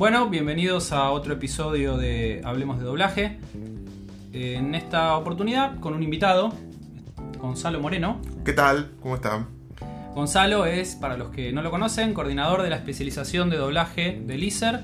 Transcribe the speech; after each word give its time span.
Bueno, 0.00 0.30
bienvenidos 0.30 0.92
a 0.92 1.10
otro 1.10 1.34
episodio 1.34 1.98
de 1.98 2.40
Hablemos 2.42 2.78
de 2.78 2.86
Doblaje. 2.86 3.38
En 4.32 4.74
esta 4.74 5.14
oportunidad 5.18 5.78
con 5.78 5.92
un 5.92 6.02
invitado, 6.02 6.54
Gonzalo 7.38 7.80
Moreno. 7.80 8.18
¿Qué 8.42 8.54
tal? 8.54 8.92
¿Cómo 9.02 9.16
están? 9.16 9.48
Gonzalo 10.14 10.64
es, 10.64 10.96
para 10.96 11.18
los 11.18 11.28
que 11.28 11.52
no 11.52 11.60
lo 11.60 11.70
conocen, 11.70 12.14
coordinador 12.14 12.62
de 12.62 12.70
la 12.70 12.76
especialización 12.76 13.50
de 13.50 13.58
doblaje 13.58 14.18
del 14.24 14.42
ISER 14.42 14.80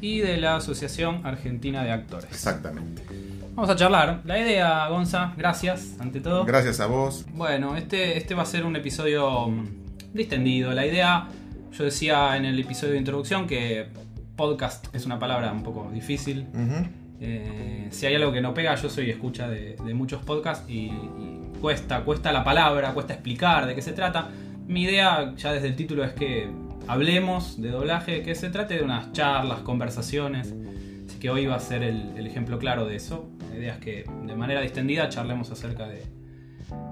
y 0.00 0.20
de 0.20 0.36
la 0.36 0.54
Asociación 0.54 1.26
Argentina 1.26 1.82
de 1.82 1.90
Actores. 1.90 2.30
Exactamente. 2.30 3.02
Vamos 3.56 3.70
a 3.70 3.74
charlar. 3.74 4.20
La 4.24 4.38
idea, 4.38 4.86
Gonza, 4.86 5.34
gracias, 5.36 5.96
ante 5.98 6.20
todo. 6.20 6.44
Gracias 6.44 6.78
a 6.78 6.86
vos. 6.86 7.26
Bueno, 7.34 7.76
este, 7.76 8.16
este 8.16 8.36
va 8.36 8.44
a 8.44 8.46
ser 8.46 8.64
un 8.64 8.76
episodio 8.76 9.48
mm, 9.48 9.66
distendido. 10.14 10.70
La 10.70 10.86
idea, 10.86 11.26
yo 11.72 11.82
decía 11.82 12.36
en 12.36 12.44
el 12.44 12.56
episodio 12.60 12.92
de 12.92 12.98
introducción 13.00 13.48
que 13.48 13.88
podcast 14.40 14.86
es 14.94 15.04
una 15.04 15.18
palabra 15.18 15.52
un 15.52 15.62
poco 15.62 15.90
difícil. 15.92 16.46
Eh, 17.20 17.88
si 17.90 18.06
hay 18.06 18.14
algo 18.14 18.32
que 18.32 18.40
no 18.40 18.54
pega, 18.54 18.74
yo 18.74 18.88
soy 18.88 19.10
escucha 19.10 19.50
de, 19.50 19.76
de 19.76 19.92
muchos 19.92 20.24
podcasts 20.24 20.64
y, 20.66 20.86
y 20.86 21.52
cuesta, 21.60 22.00
cuesta 22.04 22.32
la 22.32 22.42
palabra, 22.42 22.94
cuesta 22.94 23.12
explicar 23.12 23.66
de 23.66 23.74
qué 23.74 23.82
se 23.82 23.92
trata. 23.92 24.30
Mi 24.66 24.84
idea, 24.84 25.34
ya 25.36 25.52
desde 25.52 25.68
el 25.68 25.76
título, 25.76 26.04
es 26.04 26.14
que 26.14 26.48
hablemos 26.88 27.60
de 27.60 27.68
doblaje, 27.68 28.22
que 28.22 28.34
se 28.34 28.48
trate 28.48 28.76
de 28.76 28.82
unas 28.82 29.12
charlas, 29.12 29.58
conversaciones. 29.58 30.54
Así 31.06 31.18
que 31.18 31.28
hoy 31.28 31.44
va 31.44 31.56
a 31.56 31.60
ser 31.60 31.82
el, 31.82 32.16
el 32.16 32.26
ejemplo 32.26 32.58
claro 32.58 32.86
de 32.86 32.96
eso. 32.96 33.28
La 33.50 33.58
idea 33.58 33.74
es 33.74 33.78
que 33.80 34.06
de 34.24 34.34
manera 34.36 34.62
distendida 34.62 35.10
charlemos 35.10 35.50
acerca 35.50 35.86
de, 35.86 36.02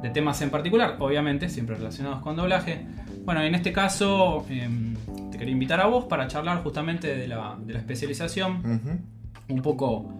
de 0.02 0.10
temas 0.10 0.42
en 0.42 0.50
particular, 0.50 0.96
obviamente, 0.98 1.48
siempre 1.48 1.76
relacionados 1.76 2.20
con 2.20 2.36
doblaje. 2.36 2.84
Bueno, 3.24 3.42
en 3.42 3.54
este 3.54 3.72
caso 3.72 4.44
em, 4.50 4.94
te 5.38 5.45
quería 5.45 5.52
invitar 5.52 5.81
a 5.81 5.86
vos 5.86 6.05
para 6.05 6.27
charlar 6.27 6.62
justamente 6.62 7.17
de 7.17 7.28
la, 7.28 7.56
de 7.64 7.72
la 7.72 7.78
especialización. 7.78 8.62
Un 9.48 9.62
poco 9.62 10.12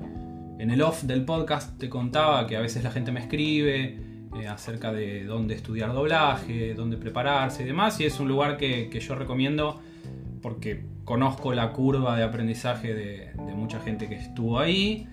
en 0.59 0.71
el 0.71 0.81
off 0.83 1.03
del 1.03 1.25
podcast 1.25 1.79
te 1.79 1.89
contaba 1.89 2.47
que 2.47 2.57
a 2.57 2.61
veces 2.61 2.83
la 2.85 2.91
gente 2.91 3.13
me 3.13 3.21
escribe 3.21 3.99
eh, 4.41 4.47
acerca 4.49 4.93
de 4.93 5.25
dónde 5.25 5.55
estudiar 5.55 5.93
doblaje, 5.93 6.75
dónde 6.75 6.97
prepararse 6.97 7.63
y 7.63 7.67
demás, 7.67 8.01
y 8.01 8.05
es 8.05 8.19
un 8.21 8.29
lugar 8.29 8.57
que, 8.57 8.89
que 8.91 9.01
yo 9.01 9.15
recomiendo 9.15 9.81
porque 10.43 10.85
conozco 11.05 11.53
la 11.53 11.73
curva 11.73 12.17
de 12.17 12.23
aprendizaje 12.23 12.95
de, 12.95 13.33
de 13.35 13.55
mucha 13.55 13.81
gente 13.81 14.09
que 14.09 14.15
estuvo 14.17 14.59
ahí, 14.61 15.09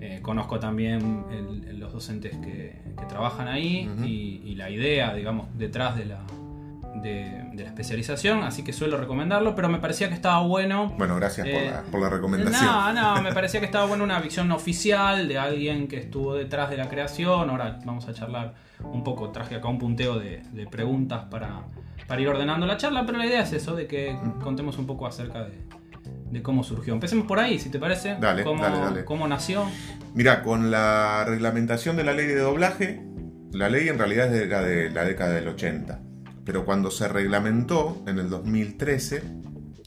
eh, 0.00 0.18
conozco 0.22 0.58
también 0.58 1.24
el- 1.30 1.78
los 1.78 1.92
docentes 1.92 2.36
que, 2.38 2.80
que 2.98 3.06
trabajan 3.08 3.46
ahí 3.48 3.88
y, 4.04 4.42
y 4.44 4.54
la 4.56 4.70
idea, 4.70 5.12
digamos, 5.14 5.46
detrás 5.58 5.96
de 5.96 6.06
la, 6.06 6.20
de- 7.04 7.44
de 7.52 7.62
la 7.62 7.68
especialización, 7.68 8.42
así 8.42 8.64
que 8.64 8.72
suelo 8.72 8.96
recomendarlo, 8.96 9.54
pero 9.54 9.68
me 9.68 9.78
parecía 9.78 10.08
que 10.08 10.14
estaba 10.14 10.40
bueno 10.40 10.92
Bueno, 10.98 11.14
gracias 11.16 11.46
por, 11.46 11.56
Eh, 11.62 11.70
la, 11.70 11.82
por 11.82 12.00
la 12.00 12.08
recomendación. 12.10 12.64
no, 12.64 12.92
no, 12.92 13.22
me 13.22 13.32
parecía 13.34 13.60
que 13.60 13.66
estaba 13.66 13.86
buena 13.86 14.02
una 14.04 14.18
visión 14.20 14.50
oficial 14.50 15.28
de 15.28 15.38
alguien 15.38 15.86
que 15.86 15.98
estuvo 15.98 16.34
detrás 16.34 16.70
de 16.70 16.76
la 16.78 16.88
creación. 16.88 17.50
Ahora 17.50 17.78
vamos 17.84 18.08
a 18.08 18.14
charlar 18.14 18.54
un 18.82 19.04
poco, 19.04 19.30
traje 19.30 19.54
acá 19.54 19.68
un 19.68 19.78
punteo 19.78 20.18
de, 20.18 20.42
de 20.52 20.66
preguntas 20.66 21.26
para, 21.30 21.62
para 22.08 22.20
ir 22.20 22.28
ordenando 22.28 22.66
la 22.66 22.76
charla, 22.76 23.04
pero 23.06 23.18
la 23.18 23.26
idea 23.26 23.42
es 23.42 23.52
eso, 23.52 23.76
de 23.76 23.86
que 23.86 24.16
contemos 24.42 24.78
un 24.78 24.86
poco 24.86 25.06
acerca 25.06 25.44
de, 25.44 25.62
de 26.30 26.42
cómo 26.42 26.64
surgió. 26.64 26.94
Empecemos 26.94 27.26
por 27.26 27.38
ahí, 27.38 27.58
si 27.58 27.68
te 27.70 27.78
parece. 27.78 28.16
Dale, 28.20 28.42
cómo, 28.44 28.62
dale, 28.62 28.78
dale. 28.78 29.04
cómo 29.04 29.28
nació. 29.28 29.64
Mira, 30.14 30.42
con 30.42 30.70
la 30.70 31.24
reglamentación 31.26 31.96
de 31.96 32.04
la 32.04 32.12
ley 32.12 32.26
de 32.26 32.36
doblaje, 32.38 33.02
la 33.52 33.68
ley 33.68 33.88
en 33.88 33.98
realidad 33.98 34.26
es 34.26 34.40
de 34.40 34.46
la, 34.46 34.62
de 34.62 34.90
la 34.90 35.04
década 35.04 35.32
del 35.34 35.46
80, 35.48 36.00
pero 36.44 36.64
cuando 36.64 36.90
se 36.90 37.08
reglamentó 37.08 38.02
en 38.06 38.18
el 38.18 38.28
2013, 38.30 39.22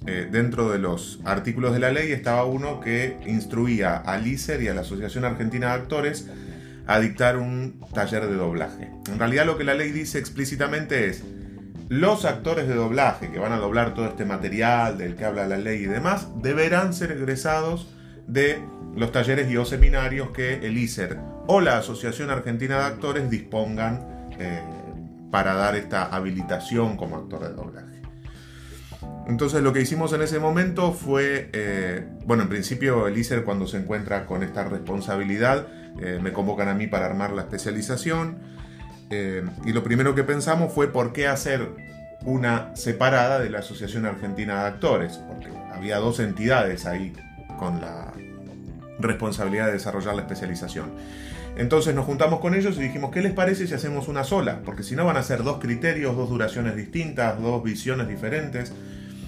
eh, 0.06 0.28
dentro 0.32 0.70
de 0.70 0.80
los 0.80 1.20
artículos 1.26 1.74
de 1.74 1.80
la 1.80 1.92
ley 1.92 2.12
estaba 2.12 2.46
uno 2.46 2.80
que 2.80 3.18
instruía 3.28 3.98
al 3.98 4.26
ISER 4.26 4.62
y 4.62 4.68
a 4.68 4.74
la 4.74 4.82
Asociación 4.82 5.26
Argentina 5.26 5.68
de 5.68 5.74
Actores 5.74 6.30
a 6.88 7.00
dictar 7.00 7.38
un 7.38 7.82
taller 7.94 8.26
de 8.28 8.36
doblaje. 8.36 8.90
En 9.12 9.20
realidad 9.20 9.46
lo 9.46 9.58
que 9.58 9.66
la 9.66 9.74
ley 9.74 9.92
dice 9.92 10.20
explícitamente 10.20 11.08
es, 11.08 11.24
los 11.90 12.26
actores 12.26 12.68
de 12.68 12.76
doblaje 12.76 13.32
que 13.32 13.40
van 13.40 13.52
a 13.52 13.58
doblar 13.58 13.94
todo 13.94 14.06
este 14.06 14.26
material 14.26 14.98
del 14.98 15.16
que 15.16 15.26
habla 15.26 15.48
la 15.48 15.58
ley 15.58 15.84
y 15.84 15.88
demás, 15.88 16.28
deberán 16.42 16.94
ser 16.94 17.12
egresados 17.12 17.88
de 18.28 18.62
los 18.96 19.12
talleres 19.12 19.50
y 19.50 19.58
o 19.58 19.66
seminarios 19.66 20.32
que 20.32 20.66
el 20.66 20.78
ISER 20.78 21.18
o 21.48 21.62
la 21.62 21.78
Asociación 21.78 22.30
Argentina 22.30 22.80
de 22.80 22.84
Actores 22.86 23.30
dispongan 23.30 24.30
eh, 24.40 24.62
para 25.32 25.54
dar 25.54 25.76
esta 25.76 26.06
habilitación 26.06 26.98
como 26.98 27.18
actor 27.18 27.42
de 27.48 27.54
doblaje. 27.54 28.02
Entonces 29.28 29.62
lo 29.62 29.74
que 29.74 29.82
hicimos 29.82 30.14
en 30.14 30.22
ese 30.22 30.40
momento 30.40 30.94
fue, 30.94 31.50
eh, 31.54 32.08
bueno, 32.26 32.44
en 32.44 32.50
principio 32.50 33.08
el 33.08 33.18
ISER 33.18 33.44
cuando 33.44 33.68
se 33.68 33.78
encuentra 33.78 34.26
con 34.26 34.42
esta 34.42 34.64
responsabilidad, 34.64 35.68
eh, 36.00 36.20
me 36.22 36.32
convocan 36.32 36.70
a 36.70 36.74
mí 36.74 36.88
para 36.88 37.06
armar 37.06 37.32
la 37.32 37.42
especialización 37.42 38.38
eh, 39.10 39.46
y 39.66 39.72
lo 39.72 39.84
primero 39.84 40.16
que 40.16 40.24
pensamos 40.24 40.74
fue 40.74 40.88
por 40.88 41.14
qué 41.14 41.28
hacer 41.28 41.70
una 42.26 42.76
separada 42.76 43.40
de 43.40 43.50
la 43.50 43.60
Asociación 43.60 44.06
Argentina 44.06 44.62
de 44.62 44.68
Actores, 44.68 45.20
porque 45.28 45.48
había 45.74 45.98
dos 45.98 46.20
entidades 46.20 46.86
ahí 46.86 47.14
con 47.58 47.80
la 47.80 48.14
responsabilidad 49.00 49.68
de 49.68 49.74
desarrollar 49.74 50.16
la 50.16 50.24
especialización. 50.24 50.92
Entonces 51.58 51.96
nos 51.96 52.06
juntamos 52.06 52.40
con 52.40 52.54
ellos 52.54 52.78
y 52.78 52.82
dijimos, 52.82 53.10
¿qué 53.12 53.22
les 53.22 53.34
parece 53.34 53.66
si 53.66 53.74
hacemos 53.74 54.08
una 54.08 54.24
sola? 54.24 54.62
Porque 54.64 54.84
si 54.84 54.96
no 54.96 55.06
van 55.06 55.18
a 55.18 55.24
ser 55.24 55.44
dos 55.44 55.58
criterios, 55.60 56.16
dos 56.16 56.30
duraciones 56.30 56.76
distintas, 56.76 57.42
dos 57.42 57.64
visiones 57.64 58.08
diferentes. 58.08 58.72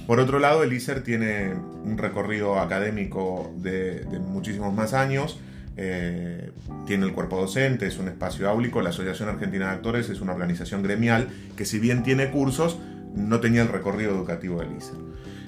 Por 0.05 0.19
otro 0.19 0.37
lado, 0.37 0.63
el 0.63 0.71
ISER 0.71 1.03
tiene 1.03 1.53
un 1.83 1.97
recorrido 1.97 2.59
académico 2.59 3.51
de, 3.57 4.05
muchísimos 4.27 4.73
más 4.73 4.93
años. 4.93 5.39
eh, 5.81 6.51
tiene 6.85 7.05
el 7.05 7.13
cuerpo 7.13 7.39
docente, 7.39 7.87
es 7.87 7.97
un 7.97 8.09
espacio 8.09 8.49
áulico. 8.49 8.81
La 8.81 8.89
Asociación 8.89 9.29
Argentina 9.29 9.67
de 9.67 9.71
Actores 9.71 10.09
es 10.09 10.21
una 10.21 10.33
organización 10.33 10.83
gremial 10.83 11.29
que 11.55 11.65
si 11.65 11.79
bien 11.79 12.03
tiene 12.03 12.31
cursos, 12.31 12.77
no 13.15 13.39
tenía 13.39 13.61
el 13.61 13.69
recorrido 13.69 14.11
educativo 14.11 14.59
del 14.59 14.75
ISER. 14.77 14.95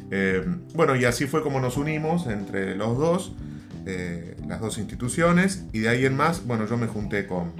Eh, 0.09 0.43
bueno, 0.73 0.95
y 0.95 1.05
así 1.05 1.25
fue 1.27 1.43
como 1.43 1.59
nos 1.59 1.77
unimos 1.77 2.27
entre 2.27 2.75
los 2.75 2.97
dos, 2.97 3.33
las 4.47 4.59
dos 4.59 4.77
instituciones, 4.77 5.65
y 5.73 5.79
de 5.79 5.89
ahí 5.89 6.05
en 6.05 6.15
más, 6.15 6.45
bueno, 6.45 6.65
yo 6.67 6.77
me 6.77 6.87
junté 6.87 7.27
con, 7.27 7.53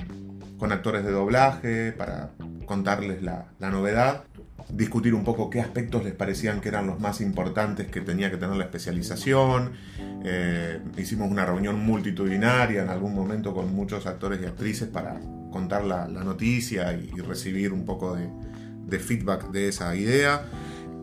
con 0.57 0.71
actores 0.71 1.03
de 1.03 1.11
doblaje 1.11 1.91
para 1.91 2.31
contarles 2.65 3.21
la, 3.21 3.47
la 3.59 3.69
novedad, 3.69 4.23
discutir 4.69 5.13
un 5.13 5.23
poco 5.23 5.49
qué 5.49 5.59
aspectos 5.59 6.03
les 6.03 6.13
parecían 6.13 6.61
que 6.61 6.69
eran 6.69 6.87
los 6.87 6.99
más 6.99 7.19
importantes 7.19 7.87
que 7.87 8.01
tenía 8.01 8.29
que 8.31 8.37
tener 8.37 8.55
la 8.55 8.65
especialización. 8.65 9.71
Eh, 10.23 10.79
hicimos 10.97 11.29
una 11.29 11.45
reunión 11.45 11.79
multitudinaria 11.83 12.83
en 12.83 12.89
algún 12.89 13.13
momento 13.13 13.53
con 13.53 13.73
muchos 13.73 14.05
actores 14.05 14.39
y 14.41 14.45
actrices 14.45 14.87
para 14.87 15.19
contar 15.51 15.83
la, 15.83 16.07
la 16.07 16.23
noticia 16.23 16.93
y, 16.93 17.09
y 17.13 17.19
recibir 17.21 17.73
un 17.73 17.85
poco 17.85 18.15
de, 18.15 18.29
de 18.85 18.99
feedback 18.99 19.51
de 19.51 19.67
esa 19.67 19.95
idea 19.95 20.43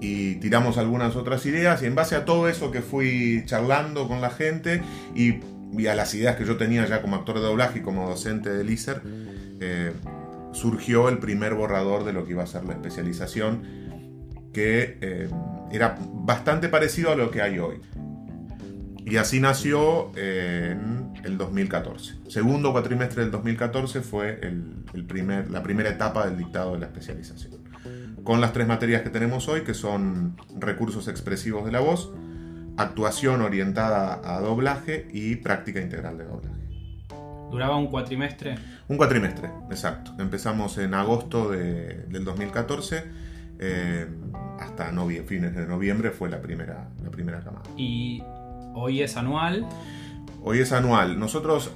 y 0.00 0.36
tiramos 0.36 0.78
algunas 0.78 1.16
otras 1.16 1.44
ideas 1.46 1.82
y 1.82 1.86
en 1.86 1.94
base 1.94 2.14
a 2.14 2.24
todo 2.24 2.48
eso 2.48 2.70
que 2.70 2.82
fui 2.82 3.42
charlando 3.46 4.06
con 4.06 4.20
la 4.20 4.30
gente 4.30 4.82
y, 5.14 5.40
a 5.86 5.94
las 5.94 6.14
ideas 6.14 6.36
que 6.36 6.44
yo 6.44 6.56
tenía 6.56 6.86
ya 6.86 7.02
como 7.02 7.16
actor 7.16 7.36
de 7.36 7.42
doblaje 7.42 7.80
y 7.80 7.82
como 7.82 8.08
docente 8.08 8.50
del 8.50 8.70
ISER, 8.70 9.02
eh, 9.60 9.92
surgió 10.52 11.08
el 11.08 11.18
primer 11.18 11.54
borrador 11.54 12.04
de 12.04 12.12
lo 12.12 12.24
que 12.24 12.32
iba 12.32 12.42
a 12.42 12.46
ser 12.46 12.64
la 12.64 12.72
especialización 12.72 13.62
que 14.52 14.98
eh, 15.02 15.28
era 15.70 15.98
bastante 16.00 16.68
parecido 16.68 17.12
a 17.12 17.16
lo 17.16 17.30
que 17.30 17.42
hay 17.42 17.58
hoy. 17.58 17.80
Y 19.04 19.16
así 19.16 19.40
nació 19.40 20.10
eh, 20.16 20.72
en 20.72 21.12
el 21.24 21.36
2014. 21.36 22.14
Segundo 22.28 22.72
cuatrimestre 22.72 23.22
del 23.22 23.30
2014 23.30 24.00
fue 24.00 24.40
el 24.42 25.04
primer, 25.04 25.50
la 25.50 25.62
primera 25.62 25.90
etapa 25.90 26.26
del 26.26 26.38
dictado 26.38 26.72
de 26.72 26.80
la 26.80 26.86
especialización 26.86 27.57
con 28.28 28.42
las 28.42 28.52
tres 28.52 28.66
materias 28.68 29.00
que 29.00 29.08
tenemos 29.08 29.48
hoy, 29.48 29.62
que 29.62 29.72
son 29.72 30.36
recursos 30.58 31.08
expresivos 31.08 31.64
de 31.64 31.72
la 31.72 31.80
voz, 31.80 32.12
actuación 32.76 33.40
orientada 33.40 34.20
a 34.22 34.38
doblaje 34.42 35.08
y 35.14 35.36
práctica 35.36 35.80
integral 35.80 36.18
de 36.18 36.24
doblaje. 36.24 36.60
Duraba 37.50 37.76
un 37.76 37.86
cuatrimestre. 37.86 38.56
Un 38.86 38.98
cuatrimestre, 38.98 39.48
exacto. 39.70 40.12
Empezamos 40.18 40.76
en 40.76 40.92
agosto 40.92 41.50
de- 41.50 42.04
del 42.10 42.22
2014, 42.26 43.02
eh, 43.60 44.06
hasta 44.60 44.92
fines 45.26 45.56
de 45.56 45.66
noviembre 45.66 46.10
fue 46.10 46.28
la 46.28 46.42
primera, 46.42 46.90
la 47.02 47.10
primera 47.10 47.40
camada. 47.40 47.62
Y 47.78 48.22
hoy 48.74 49.00
es 49.00 49.16
anual. 49.16 49.66
Hoy 50.42 50.58
es 50.58 50.72
anual. 50.72 51.18
Nosotros, 51.18 51.70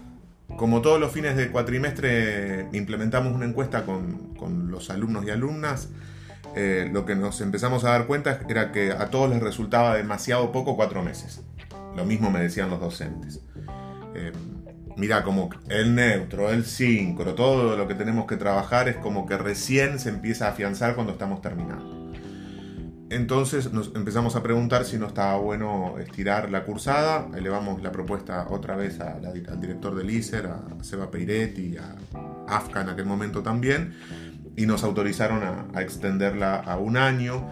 como 0.58 0.82
todos 0.82 1.00
los 1.00 1.12
fines 1.12 1.34
de 1.34 1.50
cuatrimestre, 1.50 2.68
implementamos 2.74 3.32
una 3.34 3.46
encuesta 3.46 3.86
con, 3.86 4.34
con 4.34 4.70
los 4.70 4.90
alumnos 4.90 5.24
y 5.26 5.30
alumnas. 5.30 5.88
Eh, 6.54 6.88
lo 6.92 7.06
que 7.06 7.14
nos 7.14 7.40
empezamos 7.40 7.84
a 7.84 7.90
dar 7.90 8.06
cuenta 8.06 8.40
era 8.48 8.72
que 8.72 8.92
a 8.92 9.10
todos 9.10 9.30
les 9.30 9.40
resultaba 9.40 9.96
demasiado 9.96 10.52
poco 10.52 10.76
cuatro 10.76 11.02
meses. 11.02 11.40
Lo 11.96 12.04
mismo 12.04 12.30
me 12.30 12.40
decían 12.40 12.70
los 12.70 12.80
docentes. 12.80 13.40
Eh, 14.14 14.32
mira, 14.96 15.22
como 15.22 15.50
el 15.68 15.94
neutro, 15.94 16.50
el 16.50 16.64
síncro, 16.64 17.34
todo 17.34 17.76
lo 17.76 17.88
que 17.88 17.94
tenemos 17.94 18.26
que 18.26 18.36
trabajar 18.36 18.88
es 18.88 18.96
como 18.96 19.26
que 19.26 19.38
recién 19.38 19.98
se 19.98 20.10
empieza 20.10 20.46
a 20.46 20.50
afianzar 20.50 20.94
cuando 20.94 21.12
estamos 21.12 21.40
terminando. 21.40 22.02
entonces 23.10 23.72
nos 23.72 23.94
empezamos 23.94 24.36
a 24.36 24.42
preguntar 24.42 24.86
si 24.86 24.96
no 24.96 25.06
estaba 25.06 25.36
bueno 25.36 25.96
estirar 25.98 26.50
la 26.50 26.64
cursada. 26.64 27.28
Elevamos 27.36 27.82
la 27.82 27.92
propuesta 27.92 28.46
otra 28.48 28.74
vez 28.74 29.00
al 29.00 29.60
director 29.60 29.94
del 29.94 30.10
ISER, 30.10 30.46
a 30.46 30.62
Seba 30.82 31.10
Peiretti, 31.10 31.76
a 31.76 31.94
AFCA 32.46 32.82
en 32.82 32.88
aquel 32.90 33.06
momento 33.06 33.42
también, 33.42 33.94
y 34.56 34.66
nos 34.66 34.84
autorizaron 34.84 35.42
a, 35.42 35.66
a 35.74 35.82
extenderla 35.82 36.56
a 36.56 36.76
un 36.78 36.96
año. 36.96 37.46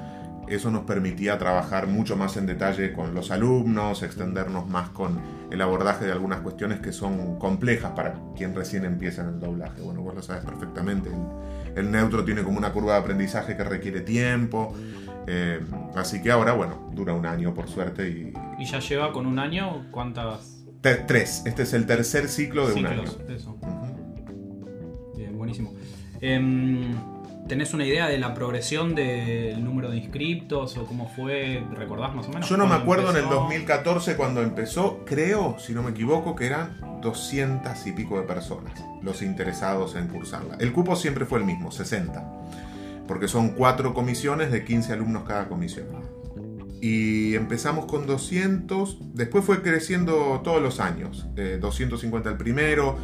Eso 0.48 0.72
nos 0.72 0.82
permitía 0.82 1.38
trabajar 1.38 1.86
mucho 1.86 2.16
más 2.16 2.36
en 2.36 2.46
detalle 2.46 2.92
con 2.92 3.14
los 3.14 3.30
alumnos, 3.30 4.02
extendernos 4.02 4.66
más 4.68 4.88
con 4.88 5.20
el 5.52 5.60
abordaje 5.60 6.06
de 6.06 6.12
algunas 6.12 6.40
cuestiones 6.40 6.80
que 6.80 6.92
son 6.92 7.38
complejas 7.38 7.92
para 7.92 8.14
quien 8.36 8.54
recién 8.56 8.84
empieza 8.84 9.22
en 9.22 9.28
el 9.28 9.38
doblaje. 9.40 9.80
Bueno, 9.80 10.02
vos 10.02 10.12
lo 10.14 10.22
sabes 10.22 10.44
perfectamente. 10.44 11.08
El, 11.08 11.78
el 11.78 11.90
neutro 11.92 12.24
tiene 12.24 12.42
como 12.42 12.58
una 12.58 12.72
curva 12.72 12.94
de 12.94 12.98
aprendizaje 12.98 13.56
que 13.56 13.62
requiere 13.62 14.00
tiempo. 14.00 14.74
eh, 15.28 15.60
así 15.94 16.20
que 16.20 16.32
ahora, 16.32 16.52
bueno, 16.54 16.90
dura 16.94 17.14
un 17.14 17.26
año 17.26 17.54
por 17.54 17.68
suerte 17.68 18.08
y... 18.08 18.32
Y 18.58 18.64
ya 18.64 18.80
lleva 18.80 19.12
con 19.12 19.26
un 19.26 19.38
año 19.38 19.86
cuántas 19.92 20.64
Te- 20.80 20.96
tres. 20.96 21.42
Este 21.46 21.62
es 21.62 21.72
el 21.74 21.86
tercer 21.86 22.26
ciclo 22.26 22.66
de 22.66 22.74
un 22.74 22.86
año. 22.86 23.06
ciclos 23.06 23.30
eso. 23.30 23.50
Ujú. 23.60 25.16
Bien, 25.16 25.36
buenísimo. 25.38 25.72
Em, 26.20 26.94
¿Tenés 27.48 27.74
una 27.74 27.84
idea 27.84 28.06
de 28.06 28.16
la 28.16 28.32
progresión 28.32 28.94
del 28.94 29.64
número 29.64 29.90
de 29.90 29.96
inscriptos 29.96 30.76
o 30.76 30.86
cómo 30.86 31.08
fue? 31.08 31.64
¿Recordás 31.72 32.14
más 32.14 32.26
o 32.28 32.28
menos? 32.28 32.48
Yo 32.48 32.56
no 32.56 32.66
me 32.66 32.76
acuerdo 32.76 33.10
en 33.10 33.16
el 33.16 33.24
empezó? 33.24 33.40
2014 33.40 34.16
cuando 34.16 34.42
empezó, 34.42 35.04
creo, 35.04 35.56
si 35.58 35.72
no 35.72 35.82
me 35.82 35.90
equivoco, 35.90 36.36
que 36.36 36.46
eran 36.46 37.00
200 37.02 37.86
y 37.88 37.92
pico 37.92 38.20
de 38.20 38.26
personas 38.26 38.72
los 39.02 39.22
interesados 39.22 39.96
en 39.96 40.06
cursarla. 40.06 40.56
El 40.60 40.72
cupo 40.72 40.94
siempre 40.94 41.24
fue 41.24 41.40
el 41.40 41.44
mismo, 41.44 41.72
60, 41.72 42.24
porque 43.08 43.26
son 43.26 43.50
cuatro 43.50 43.94
comisiones 43.94 44.52
de 44.52 44.64
15 44.64 44.92
alumnos 44.92 45.24
cada 45.26 45.48
comisión. 45.48 45.86
Y 46.80 47.34
empezamos 47.34 47.86
con 47.86 48.06
200, 48.06 49.14
después 49.14 49.44
fue 49.44 49.60
creciendo 49.60 50.40
todos 50.44 50.62
los 50.62 50.78
años, 50.78 51.26
eh, 51.36 51.58
250 51.60 52.30
el 52.30 52.36
primero, 52.36 52.96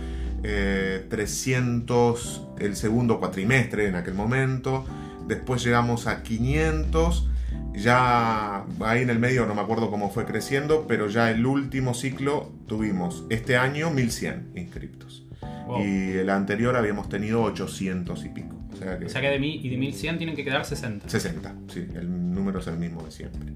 eh, 0.43 1.07
300 1.09 2.43
el 2.59 2.77
segundo 2.77 3.19
cuatrimestre 3.19 3.87
en 3.87 3.95
aquel 3.97 4.15
momento, 4.15 4.85
después 5.27 5.63
llegamos 5.65 6.07
a 6.07 6.23
500, 6.23 7.29
ya 7.75 8.65
ahí 8.81 9.03
en 9.03 9.11
el 9.11 9.19
medio 9.19 9.47
no 9.47 9.55
me 9.55 9.61
acuerdo 9.61 9.91
cómo 9.91 10.11
fue 10.11 10.25
creciendo, 10.25 10.87
pero 10.87 11.09
ya 11.09 11.31
el 11.31 11.45
último 11.45 11.95
ciclo 11.95 12.53
tuvimos 12.67 13.25
este 13.31 13.57
año 13.57 13.91
1100 13.91 14.53
inscriptos. 14.57 15.25
Wow. 15.67 15.85
Y 15.85 16.13
el 16.13 16.31
anterior 16.31 16.77
habíamos 16.77 17.09
tenido 17.09 17.43
800 17.43 18.25
y 18.25 18.29
pico. 18.29 18.57
O 18.73 18.77
sea 18.77 18.99
que 18.99 19.07
O 19.07 19.09
sea 19.09 19.21
que 19.21 19.29
de, 19.29 19.39
mil, 19.39 19.65
y 19.65 19.69
de 19.69 19.77
1100 19.77 20.19
tienen 20.19 20.37
que 20.37 20.45
quedar 20.45 20.65
60. 20.65 21.09
60, 21.09 21.55
sí, 21.69 21.87
el 21.95 22.33
número 22.33 22.61
es 22.61 22.67
el 22.67 22.77
mismo 22.77 23.03
de 23.03 23.11
siempre. 23.11 23.53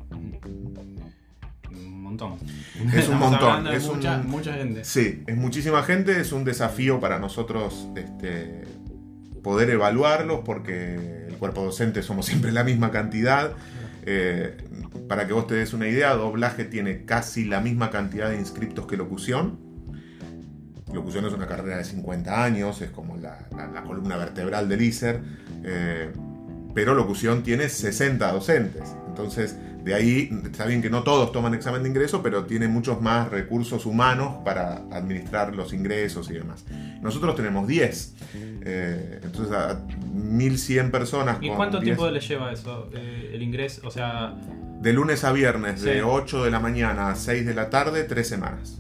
Montón. 2.10 2.34
Es 2.94 3.08
un 3.08 3.18
montón, 3.18 3.66
es 3.68 3.86
un- 3.86 3.96
mucha, 3.96 4.18
mucha 4.18 4.52
gente. 4.54 4.84
Sí, 4.84 5.22
es 5.26 5.36
muchísima 5.36 5.82
gente, 5.82 6.20
es 6.20 6.32
un 6.32 6.44
desafío 6.44 7.00
para 7.00 7.18
nosotros 7.18 7.88
este, 7.96 8.62
poder 9.42 9.70
evaluarlos 9.70 10.40
porque 10.44 11.26
el 11.28 11.36
cuerpo 11.38 11.64
docente 11.64 12.02
somos 12.02 12.26
siempre 12.26 12.52
la 12.52 12.64
misma 12.64 12.90
cantidad. 12.90 13.52
Eh, 14.06 14.56
para 15.08 15.26
que 15.26 15.32
vos 15.32 15.46
te 15.46 15.54
des 15.54 15.72
una 15.74 15.86
idea, 15.88 16.14
doblaje 16.14 16.64
tiene 16.64 17.04
casi 17.04 17.44
la 17.44 17.60
misma 17.60 17.90
cantidad 17.90 18.30
de 18.30 18.36
inscriptos 18.38 18.86
que 18.86 18.96
locución. 18.96 19.58
Locución 20.92 21.24
es 21.26 21.32
una 21.32 21.46
carrera 21.46 21.76
de 21.76 21.84
50 21.84 22.42
años, 22.44 22.80
es 22.82 22.90
como 22.90 23.16
la, 23.16 23.46
la- 23.56 23.68
la 23.68 23.82
columna 23.82 24.16
vertebral 24.16 24.68
del 24.68 24.82
ISER, 24.82 25.20
eh, 25.64 26.10
pero 26.74 26.94
locución 26.94 27.42
tiene 27.44 27.68
60 27.68 28.32
docentes. 28.32 28.82
Entonces, 29.08 29.56
de 29.84 29.94
ahí, 29.94 30.30
está 30.44 30.66
bien 30.66 30.82
que 30.82 30.90
no 30.90 31.02
todos 31.02 31.32
toman 31.32 31.54
examen 31.54 31.82
de 31.82 31.88
ingreso, 31.88 32.22
pero 32.22 32.44
tiene 32.44 32.68
muchos 32.68 33.00
más 33.00 33.28
recursos 33.30 33.86
humanos 33.86 34.36
para 34.44 34.82
administrar 34.92 35.54
los 35.54 35.72
ingresos 35.72 36.30
y 36.30 36.34
demás. 36.34 36.64
Nosotros 37.00 37.34
tenemos 37.34 37.66
10. 37.66 38.14
eh, 38.62 39.20
entonces, 39.22 39.54
a 39.54 39.80
1100 40.12 40.90
personas. 40.90 41.38
¿Y 41.40 41.48
con 41.48 41.56
cuánto 41.56 41.78
10 41.78 41.84
tiempo 41.96 42.10
les 42.10 42.28
lleva 42.28 42.52
eso? 42.52 42.90
eh, 42.94 43.30
el 43.34 43.42
ingreso, 43.42 43.80
o 43.86 43.90
sea, 43.90 44.34
De 44.82 44.92
lunes 44.94 45.24
a 45.24 45.32
viernes, 45.32 45.80
Sí. 45.80 45.86
de 45.90 46.02
8 46.02 46.44
de 46.44 46.50
la 46.50 46.58
mañana 46.60 47.10
a 47.10 47.14
6 47.16 47.44
de 47.46 47.54
la 47.54 47.68
tarde, 47.70 48.04
3 48.04 48.26
semanas, 48.28 48.78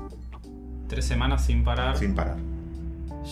tres 0.88 1.04
semanas 1.04 1.44
sin 1.44 1.62
parar. 1.64 1.96
sin 1.96 2.14
parar. 2.14 2.36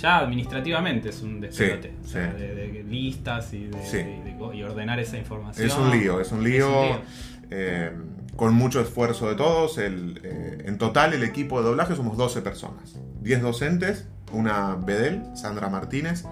Ya 0.00 0.18
administrativamente 0.18 1.08
es 1.08 1.22
un 1.22 1.40
despelote. 1.40 1.88
Sí, 2.02 2.08
o 2.08 2.08
sea, 2.12 2.32
sí. 2.36 2.42
de, 2.42 2.54
de 2.54 2.82
listas 2.84 3.52
y, 3.54 3.64
de- 3.68 4.64
ordenar 4.64 5.00
esa 5.00 5.16
información. 5.18 5.66
Es 5.66 5.74
un 5.76 5.90
lío, 5.90 6.20
es 6.20 6.30
un 6.30 6.44
lío. 6.44 6.68
Es 6.68 6.74
un 6.74 6.82
lío. 6.96 7.00
Eh, 7.50 7.92
con 8.36 8.54
mucho 8.54 8.80
esfuerzo 8.80 9.28
de 9.28 9.34
todos. 9.34 9.78
El, 9.78 10.20
eh, 10.22 10.64
en 10.66 10.78
total, 10.78 11.14
el 11.14 11.24
equipo 11.24 11.60
de 11.60 11.68
doblaje 11.68 11.96
somos 11.96 12.16
12 12.16 12.42
personas. 12.42 12.98
10 13.20 13.42
docentes, 13.42 14.06
una 14.32 14.74
Bedel, 14.76 15.22
Sandra 15.34 15.68
Martínez, 15.68 16.24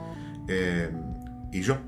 eh, 0.48 0.90
y 1.52 1.62
yo. 1.62 1.78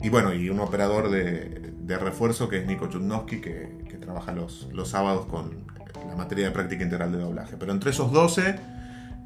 Y 0.00 0.08
bueno, 0.08 0.32
y 0.32 0.48
un 0.48 0.60
operador 0.60 1.10
de, 1.10 1.68
refuerzo 1.98 2.48
que 2.48 2.58
es 2.58 2.66
Nico 2.66 2.86
Chudnowski, 2.86 3.40
que, 3.40 3.84
que 3.88 3.98
trabaja 3.98 4.30
los, 4.32 4.68
los 4.72 4.88
sábados 4.88 5.26
con 5.26 5.66
la 6.08 6.14
materia 6.14 6.44
de 6.46 6.52
práctica 6.52 6.84
integral 6.84 7.10
de 7.10 7.18
doblaje. 7.18 7.56
Pero 7.58 7.72
entre 7.72 7.90
esos 7.90 8.12
12 8.12 8.54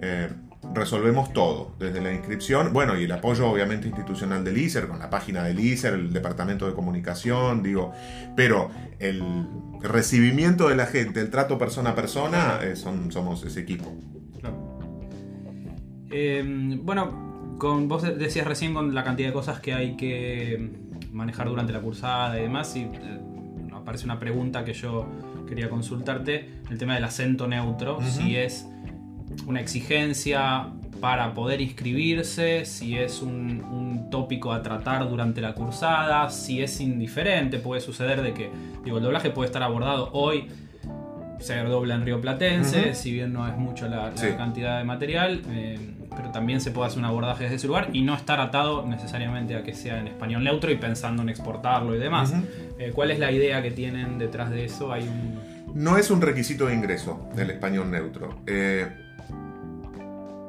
eh, 0.00 0.28
resolvemos 0.72 1.32
todo, 1.32 1.75
desde 1.78 2.00
la 2.00 2.12
inscripción, 2.12 2.72
bueno, 2.72 2.99
y 2.99 3.05
el 3.05 3.12
apoyo 3.12 3.49
obviamente 3.49 3.88
institucional 3.88 4.44
del 4.44 4.56
ISER, 4.58 4.88
con 4.88 4.99
la 4.99 5.11
página 5.11 5.43
del 5.43 5.61
ISER, 5.61 5.94
el 5.94 6.12
departamento 6.12 6.66
de 6.66 6.75
comunicación, 6.75 7.62
digo, 7.62 7.93
pero 8.37 8.70
el 8.99 9.22
recibimiento 9.81 10.69
de 10.69 10.76
la 10.76 10.87
gente, 10.87 11.20
el 11.20 11.31
trato 11.31 11.58
persona 11.58 11.90
a 11.90 11.94
persona, 11.94 12.58
eh, 12.62 12.76
son, 12.76 13.12
somos 13.12 13.44
ese 13.44 13.61
equipo. 13.61 13.93
Claro. 14.40 14.78
Eh, 16.11 16.78
bueno, 16.82 17.56
con, 17.58 17.88
vos 17.88 18.02
de- 18.02 18.14
decías 18.17 18.46
recién 18.46 18.75
con 18.75 18.94
la 18.94 19.05
cantidad 19.05 19.28
de 19.28 19.34
cosas 19.34 19.60
que 19.60 19.75
hay 19.75 19.96
que 19.96 20.70
manejar 21.12 21.49
durante 21.49 21.72
la 21.72 21.81
cursada 21.81 22.38
y 22.38 22.43
demás, 22.43 22.75
y 22.76 22.81
eh, 22.82 23.20
aparece 23.72 24.05
una 24.05 24.19
pregunta 24.19 24.64
que 24.64 24.72
yo 24.72 25.06
quería 25.46 25.69
consultarte, 25.69 26.49
el 26.70 26.78
tema 26.78 26.94
del 26.94 27.05
acento 27.05 27.46
neutro, 27.46 27.99
si 28.02 28.37
es 28.37 28.67
una 29.46 29.60
exigencia 29.60 30.66
para 31.00 31.34
poder 31.34 31.60
inscribirse, 31.60 32.64
si 32.64 32.96
es 32.96 33.20
un, 33.20 33.62
un 33.64 34.08
tópico 34.10 34.52
a 34.52 34.62
tratar 34.62 35.08
durante 35.08 35.40
la 35.40 35.52
cursada, 35.54 36.31
si 36.31 36.62
es 36.62 36.81
indiferente, 36.81 37.58
puede 37.58 37.81
suceder 37.81 38.22
de 38.22 38.32
que, 38.32 38.50
digo, 38.84 38.98
el 38.98 39.03
doblaje 39.03 39.31
puede 39.31 39.46
estar 39.46 39.62
abordado 39.62 40.10
hoy, 40.12 40.48
se 41.41 41.56
dobla 41.58 41.96
en 41.96 42.05
Río 42.06 42.20
Platense, 42.20 42.94
si 42.94 43.12
bien 43.12 43.32
no 43.32 43.46
es 43.46 43.55
mucho 43.56 43.86
la, 43.88 44.10
la 44.10 44.17
Sí. 44.17 44.29
cantidad 44.36 44.79
de 44.79 44.84
material, 44.84 45.43
eh, 45.50 45.79
pero 46.17 46.31
también 46.31 46.60
se 46.62 46.70
puede 46.70 46.86
hacer 46.86 47.00
un 47.00 47.05
abordaje 47.05 47.43
desde 47.44 47.56
ese 47.56 47.67
lugar 47.67 47.88
y 47.93 48.00
no 48.00 48.14
estar 48.14 48.41
atado 48.41 48.86
necesariamente 48.86 49.56
a 49.56 49.62
que 49.62 49.74
sea 49.74 49.98
en 49.98 50.06
español 50.06 50.43
neutro 50.44 50.70
y 50.70 50.76
pensando 50.76 51.22
en 51.22 51.29
exportarlo 51.29 51.94
y 51.94 51.98
demás. 51.98 52.32
Eh, 52.79 52.93
¿Cuál 52.94 53.10
es 53.10 53.19
la 53.19 53.31
idea 53.31 53.60
que 53.62 53.72
tienen 53.72 54.17
detrás 54.19 54.48
de 54.50 54.64
eso? 54.64 54.91
Hay 54.93 55.03
un... 55.03 55.38
No 55.74 55.98
es 55.98 56.10
un 56.10 56.22
requisito 56.22 56.67
de 56.67 56.74
ingreso 56.74 57.29
del 57.34 57.50
español 57.50 57.91
neutro. 57.91 58.38
Eh, 58.46 58.86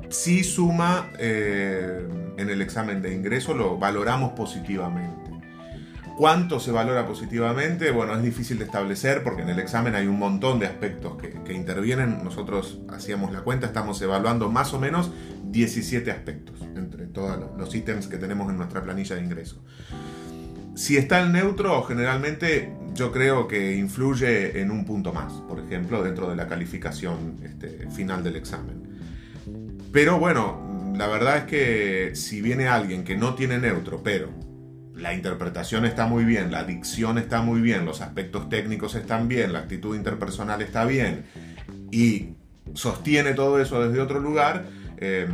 sí 0.09 0.43
suma 0.43 1.11
eh, 1.19 2.07
en 2.37 2.49
el 2.49 2.61
examen 2.61 3.01
de 3.01 3.13
ingreso, 3.13 3.53
lo 3.53 3.77
valoramos 3.77 4.33
positivamente. 4.33 5.25
¿Cuánto 6.17 6.61
se 6.61 6.71
valora 6.71 7.05
positivamente? 7.05 7.91
Bueno, 7.91 8.15
es 8.15 8.23
difícil 8.23 8.57
de 8.57 8.63
establecer 8.63 9.21
porque 9.21 9.41
en 9.41 9.49
el 9.49 9.59
examen 9.59 9.95
hay 9.95 10.07
un 10.07 10.17
montón 10.17 10.59
de 10.59 10.65
aspectos 10.65 11.17
que, 11.17 11.53
intervienen. 11.53 12.23
Nosotros 12.23 12.79
hacíamos 12.89 13.33
la 13.33 13.41
cuenta, 13.41 13.67
estamos 13.67 14.01
evaluando 14.01 14.49
más 14.49 14.73
o 14.73 14.79
menos 14.79 15.11
17 15.51 16.11
aspectos 16.11 16.61
entre 16.75 17.07
todos 17.07 17.37
los- 17.37 17.57
los 17.57 17.75
ítems 17.75 18.07
que 18.07 18.17
tenemos 18.17 18.49
en 18.49 18.55
nuestra 18.57 18.81
planilla 18.81 19.15
de 19.17 19.23
ingreso. 19.23 19.61
Si 20.75 20.95
está 20.95 21.21
el 21.21 21.31
neutro, 21.33 21.83
generalmente 21.83 22.73
yo 22.93 23.11
creo 23.11 23.47
que 23.47 23.75
influye 23.75 24.61
en 24.61 24.71
un 24.71 24.85
punto 24.85 25.11
más, 25.13 25.33
por 25.49 25.59
ejemplo, 25.59 26.01
dentro 26.01 26.29
de 26.29 26.35
la 26.37 26.47
calificación 26.47 27.39
este, 27.43 27.89
final 27.91 28.23
del 28.23 28.37
examen. 28.37 28.84
Pero 29.95 30.19
bueno, 30.19 30.93
la 30.97 31.07
verdad 31.07 31.37
es 31.37 31.43
que 31.45 32.15
si 32.17 32.41
viene 32.41 32.67
alguien 32.67 33.05
que 33.05 33.15
no 33.15 33.33
tiene 33.33 33.59
neutro, 33.59 34.03
pero 34.03 34.27
la 34.93 35.13
interpretación 35.13 35.85
está 35.85 36.05
muy 36.05 36.25
bien, 36.25 36.51
la 36.51 36.65
dicción 36.65 37.17
está 37.17 37.41
muy 37.41 37.61
bien, 37.61 37.85
los 37.85 38.01
aspectos 38.01 38.49
técnicos 38.49 38.95
están 38.95 39.29
bien, 39.29 39.53
la 39.53 39.59
actitud 39.59 39.95
interpersonal 39.95 40.61
está 40.61 40.83
bien, 40.83 41.23
y 41.93 42.31
sostiene 42.73 43.35
todo 43.35 43.57
eso 43.61 43.87
desde 43.87 44.01
otro 44.01 44.19
lugar, 44.19 44.65
eh, 44.97 45.29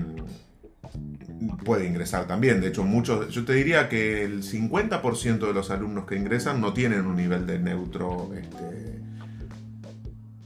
puede 1.65 1.87
ingresar 1.87 2.27
también. 2.27 2.61
De 2.61 2.67
hecho, 2.67 2.83
muchos, 2.83 3.33
yo 3.33 3.43
te 3.43 3.53
diría 3.53 3.89
que 3.89 4.23
el 4.23 4.43
50% 4.43 5.39
de 5.39 5.53
los 5.55 5.71
alumnos 5.71 6.05
que 6.05 6.17
ingresan 6.17 6.61
no 6.61 6.71
tienen 6.71 7.07
un 7.07 7.15
nivel 7.15 7.47
de 7.47 7.57
neutro, 7.57 8.31
este, 8.35 9.01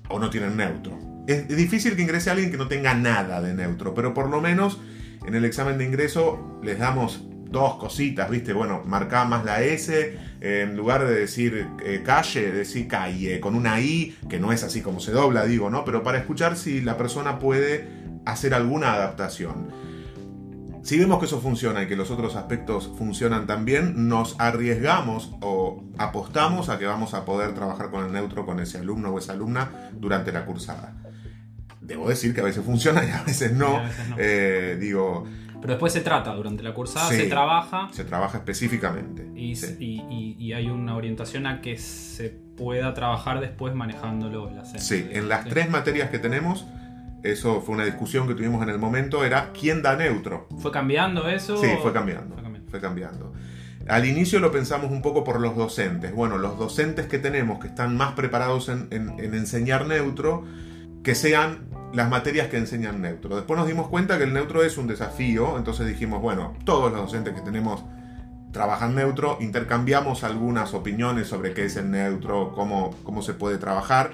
o 0.07 0.17
no 0.19 0.29
tienen 0.29 0.55
neutro. 0.55 1.14
Es 1.27 1.47
difícil 1.47 1.95
que 1.95 2.03
ingrese 2.03 2.29
alguien 2.29 2.51
que 2.51 2.57
no 2.57 2.67
tenga 2.67 2.93
nada 2.93 3.41
de 3.41 3.53
neutro, 3.53 3.93
pero 3.93 4.13
por 4.13 4.29
lo 4.29 4.41
menos 4.41 4.79
en 5.25 5.33
el 5.33 5.43
examen 5.45 5.77
de 5.77 5.85
ingreso 5.85 6.59
les 6.61 6.77
damos 6.77 7.23
dos 7.49 7.75
cositas, 7.77 8.29
¿viste? 8.29 8.53
Bueno, 8.53 8.83
marcá 8.85 9.25
más 9.25 9.45
la 9.45 9.63
S, 9.63 10.17
eh, 10.41 10.61
en 10.61 10.75
lugar 10.75 11.07
de 11.07 11.15
decir 11.15 11.67
eh, 11.83 12.03
calle, 12.05 12.51
decir 12.51 12.87
calle, 12.87 13.39
con 13.39 13.55
una 13.55 13.79
I, 13.79 14.15
que 14.29 14.39
no 14.39 14.51
es 14.51 14.63
así 14.63 14.81
como 14.81 14.99
se 14.99 15.11
dobla, 15.11 15.45
digo, 15.45 15.69
¿no? 15.69 15.85
Pero 15.85 16.03
para 16.03 16.19
escuchar 16.19 16.57
si 16.57 16.81
la 16.81 16.97
persona 16.97 17.39
puede 17.39 17.87
hacer 18.25 18.53
alguna 18.53 18.93
adaptación. 18.93 19.71
Si 20.83 20.99
vemos 20.99 21.17
que 21.17 21.25
eso 21.25 21.41
funciona 21.41 21.81
y 21.81 21.87
que 21.87 21.95
los 21.95 22.11
otros 22.11 22.35
aspectos 22.35 22.91
funcionan 22.95 23.47
también, 23.47 24.07
nos 24.07 24.35
arriesgamos 24.39 25.31
o 25.41 25.83
apostamos 25.97 26.69
a 26.69 26.77
que 26.77 26.85
vamos 26.85 27.15
a 27.15 27.25
poder 27.25 27.55
trabajar 27.55 27.89
con 27.89 28.05
el 28.05 28.11
neutro 28.11 28.45
con 28.45 28.59
ese 28.59 28.77
alumno 28.77 29.09
o 29.09 29.17
esa 29.17 29.33
alumna 29.33 29.89
durante 29.93 30.31
la 30.31 30.45
cursada. 30.45 30.93
Debo 31.85 32.09
decir 32.09 32.33
que 32.33 32.41
a 32.41 32.43
veces 32.43 32.63
funciona 32.63 33.03
y 33.05 33.09
a 33.11 33.23
veces 33.23 33.53
no. 33.53 33.73
Y 33.73 33.75
a 33.75 33.81
veces 33.83 34.09
no. 34.09 34.15
Eh, 34.19 34.77
digo, 34.79 35.25
Pero 35.61 35.73
después 35.73 35.93
se 35.93 36.01
trata, 36.01 36.33
durante 36.33 36.61
la 36.63 36.73
cursada 36.73 37.09
Sí. 37.09 37.15
se 37.15 37.23
trabaja 37.27 37.87
se 37.91 38.03
trabaja 38.03 38.37
específicamente. 38.37 39.27
y, 39.35 39.55
Sí. 39.55 39.75
y- 39.79 40.01
y- 40.09 40.35
y 40.37 40.53
hay 40.53 40.67
una 40.69 40.95
orientación 40.95 41.47
a 41.47 41.61
que 41.61 41.77
se 41.77 42.29
pueda 42.29 42.93
trabajar 42.93 43.39
después 43.39 43.73
manejándolo 43.75 44.47
acento. 44.59 44.79
Sí, 44.83 45.07
en 45.11 45.27
las 45.29 45.45
tres 45.45 45.69
materias 45.69 46.09
que 46.09 46.19
tenemos, 46.19 46.65
eso 47.23 47.61
fue 47.61 47.75
una 47.75 47.85
discusión 47.85 48.27
que 48.27 48.35
tuvimos 48.35 48.61
en 48.63 48.69
el 48.69 48.77
momento, 48.79 49.25
era 49.25 49.51
quién 49.59 49.81
da 49.81 49.95
neutro. 49.95 50.47
¿Fue 50.59 50.71
cambiando 50.71 51.27
eso? 51.29 51.57
Sí, 51.57 51.67
fue 51.81 51.91
cambiando. 51.93 52.35
Fue 52.35 52.43
cambiando. 52.43 52.69
Fue 52.71 52.79
cambiando. 52.81 53.33
Al 53.87 54.05
inicio 54.05 54.39
lo 54.39 54.51
pensamos 54.51 54.89
un 54.91 55.01
poco 55.01 55.23
por 55.23 55.39
los 55.39 55.55
docentes. 55.55 56.13
Bueno, 56.13 56.37
los 56.37 56.57
docentes 56.57 57.05
que 57.07 57.19
tenemos 57.19 57.59
que 57.59 57.67
están 57.67 57.95
más 57.97 58.13
preparados 58.13 58.69
en, 58.69 58.87
en- 58.91 59.19
en 59.19 59.33
enseñar 59.35 59.85
neutro, 59.87 60.43
que 61.05 61.13
sean 61.13 61.67
las 61.93 62.09
materias 62.09 62.47
que 62.47 62.57
enseñan 62.57 62.99
neutro. 62.99 63.35
Después 63.35 63.59
nos 63.59 63.67
dimos 63.67 63.87
cuenta 63.89 64.17
que 64.17 64.23
el 64.23 64.33
neutro 64.33 64.63
es 64.63 64.75
un 64.79 64.87
desafío, 64.87 65.55
entonces 65.55 65.85
dijimos, 65.85 66.19
bueno, 66.19 66.55
todos 66.65 66.91
los 66.91 66.99
docentes 66.99 67.35
que 67.35 67.41
tenemos 67.41 67.85
trabajan 68.51 68.95
neutro, 68.95 69.37
intercambiamos 69.39 70.23
algunas 70.23 70.73
opiniones 70.73 71.27
sobre 71.27 71.53
qué 71.53 71.65
es 71.65 71.75
el 71.75 71.91
neutro, 71.91 72.53
cómo, 72.55 72.95
cómo 73.03 73.21
se 73.21 73.35
puede 73.35 73.59
trabajar, 73.59 74.13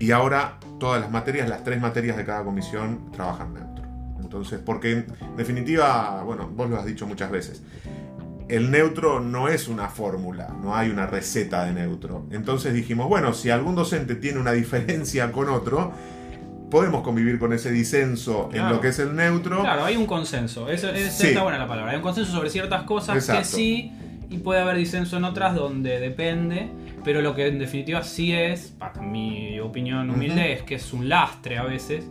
y 0.00 0.10
ahora 0.10 0.58
todas 0.80 1.00
las 1.00 1.12
materias, 1.12 1.48
las 1.48 1.62
tres 1.62 1.80
materias 1.80 2.16
de 2.16 2.24
cada 2.24 2.42
comisión, 2.42 3.12
trabajan 3.12 3.54
neutro. 3.54 3.84
Entonces, 4.20 4.58
porque 4.58 4.92
en 4.92 5.36
definitiva, 5.36 6.24
bueno, 6.24 6.50
vos 6.52 6.68
lo 6.68 6.76
has 6.76 6.86
dicho 6.86 7.06
muchas 7.06 7.30
veces, 7.30 7.62
el 8.56 8.70
neutro 8.70 9.20
no 9.20 9.48
es 9.48 9.68
una 9.68 9.88
fórmula, 9.88 10.54
no 10.62 10.74
hay 10.76 10.90
una 10.90 11.06
receta 11.06 11.64
de 11.64 11.72
neutro. 11.72 12.26
Entonces 12.30 12.74
dijimos, 12.74 13.08
bueno, 13.08 13.32
si 13.32 13.50
algún 13.50 13.74
docente 13.74 14.14
tiene 14.14 14.38
una 14.40 14.52
diferencia 14.52 15.30
con 15.32 15.48
otro, 15.48 15.92
podemos 16.70 17.02
convivir 17.02 17.38
con 17.38 17.52
ese 17.52 17.70
disenso 17.72 18.48
en 18.52 18.68
lo 18.68 18.80
que 18.80 18.88
es 18.88 18.98
el 18.98 19.14
neutro. 19.16 19.60
Claro, 19.62 19.84
hay 19.84 19.96
un 19.96 20.06
consenso. 20.06 20.68
Eso, 20.68 20.88
esa 20.90 21.10
Sí. 21.10 21.28
está 21.28 21.42
buena 21.42 21.58
la 21.58 21.66
palabra. 21.66 21.90
Hay 21.92 21.96
un 21.96 22.02
consenso 22.02 22.30
sobre 22.32 22.48
ciertas 22.50 22.82
cosas 22.84 23.26
que 23.26 23.44
sí, 23.44 23.92
y 24.28 24.38
puede 24.38 24.60
haber 24.60 24.76
disenso 24.76 25.16
en 25.16 25.24
otras 25.24 25.54
donde 25.56 25.98
depende. 25.98 26.68
Pero 27.02 27.22
lo 27.22 27.34
que 27.34 27.46
en 27.48 27.58
definitiva 27.58 28.02
sí 28.04 28.32
es, 28.32 28.68
para 28.78 29.00
mi 29.00 29.58
opinión 29.58 30.10
humilde, 30.10 30.52
es 30.52 30.62
que 30.62 30.74
es 30.76 30.92
un 30.92 31.08
lastre 31.08 31.56
a 31.58 31.64
veces 31.64 32.04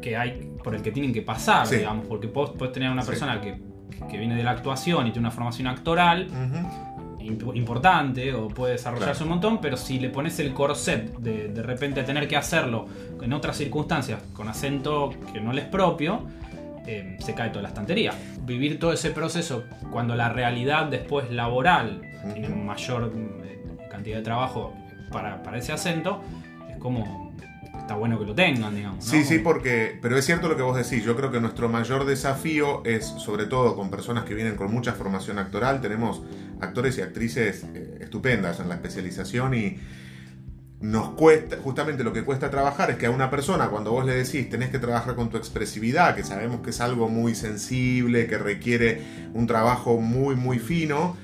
que 0.00 0.16
hay 0.16 0.50
por 0.62 0.74
el 0.74 0.82
que 0.82 0.90
tienen 0.92 1.12
que 1.12 1.20
pasar, 1.22 1.66
Sí. 1.66 1.76
digamos, 1.76 2.06
porque 2.06 2.26
vos 2.28 2.50
podés 2.50 2.72
tener 2.72 2.90
una 2.90 3.02
Sí. 3.02 3.08
persona 3.08 3.40
que, 3.40 3.60
que 4.10 4.18
viene 4.18 4.34
de 4.36 4.42
la 4.42 4.50
actuación 4.52 5.06
y 5.06 5.10
tiene 5.12 5.26
una 5.28 5.30
formación 5.34 5.66
actoral 5.68 6.28
importante 7.54 8.34
o 8.34 8.48
puede 8.48 8.72
desarrollarse 8.72 9.12
Claro. 9.12 9.24
un 9.24 9.28
montón, 9.30 9.58
pero 9.60 9.76
si 9.76 9.98
le 9.98 10.10
pones 10.10 10.38
el 10.40 10.52
corset 10.52 11.16
de 11.18 11.48
de 11.48 11.62
repente 11.62 12.02
tener 12.02 12.28
que 12.28 12.36
hacerlo 12.36 12.86
en 13.22 13.32
otras 13.32 13.56
circunstancias 13.56 14.20
con 14.34 14.48
acento 14.48 15.10
que 15.32 15.40
no 15.40 15.52
le 15.52 15.62
es 15.62 15.66
propio, 15.68 16.26
eh, 16.86 17.16
se 17.20 17.34
cae 17.34 17.48
toda 17.48 17.62
la 17.62 17.68
estantería. 17.68 18.12
Vivir 18.42 18.78
todo 18.78 18.92
ese 18.92 19.10
proceso 19.10 19.64
cuando 19.90 20.14
la 20.16 20.28
realidad 20.28 20.86
después 20.86 21.30
laboral 21.30 22.02
tiene 22.34 22.48
mayor 22.50 23.10
eh, 23.44 23.62
cantidad 23.90 24.18
de 24.18 24.22
trabajo 24.22 24.74
para, 25.10 25.42
para 25.42 25.56
ese 25.58 25.72
acento, 25.72 26.20
es 26.70 26.76
como 26.76 27.32
está 27.84 27.96
bueno 27.96 28.18
que 28.18 28.24
lo 28.24 28.34
tengan, 28.34 28.74
digamos. 28.74 29.04
¿no? 29.04 29.10
Sí, 29.10 29.24
sí, 29.24 29.38
porque, 29.38 29.98
pero 30.00 30.16
es 30.16 30.24
cierto 30.24 30.48
lo 30.48 30.56
que 30.56 30.62
vos 30.62 30.76
decís, 30.76 31.04
yo 31.04 31.14
creo 31.16 31.30
que 31.30 31.38
nuestro 31.38 31.68
mayor 31.68 32.06
desafío 32.06 32.82
es, 32.84 33.04
sobre 33.04 33.44
todo 33.44 33.76
con 33.76 33.90
personas 33.90 34.24
que 34.24 34.34
vienen 34.34 34.56
con 34.56 34.72
mucha 34.72 34.92
formación 34.92 35.38
actoral, 35.38 35.82
tenemos 35.82 36.22
actores 36.60 36.96
y 36.96 37.02
actrices 37.02 37.66
eh, 37.74 37.98
estupendas 38.00 38.58
en 38.60 38.70
la 38.70 38.76
especialización 38.76 39.54
y 39.54 39.76
nos 40.80 41.10
cuesta, 41.10 41.58
justamente 41.62 42.04
lo 42.04 42.12
que 42.14 42.24
cuesta 42.24 42.50
trabajar 42.50 42.90
es 42.90 42.96
que 42.96 43.06
a 43.06 43.10
una 43.10 43.28
persona 43.28 43.68
cuando 43.68 43.92
vos 43.92 44.06
le 44.06 44.14
decís 44.14 44.48
tenés 44.48 44.70
que 44.70 44.78
trabajar 44.78 45.14
con 45.14 45.28
tu 45.28 45.36
expresividad, 45.36 46.16
que 46.16 46.24
sabemos 46.24 46.60
que 46.60 46.70
es 46.70 46.80
algo 46.80 47.10
muy 47.10 47.34
sensible, 47.34 48.26
que 48.26 48.38
requiere 48.38 49.02
un 49.34 49.46
trabajo 49.46 50.00
muy, 50.00 50.36
muy 50.36 50.58
fino, 50.58 51.18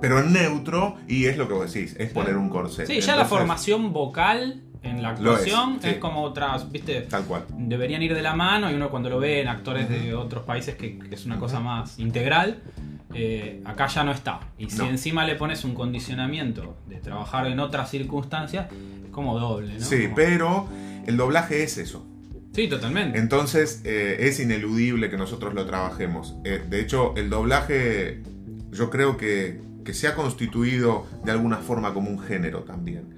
pero 0.00 0.18
en 0.18 0.32
neutro, 0.32 0.96
y 1.06 1.26
es 1.26 1.38
lo 1.38 1.46
que 1.46 1.54
vos 1.54 1.72
decís, 1.72 1.94
es 2.00 2.10
poner 2.10 2.36
un 2.36 2.48
corset. 2.48 2.88
Sí, 2.88 3.00
ya 3.00 3.14
la 3.14 3.26
formación 3.26 3.92
vocal 3.92 4.63
en 4.84 5.02
la 5.02 5.12
es, 5.12 5.18
actuación 5.18 5.78
es, 5.82 5.96
como 5.96 6.22
otras, 6.22 6.70
¿viste? 6.70 7.02
Tal 7.02 7.24
cual. 7.24 7.44
deberían 7.56 8.02
ir 8.02 8.14
de 8.14 8.22
la 8.22 8.34
mano 8.34 8.70
y 8.70 8.74
uno 8.74 8.90
cuando 8.90 9.08
lo 9.10 9.18
ve 9.18 9.40
en 9.40 9.48
actores 9.48 9.88
de 9.88 10.14
otros 10.14 10.44
países 10.44 10.74
que, 10.76 10.98
que 10.98 11.14
es 11.14 11.24
una 11.26 11.38
cosa 11.38 11.58
más 11.60 11.98
integral, 11.98 12.62
eh, 13.14 13.62
acá 13.64 13.86
ya 13.86 14.04
no 14.04 14.12
está. 14.12 14.40
Y 14.58 14.68
si 14.70 14.78
No. 14.78 14.88
encima 14.90 15.24
le 15.24 15.36
pones 15.36 15.64
un 15.64 15.74
condicionamiento 15.74 16.76
de 16.88 16.96
trabajar 16.96 17.46
en 17.46 17.60
otras 17.60 17.90
circunstancias, 17.90 18.66
es 19.04 19.10
como 19.10 19.38
doble, 19.38 19.74
¿no? 19.74 19.80
Sí, 19.84 20.04
Como- 20.04 20.14
pero 20.16 20.68
el 21.06 21.16
doblaje 21.16 21.62
es 21.62 21.78
eso. 21.78 22.06
Sí, 22.52 22.68
totalmente. 22.68 23.18
Entonces 23.18 23.80
eh, 23.84 24.16
es 24.20 24.38
ineludible 24.38 25.10
que 25.10 25.16
nosotros 25.16 25.54
lo 25.54 25.66
trabajemos. 25.66 26.36
Eh, 26.44 26.62
de 26.68 26.80
hecho, 26.80 27.14
el 27.16 27.28
doblaje 27.30 28.22
yo 28.70 28.90
creo 28.90 29.16
que, 29.16 29.60
que 29.84 29.92
se 29.94 30.06
ha 30.08 30.14
constituido 30.14 31.06
de 31.24 31.32
alguna 31.32 31.56
forma 31.58 31.92
como 31.94 32.10
un 32.10 32.18
género 32.20 32.60
también. 32.60 33.14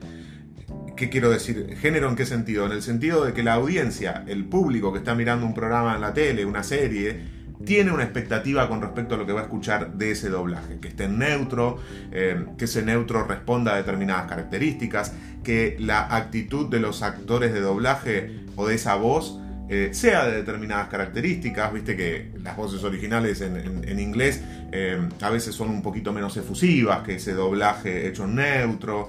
¿Qué 0.97 1.11
quiero 1.11 1.31
decir? 1.31 1.77
¿Género 1.81 2.09
en 2.09 2.17
qué 2.17 2.25
sentido? 2.25 2.65
En 2.67 2.73
el 2.73 2.81
sentido 2.83 3.25
de 3.25 3.35
que 3.35 3.43
la 3.43 3.55
audiencia, 3.55 4.25
el 4.27 4.45
público 4.47 4.93
que 4.93 4.99
está 4.99 5.15
mirando 5.15 5.45
un 5.45 5.53
programa 5.53 5.95
en 5.95 6.01
la 6.01 6.15
tele, 6.15 6.47
una 6.47 6.63
serie, 6.63 7.37
tiene 7.67 7.91
una 7.93 8.03
expectativa 8.05 8.67
con 8.69 8.81
respecto 8.81 9.15
a 9.15 9.19
lo 9.19 9.27
que 9.27 9.33
va 9.33 9.41
a 9.41 9.45
escuchar 9.45 9.93
de 9.95 10.13
ese 10.13 10.31
doblaje, 10.31 10.79
que 10.81 10.89
esté 10.89 11.07
neutro, 11.09 11.79
eh, 12.13 12.47
que 12.57 12.65
ese 12.65 12.83
neutro 12.83 13.25
responda 13.25 13.75
a 13.75 13.77
determinadas 13.77 14.27
características, 14.27 15.13
que 15.45 15.77
la 15.79 16.15
actitud 16.17 16.69
de 16.71 16.81
los 16.81 17.03
actores 17.03 17.53
de 17.53 17.61
doblaje 17.61 18.31
o 18.57 18.67
de 18.67 18.75
esa 18.77 18.95
voz 18.97 19.39
eh, 19.69 19.91
sea 19.93 20.27
de 20.27 20.37
determinadas 20.37 20.89
características, 20.89 21.73
viste 21.75 21.97
que 21.97 22.31
las 22.43 22.57
voces 22.57 22.85
originales 22.85 23.41
en, 23.41 23.57
en- 23.57 23.89
en 23.89 24.01
inglés 24.01 24.41
eh, 24.73 24.99
a 25.21 25.29
veces 25.31 25.55
son 25.55 25.69
un 25.71 25.83
poquito 25.83 26.13
menos 26.13 26.37
efusivas 26.37 27.01
que 27.03 27.17
ese 27.17 27.35
doblaje 27.35 28.07
hecho 28.09 28.27
neutro. 28.27 29.09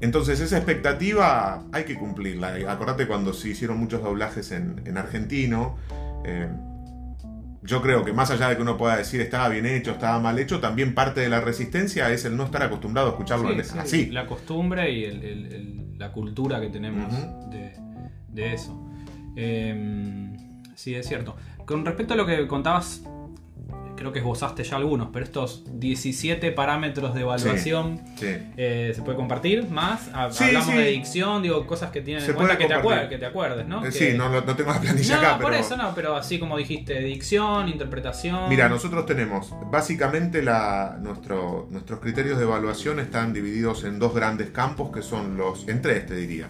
Entonces 0.00 0.40
esa 0.40 0.56
expectativa 0.56 1.62
hay 1.72 1.84
que 1.84 1.94
cumplirla. 1.96 2.58
Y 2.58 2.64
Acordate 2.64 3.06
cuando 3.06 3.32
se 3.32 3.50
hicieron 3.50 3.78
muchos 3.78 4.02
doblajes 4.02 4.50
en, 4.52 4.82
en 4.86 4.96
argentino. 4.98 5.76
eh, 6.24 6.48
yo 7.62 7.82
creo 7.82 8.04
que 8.06 8.14
más 8.14 8.30
allá 8.30 8.48
de 8.48 8.56
que 8.56 8.62
uno 8.62 8.78
pueda 8.78 8.96
decir 8.96 9.20
estaba 9.20 9.50
bien 9.50 9.66
hecho, 9.66 9.90
estaba 9.90 10.18
mal 10.18 10.38
hecho, 10.38 10.60
también 10.60 10.94
parte 10.94 11.20
de 11.20 11.28
la 11.28 11.42
resistencia 11.42 12.10
es 12.10 12.24
el 12.24 12.34
no 12.34 12.44
estar 12.44 12.62
acostumbrado 12.62 13.08
a 13.08 13.10
escucharlo 13.10 13.50
Sí, 13.50 13.62
sí, 13.64 13.78
así. 13.78 14.06
La 14.06 14.26
costumbre 14.26 14.90
y 14.90 15.04
el- 15.04 15.22
el- 15.22 15.52
el- 15.52 15.98
la 15.98 16.10
cultura 16.10 16.58
que 16.58 16.68
tenemos 16.70 17.12
de, 17.50 17.72
de 18.28 18.54
eso. 18.54 18.88
Eh, 19.36 20.30
sí, 20.74 20.94
es 20.94 21.06
cierto. 21.06 21.36
Con 21.66 21.84
respecto 21.84 22.14
a 22.14 22.16
lo 22.16 22.24
que 22.24 22.46
contabas, 22.46 23.02
creo 24.00 24.12
que 24.12 24.18
esbozaste 24.20 24.64
ya 24.64 24.76
algunos, 24.76 25.08
pero 25.12 25.26
estos 25.26 25.62
17 25.78 26.52
parámetros 26.52 27.12
de 27.14 27.20
evaluación. 27.20 28.00
Sí. 28.16 28.28
eh, 28.56 28.92
¿Se 28.96 29.02
puede 29.02 29.16
compartir 29.18 29.68
más? 29.68 30.08
Ha- 30.14 30.30
Sí, 30.32 30.44
Hablamos 30.44 30.74
de 30.74 30.86
dicción, 30.86 31.42
digo, 31.42 31.66
cosas 31.66 31.90
que 31.90 32.00
tienen 32.00 32.24
Se 32.24 32.30
en 32.30 32.36
cuenta 32.36 32.56
que 32.56 32.64
te, 32.64 32.70
que 33.18 33.26
acuerdes, 33.26 33.66
¿no? 33.68 33.80
Eh, 33.84 33.90
Que- 33.90 33.92
Sí, 33.92 34.16
no, 34.16 34.30
no 34.30 34.56
tengo 34.56 34.72
la 34.72 34.80
planilla 34.80 35.16
No, 35.16 35.20
acá, 35.20 35.38
por 35.38 35.50
pero... 35.50 35.62
eso 35.62 35.76
no, 35.76 35.94
pero 35.94 36.16
así 36.16 36.38
como 36.38 36.56
dijiste, 36.56 36.98
dicción, 37.00 37.68
interpretación. 37.68 38.48
Mira, 38.48 38.68
nosotros 38.70 39.04
tenemos, 39.04 39.52
básicamente 39.70 40.42
la, 40.42 40.96
nuestro- 41.00 41.68
nuestros 41.70 42.00
criterios 42.00 42.38
de 42.38 42.44
evaluación 42.44 43.00
están 43.00 43.34
divididos 43.34 43.84
en 43.84 43.98
dos 43.98 44.14
grandes 44.14 44.48
campos 44.50 44.90
que 44.92 45.02
son 45.02 45.36
los, 45.36 45.68
en 45.68 45.82
tres 45.82 46.06
te 46.06 46.14
diría. 46.16 46.48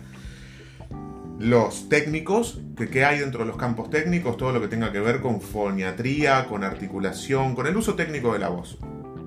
Los 1.41 1.89
técnicos, 1.89 2.61
que, 2.77 2.91
que 2.91 3.07
hay 3.07 3.19
dentro 3.19 3.41
de 3.41 3.47
los 3.47 3.57
campos 3.57 3.89
técnicos, 3.89 4.37
todo 4.37 4.53
lo 4.53 4.61
que 4.61 4.69
tenga 4.69 4.93
que 4.93 5.01
ver 5.01 5.23
con 5.23 5.41
foniatría, 5.41 6.45
con 6.45 6.65
articulación, 6.65 7.55
con 7.55 7.67
el 7.67 7.75
uso 7.75 7.95
técnico 7.95 8.35
de 8.35 8.41
la 8.41 8.51
voz. 8.51 8.77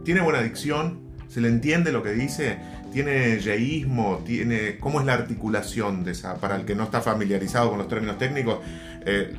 Tiene 0.06 0.22
buena 0.22 0.44
dicción, 0.44 1.00
se 1.28 1.42
le 1.42 1.48
entiende 1.48 1.92
lo 1.92 2.04
que 2.04 2.12
dice, 2.12 2.60
tiene 2.92 3.40
yeísmo, 3.40 4.22
tiene 4.24 4.78
cómo 4.78 5.00
es 5.00 5.08
la 5.08 5.16
articulación 5.16 6.04
de 6.04 6.12
esa, 6.12 6.36
para 6.36 6.56
el 6.56 6.66
que 6.66 6.76
no 6.76 6.84
está 6.84 7.02
familiarizado 7.02 7.72
con 7.72 7.80
los 7.80 7.88
términos 7.88 8.20
técnicos. 8.20 8.60
eh, 9.08 9.36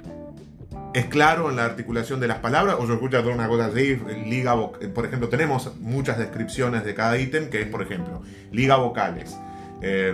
es 0.94 1.06
claro 1.06 1.50
en 1.50 1.56
la 1.56 1.64
articulación 1.64 2.18
de 2.18 2.26
las 2.26 2.38
palabras 2.38 2.76
o 2.78 2.86
se 2.86 2.92
escucha 2.92 3.20
toda 3.22 3.34
una 3.34 3.48
cosa 3.48 3.66
así, 3.66 3.96
liga, 4.26 4.56
eh, 4.80 4.88
por 4.88 5.06
ejemplo, 5.06 5.28
tenemos 5.28 5.76
muchas 5.80 6.18
descripciones 6.18 6.84
de 6.84 6.94
cada 6.94 7.18
ítem 7.18 7.50
que 7.50 7.62
es, 7.62 7.68
por 7.68 7.82
ejemplo, 7.82 8.22
liga 8.50 8.76
vocales, 8.76 9.36
eh, 9.80 10.12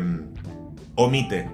omite, 0.95 1.49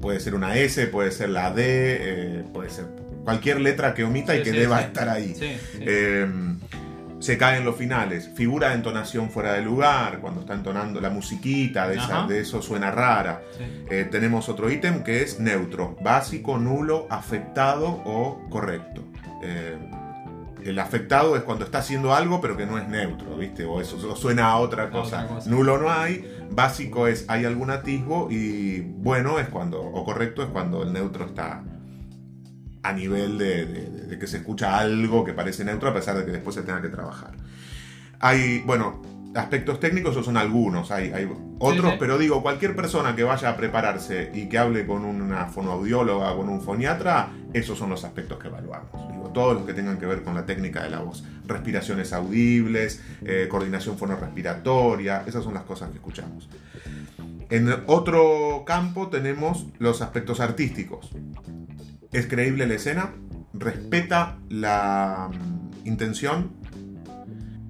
puede 0.00 0.20
ser 0.20 0.34
una 0.34 0.56
S, 0.56 0.86
puede 0.86 1.10
ser 1.10 1.28
la 1.30 1.52
D, 1.52 1.62
eh, 1.66 2.44
puede 2.52 2.70
ser 2.70 2.86
cualquier 3.24 3.60
letra 3.60 3.94
que 3.94 4.04
omita 4.04 4.34
y 4.34 4.42
que 4.42 4.50
sí, 4.50 4.56
deba 4.58 4.78
sí. 4.78 4.84
estar 4.86 5.08
ahí. 5.08 5.34
Eh, 5.80 6.26
se 7.18 7.36
caen 7.36 7.66
los 7.66 7.76
finales. 7.76 8.30
Figura 8.34 8.70
de 8.70 8.76
entonación 8.76 9.28
fuera 9.30 9.52
de 9.52 9.60
lugar, 9.60 10.20
cuando 10.20 10.40
está 10.40 10.54
entonando 10.54 11.02
la 11.02 11.10
musiquita, 11.10 11.86
de, 11.86 11.96
esa- 11.96 12.26
de 12.26 12.40
eso 12.40 12.62
suena 12.62 12.90
rara. 12.90 13.42
Eh, 13.90 14.08
tenemos 14.10 14.48
otro 14.48 14.70
ítem 14.70 15.02
que 15.04 15.22
es 15.22 15.38
neutro, 15.38 15.96
básico, 16.02 16.56
nulo, 16.56 17.06
afectado 17.10 17.88
o 18.06 18.40
correcto. 18.48 19.04
Eh, 19.42 19.76
el 20.64 20.78
afectado 20.78 21.36
es 21.36 21.42
cuando 21.42 21.64
está 21.64 21.78
haciendo 21.78 22.14
algo 22.14 22.40
pero 22.40 22.54
que 22.56 22.64
no 22.66 22.78
es 22.78 22.86
neutro, 22.88 23.36
¿viste? 23.36 23.64
O 23.64 23.80
eso 23.82 23.96
o 24.10 24.16
suena 24.16 24.46
a 24.46 24.56
otra 24.56 24.88
cosa. 24.90 25.26
Nulo 25.46 25.76
no 25.78 25.90
hay, 25.90 26.26
básico 26.50 27.06
es 27.06 27.24
hay 27.28 27.44
algún 27.44 27.70
atisbo 27.70 28.28
y 28.30 28.80
bueno 28.80 29.38
es 29.38 29.48
cuando, 29.48 29.80
o 29.80 30.04
correcto 30.04 30.42
es 30.42 30.48
cuando 30.48 30.82
el 30.82 30.92
neutro 30.92 31.26
está 31.26 31.62
a 32.82 32.92
nivel 32.92 33.38
de, 33.38 33.66
de- 33.66 33.90
de 34.06 34.18
que 34.18 34.26
se 34.26 34.38
escucha 34.38 34.78
algo 34.78 35.24
que 35.24 35.32
parece 35.32 35.64
neutro 35.64 35.88
a 35.88 35.94
pesar 35.94 36.16
de 36.18 36.24
que 36.24 36.32
después 36.32 36.54
se 36.56 36.62
tenga 36.62 36.82
que 36.82 36.88
trabajar. 36.88 37.32
Hay, 38.18 38.60
bueno, 38.66 39.00
aspectos 39.34 39.78
técnicos, 39.80 40.12
esos 40.12 40.24
son 40.24 40.36
algunos, 40.36 40.90
hay, 40.90 41.12
hay 41.12 41.28
otros, 41.58 41.92
sí. 41.92 41.96
pero 41.98 42.18
digo, 42.18 42.42
cualquier 42.42 42.74
persona 42.74 43.14
que 43.14 43.22
vaya 43.22 43.50
a 43.50 43.56
prepararse 43.56 44.30
y 44.34 44.48
que 44.48 44.58
hable 44.58 44.86
con 44.86 45.04
una 45.04 45.46
fonoaudióloga, 45.46 46.34
con 46.34 46.48
un 46.48 46.60
foniatra, 46.60 47.30
esos 47.52 47.78
son 47.78 47.90
los 47.90 48.04
aspectos 48.04 48.38
que 48.38 48.48
evaluamos. 48.48 48.90
Digo, 49.12 49.30
todos 49.32 49.54
los 49.54 49.64
que 49.64 49.74
tengan 49.74 49.98
que 49.98 50.06
ver 50.06 50.22
con 50.22 50.34
la 50.34 50.46
técnica 50.46 50.82
de 50.82 50.90
la 50.90 51.00
voz. 51.00 51.24
Respiraciones 51.46 52.12
audibles, 52.12 53.02
eh, 53.24 53.46
coordinación 53.48 53.98
fonorrespiratoria, 53.98 55.24
esas 55.26 55.44
son 55.44 55.54
las 55.54 55.64
cosas 55.64 55.90
que 55.90 55.96
escuchamos. 55.96 56.48
En 57.50 57.68
otro 57.86 58.64
campo 58.64 59.08
tenemos 59.08 59.66
los 59.78 60.02
aspectos 60.02 60.40
artísticos. 60.40 61.10
¿Es 62.12 62.26
creíble 62.26 62.66
la 62.66 62.74
escena? 62.74 63.12
¿Respeta 63.52 64.38
la 64.48 65.30
mm, 65.32 65.86
intención? 65.88 66.52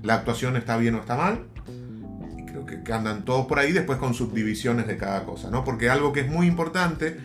¿La 0.02 0.14
actuación 0.14 0.57
está 0.57 0.76
bien 0.76 0.95
o 0.95 1.00
está 1.00 1.17
mal? 1.17 1.47
Que 2.85 2.93
andan 2.93 3.25
todos 3.25 3.47
por 3.47 3.59
ahí 3.59 3.73
después 3.73 3.99
con 3.99 4.15
subdivisiones 4.15 4.87
de 4.87 4.97
cada 4.97 5.25
cosa, 5.25 5.50
¿no? 5.50 5.65
Porque 5.65 5.91
algo 5.91 6.12
que 6.12 6.21
es 6.21 6.29
muy 6.29 6.47
importante 6.47 7.19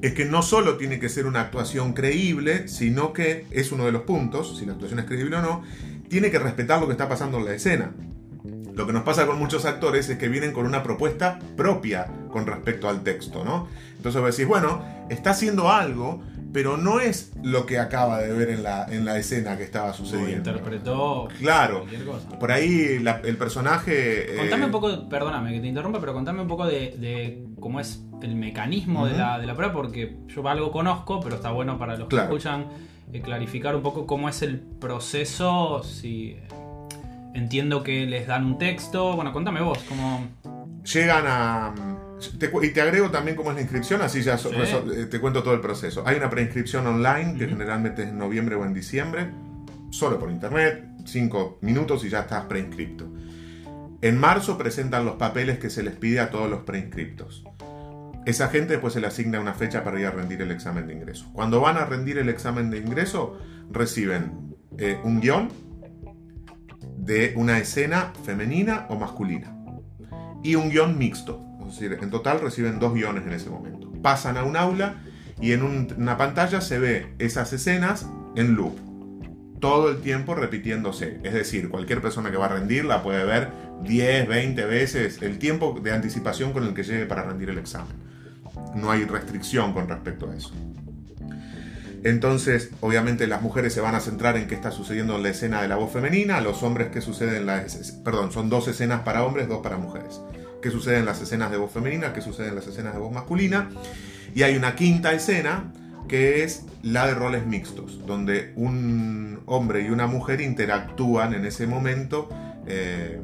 es 0.00 0.14
que 0.14 0.24
no 0.24 0.42
solo 0.42 0.76
tiene 0.76 1.00
que 1.00 1.08
ser 1.08 1.26
una 1.26 1.40
actuación 1.40 1.92
creíble, 1.92 2.68
sino 2.68 3.12
que 3.12 3.46
es 3.50 3.72
uno 3.72 3.84
de 3.84 3.92
los 3.92 4.02
puntos, 4.02 4.56
si 4.58 4.64
la 4.64 4.72
actuación 4.72 5.00
es 5.00 5.06
creíble 5.06 5.36
o 5.36 5.42
no, 5.42 5.62
tiene 6.08 6.30
que 6.30 6.38
respetar 6.38 6.80
lo 6.80 6.86
que 6.86 6.92
está 6.92 7.08
pasando 7.08 7.38
en 7.38 7.44
la 7.44 7.54
escena. 7.54 7.92
Lo 8.74 8.86
que 8.86 8.92
nos 8.92 9.02
pasa 9.02 9.26
con 9.26 9.38
muchos 9.38 9.64
actores 9.64 10.08
es 10.08 10.18
que 10.18 10.28
vienen 10.28 10.52
con 10.52 10.64
una 10.64 10.84
propuesta 10.84 11.40
propia 11.56 12.06
con 12.30 12.46
respecto 12.46 12.88
al 12.88 13.02
texto, 13.02 13.44
¿no? 13.44 13.66
Entonces 13.96 14.20
vos 14.20 14.30
decís, 14.30 14.46
bueno, 14.46 14.84
está 15.10 15.30
haciendo 15.30 15.68
algo, 15.68 16.22
pero 16.52 16.76
no 16.76 17.00
es 17.00 17.32
lo 17.42 17.66
que 17.66 17.78
acaba 17.78 18.18
de 18.20 18.32
ver 18.32 18.48
en 18.50 18.62
la, 18.62 18.86
en 18.86 19.04
la 19.04 19.18
escena 19.18 19.56
que 19.56 19.64
estaba 19.64 19.92
sucediendo. 19.92 20.50
interpretó 20.50 21.28
Claro. 21.38 21.80
cualquier 21.80 22.04
cosa. 22.06 22.28
Por 22.38 22.50
ahí 22.52 22.98
la- 23.00 23.20
el 23.24 23.36
personaje... 23.36 24.34
eh, 24.34 24.38
Contame 24.38 24.64
un 24.66 24.70
poco, 24.70 25.08
perdóname 25.08 25.52
que 25.52 25.60
te 25.60 25.66
interrumpa, 25.66 26.00
pero 26.00 26.14
contame 26.14 26.40
un 26.42 26.48
poco 26.48 26.66
de, 26.66 26.96
de 26.98 27.44
cómo 27.60 27.80
es 27.80 28.02
el 28.22 28.34
mecanismo 28.34 29.06
de, 29.06 29.16
la, 29.16 29.38
de 29.38 29.46
la 29.46 29.54
prueba, 29.54 29.72
porque 29.72 30.16
yo 30.28 30.46
algo 30.48 30.72
conozco, 30.72 31.20
pero 31.20 31.36
está 31.36 31.50
bueno 31.50 31.78
para 31.78 31.96
los 31.96 32.08
Claro. 32.08 32.28
que 32.30 32.34
escuchan 32.36 32.66
eh, 33.12 33.20
clarificar 33.20 33.76
un 33.76 33.82
poco 33.82 34.06
cómo 34.06 34.28
es 34.28 34.42
el 34.42 34.58
proceso, 34.58 35.82
si 35.84 36.30
eh, 36.30 36.48
entiendo 37.34 37.82
que 37.82 38.06
les 38.06 38.26
dan 38.26 38.44
un 38.46 38.58
texto, 38.58 39.14
bueno, 39.14 39.32
contame 39.32 39.60
vos, 39.60 39.78
cómo... 39.88 40.26
llegan 40.84 41.24
a... 41.26 41.74
te 42.38 42.50
y 42.62 42.70
te 42.70 42.80
agrego 42.80 43.10
también 43.10 43.36
cómo 43.36 43.50
es 43.50 43.56
la 43.56 43.62
inscripción, 43.62 44.02
así 44.02 44.22
ya 44.22 44.36
so- 44.38 44.50
Sí. 44.50 44.56
eh, 44.96 45.06
te 45.06 45.20
cuento 45.20 45.42
todo 45.42 45.54
el 45.54 45.60
proceso. 45.60 46.02
Hay 46.06 46.16
una 46.16 46.30
preinscripción 46.30 46.86
online 46.86 47.36
que 47.38 47.46
generalmente 47.48 48.02
es 48.02 48.08
en 48.08 48.18
noviembre 48.18 48.54
o 48.56 48.64
en 48.64 48.74
diciembre, 48.74 49.30
solo 49.90 50.18
por 50.18 50.30
internet, 50.30 50.84
5 51.04 51.58
minutos 51.62 52.04
y 52.04 52.08
ya 52.10 52.20
estás 52.20 52.44
preinscripto. 52.44 53.06
En 54.00 54.18
marzo 54.18 54.56
presentan 54.58 55.04
los 55.04 55.16
papeles 55.16 55.58
que 55.58 55.70
se 55.70 55.82
les 55.82 55.96
pide 55.96 56.20
a 56.20 56.30
todos 56.30 56.48
los 56.50 56.60
preinscriptos. 56.62 57.44
Esa 58.26 58.48
gente 58.48 58.74
después 58.74 58.92
se 58.92 59.00
le 59.00 59.06
asigna 59.06 59.40
una 59.40 59.54
fecha 59.54 59.82
para 59.84 59.98
ir 59.98 60.06
a 60.06 60.10
rendir 60.10 60.42
el 60.42 60.50
examen 60.50 60.86
de 60.86 60.92
ingreso. 60.94 61.30
Cuando 61.32 61.60
van 61.60 61.78
a 61.78 61.86
rendir 61.86 62.18
el 62.18 62.28
examen 62.28 62.68
de 62.70 62.78
ingreso, 62.78 63.38
reciben 63.70 64.54
eh, 64.76 64.98
un 65.02 65.20
guion 65.20 65.48
de 66.96 67.32
una 67.36 67.58
escena 67.58 68.12
femenina 68.24 68.86
o 68.90 68.96
masculina 68.96 69.56
y 70.42 70.54
un 70.56 70.68
guion 70.70 70.98
mixto. 70.98 71.44
Decir, 71.68 71.96
en 72.00 72.10
total 72.10 72.40
reciben 72.40 72.78
dos 72.78 72.94
guiones 72.94 73.24
en 73.26 73.32
ese 73.32 73.50
momento. 73.50 73.90
Pasan 74.02 74.36
a 74.36 74.44
un 74.44 74.56
aula 74.56 74.96
y 75.40 75.52
en 75.52 75.62
un- 75.62 75.94
una 75.96 76.16
pantalla 76.16 76.60
se 76.60 76.78
ve 76.78 77.14
esas 77.18 77.52
escenas 77.52 78.06
en 78.36 78.54
loop. 78.54 78.76
Todo 79.60 79.90
el 79.90 80.00
tiempo 80.00 80.34
repitiéndose. 80.34 81.18
Es 81.24 81.32
decir, 81.34 81.68
cualquier 81.68 82.00
persona 82.00 82.30
que 82.30 82.36
va 82.36 82.46
a 82.46 82.50
rendir 82.50 82.84
la 82.84 83.02
puede 83.02 83.24
ver 83.24 83.50
10, 83.82 84.28
20 84.28 84.64
veces 84.64 85.20
el 85.22 85.38
tiempo 85.38 85.78
de 85.82 85.92
anticipación 85.92 86.52
con 86.52 86.64
el 86.64 86.74
que 86.74 86.84
llegue 86.84 87.06
para 87.06 87.24
rendir 87.24 87.50
el 87.50 87.58
examen. 87.58 87.96
No 88.74 88.90
hay 88.90 89.04
restricción 89.04 89.72
con 89.72 89.88
respecto 89.88 90.30
a 90.30 90.36
eso. 90.36 90.52
Entonces, 92.04 92.70
obviamente 92.80 93.26
las 93.26 93.42
mujeres 93.42 93.72
se 93.74 93.80
van 93.80 93.94
a 93.96 94.00
centrar 94.00 94.36
en 94.36 94.46
qué 94.46 94.54
está 94.54 94.70
sucediendo 94.70 95.16
en 95.16 95.24
la 95.24 95.30
escena 95.30 95.60
de 95.62 95.68
la 95.68 95.74
voz 95.76 95.92
femenina, 95.92 96.40
los 96.40 96.62
hombres 96.62 96.88
qué 96.92 97.00
sucede 97.00 97.38
en 97.38 97.46
las... 97.46 97.92
Perdón, 98.04 98.30
son 98.30 98.48
dos 98.48 98.68
escenas 98.68 99.00
para 99.00 99.24
hombres, 99.24 99.48
dos 99.48 99.60
para 99.62 99.76
mujeres. 99.78 100.20
¿Qué 100.62 100.70
sucede 100.70 100.98
en 100.98 101.04
las 101.06 101.20
escenas 101.20 101.50
de 101.50 101.56
voz 101.56 101.70
femenina? 101.70 102.12
¿Qué 102.12 102.20
sucede 102.20 102.48
en 102.48 102.54
las 102.56 102.66
escenas 102.66 102.92
de 102.94 103.00
voz 103.00 103.12
masculina? 103.12 103.70
Y 104.34 104.42
hay 104.42 104.56
una 104.56 104.74
quinta 104.74 105.12
escena 105.12 105.72
que 106.08 106.42
es 106.42 106.64
la 106.82 107.06
de 107.06 107.14
roles 107.14 107.46
mixtos, 107.46 108.06
donde 108.06 108.52
un 108.56 109.40
hombre 109.46 109.82
y 109.82 109.90
una 109.90 110.06
mujer 110.06 110.40
interactúan 110.40 111.34
en 111.34 111.44
ese 111.44 111.66
momento 111.66 112.28
eh, 112.66 113.20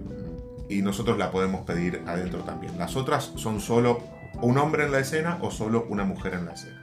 y 0.69 0.83
nosotros 0.83 1.19
la 1.19 1.31
podemos 1.31 1.63
pedir 1.63 2.03
adentro 2.07 2.41
también. 2.41 2.79
Las 2.79 2.95
otras 2.97 3.33
son 3.37 3.61
solo 3.61 4.03
un 4.43 4.59
hombre 4.59 4.85
en 4.85 4.93
la 4.93 4.99
escena 4.99 5.39
o 5.41 5.51
solo 5.51 5.87
una 5.89 6.05
mujer 6.05 6.35
en 6.35 6.47
la 6.47 6.53
escena. 6.53 6.83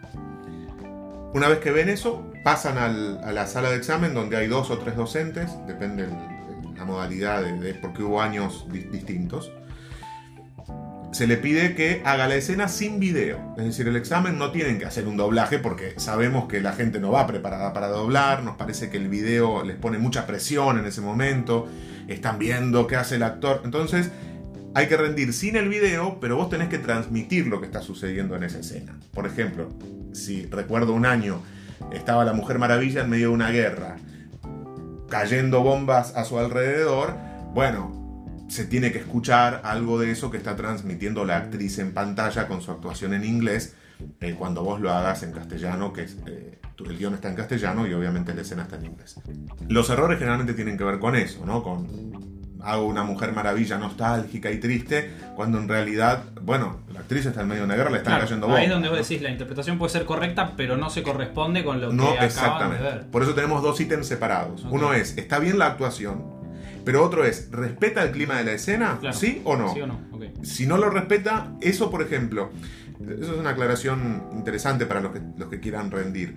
Una 1.34 1.48
vez 1.48 1.60
que 1.60 1.72
ven 1.72 1.88
eso, 1.88 2.30
pasan 2.44 2.78
a 2.78 2.90
la 3.32 3.48
sala 3.48 3.70
de 3.70 3.78
examen 3.78 4.14
donde 4.14 4.38
hay 4.38 4.48
dos 4.48 4.70
o 4.70 4.78
tres 4.80 4.96
docentes, 4.98 5.50
depende 5.66 6.08
de 6.08 6.14
la 6.76 6.84
modalidad, 6.84 7.42
de, 7.42 7.74
porque 7.76 8.04
hubo 8.04 8.22
años 8.22 8.66
di- 8.72 8.84
distintos. 8.84 9.52
Se 11.12 11.28
le 11.28 11.36
pide 11.36 11.76
que 11.76 12.02
haga 12.06 12.28
la 12.28 12.36
escena 12.36 12.70
sin 12.70 13.00
video, 13.00 13.54
es 13.58 13.66
decir, 13.66 13.86
el 13.88 13.98
examen 13.98 14.38
no 14.38 14.52
tienen 14.52 14.80
que 14.80 14.86
hacer 14.86 15.08
un 15.08 15.18
doblaje 15.18 15.60
porque 15.60 15.94
sabemos 15.98 16.48
que 16.48 16.62
la 16.62 16.72
gente 16.72 17.02
no 17.02 17.12
va 17.12 17.28
preparada 17.28 17.74
para 17.74 17.90
doblar, 17.90 18.44
nos 18.44 18.56
parece 18.56 18.90
que 18.90 18.96
el 18.96 19.10
video 19.10 19.64
les 19.66 19.76
pone 19.76 19.98
mucha 19.98 20.26
presión 20.26 20.80
en 20.80 20.86
ese 20.86 21.02
momento, 21.02 21.68
están 22.08 22.40
viendo 22.40 22.88
qué 22.88 22.96
hace 22.96 23.18
el 23.18 23.24
actor, 23.24 23.62
entonces 23.66 24.10
hay 24.74 24.88
que 24.88 24.96
rendir 24.96 25.34
sin 25.34 25.58
el 25.58 25.68
video, 25.68 26.18
pero 26.22 26.38
vos 26.38 26.50
tenés 26.50 26.70
que 26.70 26.78
transmitir 26.78 27.48
lo 27.48 27.60
que 27.60 27.66
está 27.66 27.82
sucediendo 27.82 28.38
en 28.38 28.44
esa 28.44 28.60
escena. 28.60 28.98
Por 29.14 29.28
ejemplo, 29.28 29.68
si 30.14 30.46
recuerdo 30.46 30.94
un 30.94 31.06
año, 31.06 31.42
estaba 31.92 32.24
la 32.24 32.32
Mujer 32.32 32.58
Maravilla 32.58 33.02
en 33.02 33.10
medio 33.10 33.28
de 33.28 33.34
una 33.34 33.52
guerra, 33.52 33.98
cayendo 35.10 35.62
bombas 35.62 36.16
a 36.16 36.24
su 36.24 36.40
alrededor, 36.40 37.18
bueno, 37.54 38.01
se 38.52 38.66
tiene 38.66 38.92
que 38.92 39.00
escuchar 39.00 39.62
algo 39.64 40.00
de 40.00 40.12
eso 40.12 40.30
que 40.30 40.38
está 40.38 40.56
transmitiendo 40.56 41.26
la 41.26 41.38
actriz 41.38 41.80
en 41.80 41.94
pantalla 41.94 42.48
con 42.48 42.62
su 42.62 42.72
actuación 42.72 43.14
en 43.14 43.24
inglés, 43.24 43.76
eh, 44.20 44.36
cuando 44.38 44.64
vos 44.64 44.80
lo 44.82 44.92
hagas 44.92 45.24
en 45.24 45.32
castellano, 45.32 45.94
que 45.94 46.04
es, 46.04 46.18
eh, 46.28 46.60
el 46.86 46.98
guion 46.98 47.14
está 47.14 47.30
en 47.30 47.36
castellano 47.36 47.86
y 47.88 47.94
obviamente 47.94 48.34
la 48.34 48.42
escena 48.42 48.64
está 48.64 48.76
en 48.78 48.86
inglés. 48.88 49.16
Los 49.70 49.90
errores 49.90 50.18
generalmente 50.18 50.54
tienen 50.54 50.78
que 50.78 50.84
ver 50.84 51.00
con 51.00 51.16
eso, 51.16 51.46
¿no? 51.46 51.62
Con 51.64 52.12
hago 52.64 52.86
una 52.86 53.04
mujer 53.04 53.34
maravilla 53.34 53.78
nostálgica 53.80 54.52
y 54.52 54.60
triste, 54.60 55.12
cuando 55.36 55.58
en 55.58 55.68
realidad, 55.68 56.24
bueno, 56.44 56.82
la 56.94 57.00
actriz 57.00 57.26
está 57.26 57.42
en 57.42 57.48
medio 57.48 57.62
de 57.62 57.66
una 57.66 57.76
guerra, 57.76 57.90
le 57.90 57.98
están 57.98 58.12
Claro, 58.14 58.26
cayendo 58.26 58.48
ahí 58.48 58.52
es 58.66 58.70
bombas. 58.70 58.74
donde 58.76 58.90
vos 58.90 59.08
decís, 59.10 59.22
la 59.24 59.32
interpretación 59.32 59.78
puede 59.80 59.92
ser 59.92 60.06
correcta, 60.06 60.54
pero 60.56 60.78
no 60.78 60.90
se 60.92 61.02
corresponde 61.02 61.64
con 61.64 61.82
lo 61.82 61.90
que 61.90 61.96
No, 61.96 62.04
acaban 62.04 62.20
de 62.20 62.26
exactamente. 62.28 62.84
ver. 62.84 63.06
Por 63.10 63.24
eso 63.24 63.34
tenemos 63.34 63.64
dos 63.64 63.80
ítems 63.82 64.06
separados. 64.08 64.66
Uno 64.70 64.94
es, 64.94 65.18
¿está 65.18 65.40
bien 65.40 65.58
la 65.58 65.68
actuación? 65.68 66.41
Pero 66.84 67.04
otro 67.04 67.26
es, 67.26 67.50
¿respeta 67.52 68.04
el 68.04 68.12
clima 68.12 68.38
de 68.38 68.44
la 68.44 68.54
escena? 68.54 68.98
Claro. 69.00 69.16
¿Sí 69.16 69.42
o 69.44 69.56
no? 69.56 69.74
¿Sí 69.74 69.82
o 69.82 69.88
no? 69.88 70.00
Ok. 70.12 70.24
Si 70.44 70.66
no 70.66 70.78
lo 70.78 70.90
respeta, 70.90 71.56
eso 71.62 71.92
por 71.92 72.02
ejemplo, 72.02 72.52
eso 73.20 73.34
es 73.34 73.40
una 73.40 73.52
aclaración 73.52 74.24
interesante 74.34 74.86
para 74.86 75.02
los 75.02 75.12
que, 75.12 75.22
los 75.38 75.50
que 75.50 75.60
quieran 75.60 75.92
rendir. 75.92 76.36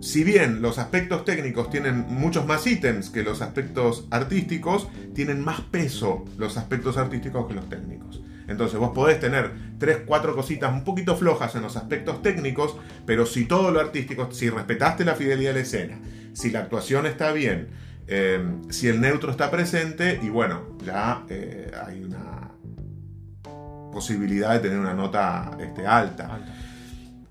Si 0.00 0.24
bien 0.24 0.62
los 0.62 0.78
aspectos 0.78 1.26
técnicos 1.26 1.68
tienen 1.68 2.06
muchos 2.08 2.46
más 2.46 2.66
ítems 2.66 3.10
que 3.10 3.22
los 3.22 3.42
aspectos 3.42 4.06
artísticos, 4.10 4.88
tienen 5.14 5.44
más 5.44 5.60
peso 5.60 6.24
los 6.38 6.56
aspectos 6.56 6.96
artísticos 6.96 7.46
que 7.46 7.54
los 7.54 7.68
técnicos. 7.68 8.22
Entonces 8.48 8.78
vos 8.80 8.92
podés 8.92 9.20
tener 9.20 9.52
tres, 9.78 9.98
cuatro 10.06 10.34
cositas 10.34 10.72
un 10.72 10.84
poquito 10.84 11.16
flojas 11.16 11.54
en 11.54 11.62
los 11.62 11.76
aspectos 11.76 12.22
técnicos, 12.22 12.76
pero 13.06 13.26
si 13.26 13.44
todo 13.44 13.70
lo 13.70 13.78
artístico, 13.78 14.28
si 14.32 14.48
respetaste 14.48 15.04
la 15.04 15.14
fidelidad 15.14 15.50
de 15.50 15.54
la 15.54 15.60
escena, 15.60 15.98
si 16.32 16.50
la 16.50 16.60
actuación 16.60 17.06
está 17.06 17.32
bien, 17.32 17.68
eh, 18.10 18.44
si 18.70 18.88
el 18.88 19.00
neutro 19.00 19.30
está 19.30 19.50
presente, 19.50 20.20
y 20.22 20.28
bueno, 20.28 20.76
ya 20.84 21.24
eh, 21.28 21.70
hay 21.86 22.02
una 22.02 22.50
posibilidad 23.92 24.52
de 24.52 24.60
tener 24.60 24.78
una 24.78 24.94
nota 24.94 25.56
este, 25.60 25.86
alta. 25.86 26.34
Alta. 26.34 26.54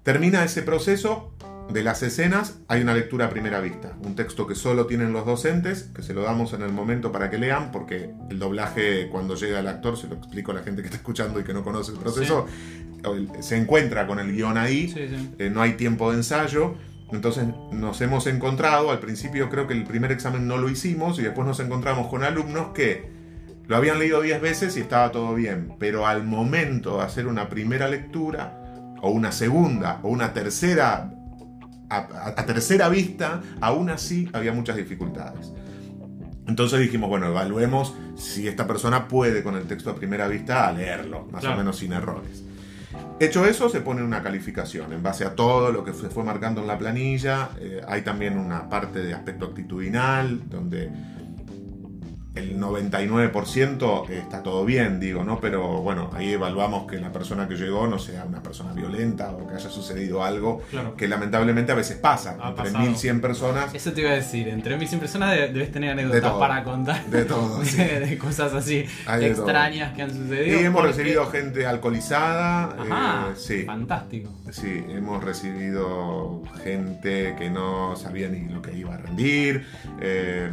Termina 0.03 0.43
ese 0.43 0.63
proceso, 0.63 1.33
de 1.71 1.83
las 1.83 2.01
escenas 2.01 2.59
hay 2.67 2.81
una 2.81 2.93
lectura 2.93 3.25
a 3.25 3.29
primera 3.29 3.61
vista, 3.61 3.95
un 4.03 4.15
texto 4.15 4.47
que 4.47 4.55
solo 4.55 4.87
tienen 4.87 5.13
los 5.13 5.25
docentes, 5.25 5.83
que 5.93 6.01
se 6.01 6.13
lo 6.13 6.23
damos 6.23 6.53
en 6.53 6.63
el 6.63 6.71
momento 6.71 7.11
para 7.11 7.29
que 7.29 7.37
lean, 7.37 7.71
porque 7.71 8.11
el 8.29 8.39
doblaje 8.39 9.07
cuando 9.09 9.35
llega 9.35 9.59
el 9.59 9.67
actor, 9.67 9.97
se 9.97 10.07
lo 10.07 10.15
explico 10.15 10.51
a 10.51 10.55
la 10.55 10.63
gente 10.63 10.81
que 10.81 10.87
está 10.87 10.97
escuchando 10.97 11.39
y 11.39 11.43
que 11.43 11.53
no 11.53 11.63
conoce 11.63 11.91
el 11.91 11.99
proceso, 11.99 12.47
se 13.39 13.57
encuentra 13.57 14.07
con 14.07 14.19
el 14.19 14.31
guion 14.33 14.57
ahí, 14.57 14.93
eh, 15.37 15.49
no 15.53 15.61
hay 15.61 15.73
tiempo 15.73 16.11
de 16.11 16.17
ensayo, 16.17 16.75
entonces 17.11 17.47
nos 17.71 17.99
hemos 18.01 18.27
encontrado, 18.27 18.91
al 18.91 18.99
principio 18.99 19.49
creo 19.49 19.67
que 19.67 19.73
el 19.73 19.83
primer 19.83 20.11
examen 20.11 20.47
no 20.47 20.57
lo 20.57 20.69
hicimos 20.69 21.19
y 21.19 21.23
después 21.23 21.47
nos 21.47 21.59
encontramos 21.59 22.07
con 22.07 22.23
alumnos 22.23 22.69
que 22.73 23.09
lo 23.67 23.75
habían 23.75 23.99
leído 23.99 24.21
10 24.21 24.41
veces 24.41 24.77
y 24.77 24.81
estaba 24.81 25.11
todo 25.11 25.33
bien, 25.35 25.75
pero 25.79 26.07
al 26.07 26.23
momento 26.23 26.97
de 26.97 27.03
hacer 27.03 27.27
una 27.27 27.49
primera 27.49 27.87
lectura, 27.87 28.55
o 29.01 29.11
una 29.11 29.31
segunda, 29.31 29.99
o 30.03 30.09
una 30.09 30.33
tercera 30.33 31.11
a, 31.89 32.45
tercera 32.45 32.89
vista, 32.89 33.41
aún 33.61 33.89
así 33.89 34.29
había 34.33 34.53
muchas 34.53 34.75
dificultades. 34.75 35.51
Entonces 36.47 36.79
dijimos, 36.79 37.09
bueno, 37.09 37.27
evaluemos 37.27 37.95
si 38.15 38.47
esta 38.47 38.65
persona 38.67 39.07
puede 39.07 39.43
con 39.43 39.55
el 39.55 39.65
texto 39.65 39.91
a 39.91 39.95
primera 39.95 40.27
vista 40.27 40.71
leerlo, 40.71 41.27
más 41.31 41.43
o 41.45 41.55
menos 41.55 41.77
sin 41.77 41.93
errores. 41.93 42.43
Hecho 43.19 43.45
eso, 43.45 43.69
se 43.69 43.81
pone 43.81 44.01
una 44.01 44.23
calificación 44.23 44.93
en 44.93 45.03
base 45.03 45.25
a 45.25 45.35
todo 45.35 45.71
lo 45.71 45.83
que 45.83 45.93
se 45.93 46.09
fue 46.09 46.23
marcando 46.23 46.61
en 46.61 46.67
la 46.67 46.77
planilla. 46.77 47.49
Eh, 47.59 47.81
hay 47.87 48.01
también 48.01 48.37
una 48.37 48.69
parte 48.69 48.99
de 48.99 49.13
aspecto 49.13 49.45
actitudinal, 49.45 50.49
donde 50.49 50.89
el 52.35 52.59
99% 52.59 54.09
está 54.09 54.43
todo 54.43 54.63
bien, 54.63 54.99
digo, 54.99 55.23
¿no? 55.23 55.39
Pero 55.39 55.81
bueno, 55.81 56.11
ahí 56.13 56.33
evaluamos 56.33 56.89
que 56.89 56.99
la 56.99 57.11
persona 57.11 57.47
que 57.47 57.55
llegó 57.55 57.87
no 57.87 57.97
sea 57.97 58.25
una 58.25 58.41
persona 58.41 58.71
violenta 58.73 59.31
o 59.31 59.47
que 59.47 59.55
haya 59.55 59.69
sucedido 59.69 60.23
algo 60.23 60.61
que 60.95 61.07
lamentablemente 61.07 61.71
a 61.71 61.75
veces 61.75 61.97
pasa. 61.97 62.37
entre 62.41 62.71
1100 62.71 63.21
personas. 63.21 63.73
Eso 63.73 63.91
te 63.93 64.01
iba 64.01 64.11
a 64.11 64.15
decir, 64.15 64.47
entre 64.47 64.77
1100 64.77 64.99
personas 64.99 65.35
debes 65.35 65.71
tener 65.71 65.91
anécdotas 65.91 66.33
para 66.33 66.63
contar. 66.63 67.05
De 67.07 67.25
todo. 67.25 67.59
de, 67.59 68.17
cosas 68.17 68.53
así 68.53 68.85
extrañas 69.21 69.95
que 69.95 70.03
han 70.03 70.11
sucedido. 70.11 70.61
Y 70.61 70.63
hemos 70.65 70.83
recibido 70.83 71.25
gente 71.27 71.65
alcoholizada. 71.65 72.75
Ajá, 72.79 73.29
eh, 73.31 73.35
sí. 73.35 73.63
Fantástico. 73.63 74.29
Sí, 74.51 74.83
hemos 74.89 75.23
recibido 75.23 76.43
gente 76.63 77.35
que 77.37 77.49
no 77.49 77.95
sabía 77.95 78.29
ni 78.29 78.47
lo 78.47 78.61
que 78.61 78.75
iba 78.75 78.93
a 78.93 78.97
rendir. 78.97 79.65
Eh, 79.99 80.49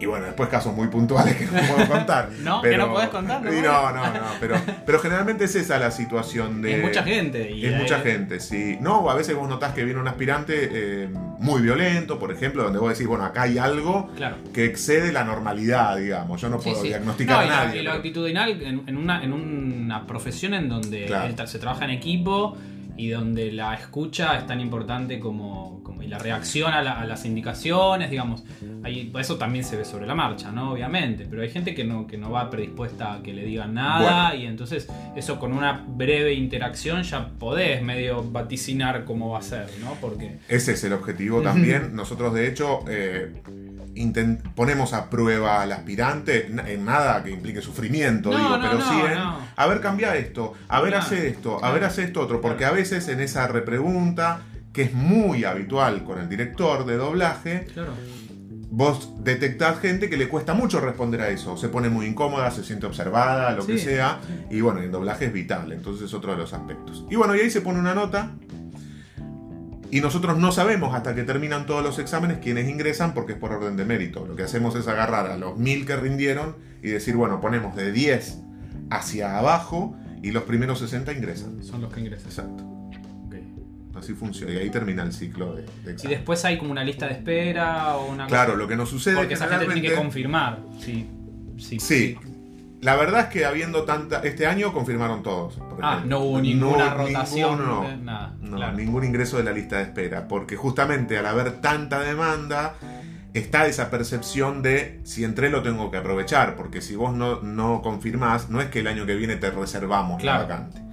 y 0.00 0.06
bueno, 0.06 0.24
después 0.24 0.48
casos 0.48 0.74
muy 0.74 0.88
puntuales 0.88 1.36
que 1.36 1.44
no 1.44 1.52
puedo 1.52 1.88
contar. 1.88 2.30
no, 2.42 2.62
que 2.62 2.76
no 2.76 2.90
puedes 2.90 3.10
contar, 3.10 3.42
¿no? 3.42 3.52
No, 3.52 3.92
no, 3.92 4.12
no, 4.12 4.26
pero, 4.40 4.56
pero 4.86 4.98
generalmente 4.98 5.44
es 5.44 5.54
esa 5.54 5.78
la 5.78 5.90
situación 5.90 6.62
de... 6.62 6.76
Es 6.76 6.82
mucha 6.82 7.02
gente. 7.02 7.50
Y 7.50 7.66
es 7.66 7.76
mucha 7.76 8.00
gente, 8.00 8.40
sí. 8.40 8.78
No, 8.80 9.08
a 9.10 9.14
veces 9.14 9.36
vos 9.36 9.48
notás 9.48 9.74
que 9.74 9.84
viene 9.84 10.00
un 10.00 10.08
aspirante 10.08 10.70
eh, 10.72 11.08
muy 11.38 11.60
violento, 11.60 12.18
por 12.18 12.32
ejemplo, 12.32 12.62
donde 12.62 12.78
vos 12.78 12.90
decís, 12.90 13.06
bueno, 13.06 13.24
acá 13.24 13.42
hay 13.42 13.58
algo 13.58 14.10
que 14.54 14.64
excede 14.64 15.12
la 15.12 15.24
normalidad, 15.24 15.98
digamos. 15.98 16.40
Yo 16.40 16.48
no 16.48 16.58
puedo 16.58 16.82
diagnosticar 16.82 17.44
a 17.44 17.46
nadie. 17.46 17.80
Y 17.80 17.84
lo 17.84 17.92
actitudinal 17.92 18.62
en, 18.62 18.96
una, 18.96 19.22
en 19.22 19.32
una 19.34 20.06
profesión 20.06 20.54
en 20.54 20.68
donde 20.68 21.08
se 21.46 21.58
trabaja 21.58 21.84
en 21.84 21.90
equipo 21.90 22.56
y 22.96 23.08
donde 23.08 23.50
la 23.50 23.74
escucha 23.74 24.36
es 24.36 24.46
tan 24.46 24.60
importante 24.60 25.18
como 25.18 25.79
y 26.02 26.08
la 26.08 26.18
reacción 26.18 26.72
a, 26.72 26.82
las 26.82 27.24
indicaciones, 27.24 28.10
digamos. 28.10 28.44
Ahí, 28.82 29.12
eso 29.18 29.36
también 29.36 29.64
se 29.64 29.76
ve 29.76 29.84
sobre 29.84 30.06
la 30.06 30.14
marcha, 30.14 30.50
¿no? 30.50 30.72
Obviamente, 30.72 31.26
pero 31.28 31.42
hay 31.42 31.50
gente 31.50 31.74
que 31.74 31.84
no, 31.84 32.06
que 32.06 32.16
no 32.18 32.30
va 32.30 32.50
predispuesta 32.50 33.14
a 33.14 33.22
que 33.22 33.32
le 33.32 33.44
digan 33.44 33.74
nada 33.74 34.34
y 34.34 34.46
entonces 34.46 34.88
eso 35.16 35.38
con 35.38 35.52
una 35.52 35.84
breve 35.86 36.34
interacción 36.34 37.02
ya 37.02 37.28
podés 37.28 37.82
medio 37.82 38.22
vaticinar 38.22 39.04
cómo 39.04 39.30
va 39.30 39.38
a 39.38 39.42
ser, 39.42 39.68
¿no? 39.80 39.94
Porque... 40.00 40.38
Ese 40.48 40.72
es 40.72 40.84
el 40.84 40.92
objetivo 40.92 41.42
también. 41.42 41.94
Nosotros 41.94 42.34
de 42.34 42.48
hecho... 42.48 42.80
Eh, 42.88 43.32
ponemos 44.54 44.92
a 44.92 45.10
prueba 45.10 45.62
al 45.62 45.72
aspirante, 45.72 46.46
en 46.46 46.84
nada 46.84 47.22
que 47.22 47.30
implique 47.30 47.60
sufrimiento, 47.60 48.30
digo, 48.30 48.58
pero 48.60 48.80
sí 48.80 48.94
en, 48.94 49.18
a 49.56 49.66
ver, 49.66 49.80
cambia 49.80 50.16
esto, 50.16 50.54
a 50.68 50.80
ver, 50.80 50.94
hace 50.94 51.28
esto, 51.28 51.62
a 51.62 51.70
ver, 51.70 51.84
hace 51.84 52.04
esto 52.04 52.20
otro, 52.20 52.40
porque 52.40 52.64
a 52.64 52.70
veces 52.70 53.08
en 53.08 53.20
esa 53.20 53.46
repregunta, 53.48 54.42
que 54.72 54.82
es 54.82 54.92
muy 54.92 55.44
habitual 55.44 56.04
con 56.04 56.18
el 56.18 56.28
director 56.28 56.86
de 56.86 56.96
doblaje, 56.96 57.66
vos 58.70 59.12
detectás 59.24 59.80
gente 59.80 60.08
que 60.08 60.16
le 60.16 60.28
cuesta 60.28 60.54
mucho 60.54 60.80
responder 60.80 61.20
a 61.22 61.28
eso, 61.30 61.56
se 61.56 61.68
pone 61.68 61.88
muy 61.88 62.06
incómoda, 62.06 62.50
se 62.50 62.62
siente 62.62 62.86
observada, 62.86 63.50
lo 63.52 63.66
que 63.66 63.78
sea, 63.78 64.20
y 64.48 64.60
bueno, 64.60 64.80
el 64.80 64.90
doblaje 64.90 65.26
es 65.26 65.32
vital, 65.32 65.72
entonces 65.72 66.06
es 66.06 66.14
otro 66.14 66.32
de 66.32 66.38
los 66.38 66.52
aspectos. 66.52 67.04
Y 67.10 67.16
bueno, 67.16 67.34
y 67.34 67.40
ahí 67.40 67.50
se 67.50 67.60
pone 67.60 67.80
una 67.80 67.94
nota 67.94 68.32
y 69.90 70.00
nosotros 70.00 70.38
no 70.38 70.52
sabemos 70.52 70.94
hasta 70.94 71.16
que 71.16 71.24
terminan 71.24 71.66
todos 71.66 71.82
los 71.82 71.98
exámenes 71.98 72.38
quiénes 72.38 72.68
ingresan 72.68 73.12
porque 73.12 73.32
es 73.32 73.38
por 73.38 73.52
orden 73.52 73.76
de 73.76 73.84
mérito. 73.84 74.24
Lo 74.24 74.36
que 74.36 74.44
hacemos 74.44 74.76
es 74.76 74.86
agarrar 74.86 75.26
a 75.26 75.36
los 75.36 75.58
mil 75.58 75.84
que 75.84 75.96
rindieron 75.96 76.56
y 76.80 76.90
decir, 76.90 77.16
bueno, 77.16 77.40
ponemos 77.40 77.74
de 77.74 77.90
10 77.90 78.38
hacia 78.90 79.36
abajo 79.36 79.96
y 80.22 80.30
los 80.30 80.44
primeros 80.44 80.78
60 80.78 81.12
ingresan. 81.12 81.64
Son 81.64 81.80
los 81.80 81.92
que 81.92 82.00
ingresan. 82.00 82.28
Exacto. 82.28 82.69
Así 84.00 84.14
funciona. 84.14 84.52
Y 84.52 84.56
ahí 84.56 84.70
termina 84.70 85.02
el 85.02 85.12
ciclo 85.12 85.54
de, 85.54 85.64
Y 86.02 86.08
después 86.08 86.44
hay 86.44 86.58
como 86.58 86.72
una 86.72 86.82
lista 86.82 87.06
de 87.06 87.12
espera 87.12 87.96
o 87.96 88.10
una 88.10 88.26
Claro, 88.26 88.56
lo 88.56 88.66
que 88.66 88.76
nos 88.76 88.88
sucede 88.88 89.16
Porque 89.16 89.34
esa 89.34 89.46
gente 89.48 89.66
tiene 89.66 89.82
que 89.82 89.94
confirmar. 89.94 90.60
Sí. 90.80 91.06
Sí. 91.58 91.78
sí. 91.78 92.18
La 92.80 92.96
verdad 92.96 93.20
es 93.20 93.26
que 93.26 93.44
habiendo 93.44 93.84
tanta. 93.84 94.20
Este 94.20 94.46
año 94.46 94.72
confirmaron 94.72 95.22
todos. 95.22 95.58
Ah, 95.82 96.02
no 96.04 96.20
hubo 96.20 96.40
ninguna 96.40 96.94
rotación. 96.94 97.58
no, 97.58 97.96
nada. 97.98 98.72
ningún 98.72 99.04
ingreso 99.04 99.36
de 99.36 99.44
la 99.44 99.52
lista 99.52 99.76
de 99.76 99.82
espera. 99.82 100.26
Porque 100.26 100.56
justamente 100.56 101.18
al 101.18 101.26
haber 101.26 101.60
tanta 101.60 102.00
demanda, 102.00 102.76
está 103.34 103.66
esa 103.66 103.90
percepción 103.90 104.62
de 104.62 105.00
si 105.04 105.24
entré 105.24 105.50
lo 105.50 105.62
tengo 105.62 105.90
que 105.90 105.98
aprovechar. 105.98 106.56
Porque 106.56 106.80
si 106.80 106.96
vos 106.96 107.12
no, 107.12 107.42
no 107.42 107.82
confirmás, 107.82 108.48
no 108.48 108.62
es 108.62 108.70
que 108.70 108.80
el 108.80 108.86
año 108.86 109.04
que 109.04 109.14
viene 109.14 109.36
te 109.36 109.50
reservamos 109.50 110.22
la 110.24 110.38
vacante. 110.38 110.89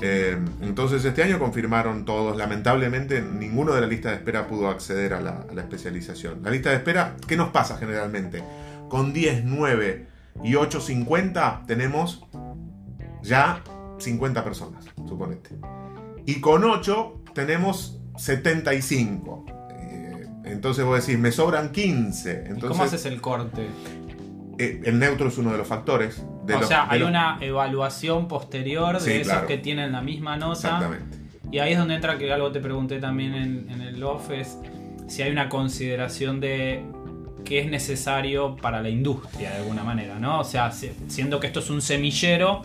Eh, 0.00 0.38
entonces 0.60 1.04
este 1.04 1.22
año 1.22 1.38
confirmaron 1.38 2.04
todos. 2.04 2.36
Lamentablemente 2.36 3.22
ninguno 3.22 3.72
de 3.74 3.80
la 3.80 3.86
lista 3.86 4.10
de 4.10 4.16
espera 4.16 4.46
pudo 4.46 4.68
acceder 4.68 5.14
a 5.14 5.20
la, 5.20 5.44
a 5.48 5.54
la 5.54 5.62
especialización. 5.62 6.42
La 6.42 6.50
lista 6.50 6.70
de 6.70 6.76
espera, 6.76 7.16
¿qué 7.26 7.36
nos 7.36 7.50
pasa 7.50 7.76
generalmente? 7.76 8.42
Con 8.88 9.12
10, 9.12 9.44
9 9.44 10.06
y 10.42 10.52
8.50 10.52 11.66
tenemos 11.66 12.24
ya 13.22 13.62
50 13.98 14.44
personas, 14.44 14.84
suponete. 15.08 15.50
Y 16.26 16.40
con 16.40 16.64
8 16.64 17.22
tenemos 17.34 18.00
75. 18.16 19.44
Eh, 19.70 20.26
entonces 20.44 20.84
vos 20.84 21.04
decís, 21.04 21.18
me 21.18 21.32
sobran 21.32 21.70
15. 21.72 22.44
Entonces, 22.46 22.68
¿Cómo 22.68 22.82
haces 22.82 23.06
el 23.06 23.20
corte? 23.20 23.68
Eh, 24.58 24.82
el 24.84 24.98
neutro 24.98 25.28
es 25.28 25.38
uno 25.38 25.52
de 25.52 25.58
los 25.58 25.66
factores. 25.66 26.24
o 26.54 26.62
sea, 26.62 26.86
hay 26.90 27.02
una 27.02 27.38
evaluación 27.40 28.28
posterior 28.28 29.00
de 29.00 29.20
esos 29.20 29.42
que 29.42 29.58
tienen 29.58 29.92
la 29.92 30.02
misma 30.02 30.36
nota. 30.36 30.52
Exactamente. 30.54 31.18
Y 31.50 31.58
ahí 31.58 31.72
es 31.72 31.78
donde 31.78 31.94
entra 31.94 32.16
que 32.16 32.32
algo 32.32 32.50
te 32.50 32.60
pregunté 32.60 32.98
también 32.98 33.34
en, 33.34 33.70
en 33.70 33.82
el 33.82 34.02
office, 34.02 34.56
si 35.06 35.22
hay 35.22 35.30
una 35.30 35.48
consideración 35.50 36.40
de 36.40 36.82
que 37.44 37.60
es 37.60 37.70
necesario 37.70 38.56
para 38.56 38.82
la 38.82 38.88
industria 38.88 39.50
de 39.50 39.56
alguna 39.56 39.84
manera, 39.84 40.18
¿no? 40.18 40.40
O 40.40 40.44
sea, 40.44 40.70
siendo 40.72 41.40
que 41.40 41.48
esto 41.48 41.60
es 41.60 41.70
un 41.70 41.82
semillero, 41.82 42.62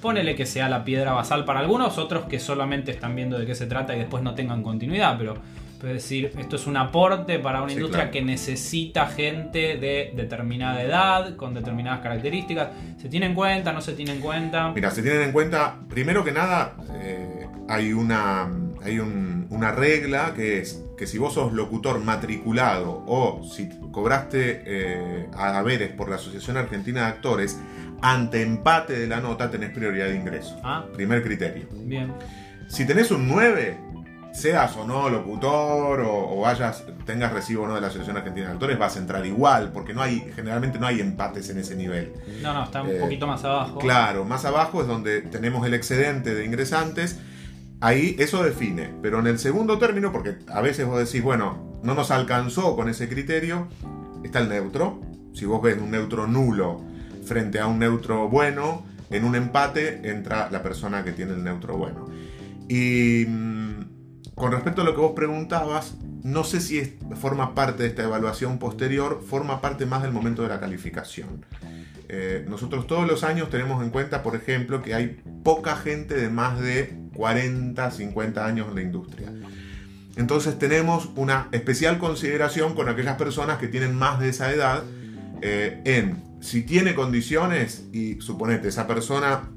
ponele 0.00 0.34
que 0.34 0.46
sea 0.46 0.68
la 0.68 0.84
piedra 0.84 1.12
basal 1.12 1.44
para 1.44 1.60
algunos, 1.60 1.98
otros 1.98 2.24
que 2.26 2.38
solamente 2.38 2.90
están 2.90 3.16
viendo 3.16 3.38
de 3.38 3.46
qué 3.46 3.54
se 3.54 3.66
trata 3.66 3.94
y 3.96 4.00
después 4.00 4.22
no 4.22 4.34
tengan 4.34 4.62
continuidad, 4.62 5.16
pero 5.18 5.36
es 5.82 5.92
decir, 5.92 6.32
esto 6.38 6.56
es 6.56 6.66
un 6.66 6.76
aporte 6.76 7.38
para 7.38 7.62
una 7.62 7.72
industria 7.72 8.10
que 8.10 8.22
necesita 8.22 9.06
gente 9.06 9.76
de 9.76 10.12
determinada 10.14 10.82
edad, 10.82 11.36
con 11.36 11.54
determinadas 11.54 12.00
características. 12.00 12.68
¿Se 13.00 13.08
tiene 13.08 13.26
en 13.26 13.34
cuenta? 13.34 13.72
¿No 13.72 13.80
se 13.80 13.92
tiene 13.92 14.12
en 14.12 14.20
cuenta? 14.20 14.72
Mira, 14.74 14.90
se 14.90 15.02
tienen 15.02 15.22
en 15.22 15.32
cuenta, 15.32 15.80
primero 15.88 16.24
que 16.24 16.32
nada, 16.32 16.76
eh, 16.94 17.46
hay, 17.68 17.92
una, 17.92 18.48
hay 18.82 18.98
una 18.98 19.72
regla 19.72 20.32
que 20.34 20.60
es 20.60 20.82
que 20.96 21.06
si 21.06 21.18
vos 21.18 21.34
sos 21.34 21.52
locutor 21.52 22.02
matriculado 22.02 23.04
o 23.06 23.44
si 23.44 23.68
cobraste 23.92 24.62
eh, 24.64 25.26
haberes 25.36 25.92
por 25.92 26.08
la 26.08 26.16
Asociación 26.16 26.56
Argentina 26.56 27.02
de 27.02 27.06
Actores, 27.08 27.60
ante 28.00 28.42
empate 28.42 28.98
de 28.98 29.06
la 29.06 29.20
nota 29.20 29.50
tenés 29.50 29.70
prioridad 29.70 30.06
de 30.06 30.16
ingreso. 30.16 30.58
Ah. 30.62 30.84
Primer 30.94 31.22
criterio. 31.22 31.66
Bien. 31.84 32.12
Si 32.68 32.86
tenés 32.86 33.10
un 33.10 33.28
9, 33.28 33.78
seas 34.36 34.76
o 34.76 34.86
no 34.86 35.08
locutor 35.08 36.00
o, 36.00 36.40
vayas, 36.40 36.84
tengas 37.06 37.32
recibo 37.32 37.64
o 37.64 37.66
no 37.66 37.74
de 37.74 37.80
la 37.80 37.86
Asociación 37.86 38.18
Argentina 38.18 38.48
de 38.48 38.52
Actores, 38.52 38.78
vas 38.78 38.96
a 38.96 38.98
entrar 38.98 39.24
igual, 39.24 39.72
porque 39.72 39.94
no 39.94 40.02
hay, 40.02 40.30
generalmente 40.34 40.78
no 40.78 40.86
hay 40.86 41.00
empates 41.00 41.48
en 41.48 41.58
ese 41.58 41.74
nivel. 41.74 42.12
No, 42.42 42.52
no, 42.52 42.64
está 42.64 42.82
un 42.82 42.90
eh, 42.90 42.98
poquito 43.00 43.26
más 43.26 43.42
abajo. 43.44 43.78
Claro, 43.78 44.24
más 44.24 44.44
abajo 44.44 44.82
es 44.82 44.88
donde 44.88 45.22
tenemos 45.22 45.66
el 45.66 45.72
excedente 45.72 46.34
de 46.34 46.44
ingresantes. 46.44 47.18
Ahí 47.80 48.16
eso 48.18 48.42
define, 48.42 48.92
pero 49.02 49.20
en 49.20 49.26
el 49.26 49.38
segundo 49.38 49.78
término, 49.78 50.12
porque 50.12 50.36
a 50.48 50.60
veces 50.60 50.86
vos 50.86 50.98
decís, 50.98 51.22
bueno, 51.22 51.78
no 51.82 51.94
nos 51.94 52.10
alcanzó 52.10 52.76
con 52.76 52.88
ese 52.88 53.08
criterio, 53.08 53.68
está 54.22 54.40
el 54.40 54.48
neutro. 54.48 55.00
Si 55.32 55.46
vos 55.46 55.62
ves 55.62 55.78
un 55.78 55.90
neutro 55.90 56.26
nulo 56.26 56.82
frente 57.24 57.58
a 57.58 57.66
un 57.66 57.78
neutro 57.78 58.28
bueno, 58.28 58.84
en 59.10 59.24
un 59.24 59.34
empate 59.34 60.10
entra 60.10 60.50
la 60.50 60.62
persona 60.62 61.04
que 61.04 61.12
tiene 61.12 61.32
el 61.32 61.44
neutro 61.44 61.76
bueno. 61.76 62.06
Y 62.68 63.24
mm, 63.26 63.65
con 64.36 64.52
respecto 64.52 64.82
a 64.82 64.84
lo 64.84 64.94
que 64.94 65.00
vos 65.00 65.12
preguntabas, 65.16 65.94
no 66.22 66.44
sé 66.44 66.60
si 66.60 66.78
es- 66.78 66.90
forma 67.18 67.54
parte 67.54 67.82
de 67.82 67.88
esta 67.88 68.04
evaluación 68.04 68.58
posterior, 68.58 69.22
forma 69.26 69.60
parte 69.60 69.86
más 69.86 70.02
del 70.02 70.12
momento 70.12 70.42
de 70.42 70.48
la 70.50 70.60
calificación. 70.60 71.44
Eh, 72.08 72.44
nosotros 72.48 72.86
todos 72.86 73.06
los 73.08 73.24
años 73.24 73.48
tenemos 73.50 73.82
en 73.82 73.90
cuenta, 73.90 74.22
por 74.22 74.36
ejemplo, 74.36 74.82
que 74.82 74.94
hay 74.94 75.20
poca 75.42 75.74
gente 75.74 76.14
de 76.14 76.28
más 76.28 76.60
de 76.60 76.94
40, 77.14 77.90
50 77.90 78.46
años 78.46 78.68
en 78.68 78.74
la 78.76 78.82
industria. 78.82 79.32
Entonces 80.16 80.58
tenemos 80.58 81.10
una 81.16 81.48
especial 81.52 81.98
consideración 81.98 82.74
con 82.74 82.88
aquellas 82.88 83.16
personas 83.16 83.58
que 83.58 83.68
tienen 83.68 83.94
más 83.94 84.20
de 84.20 84.28
esa 84.28 84.52
edad 84.52 84.82
eh, 85.42 85.80
en 85.84 86.22
si 86.40 86.62
tiene 86.62 86.94
condiciones 86.94 87.84
y 87.92 88.20
suponete 88.20 88.68
esa 88.68 88.86
persona 88.86 89.48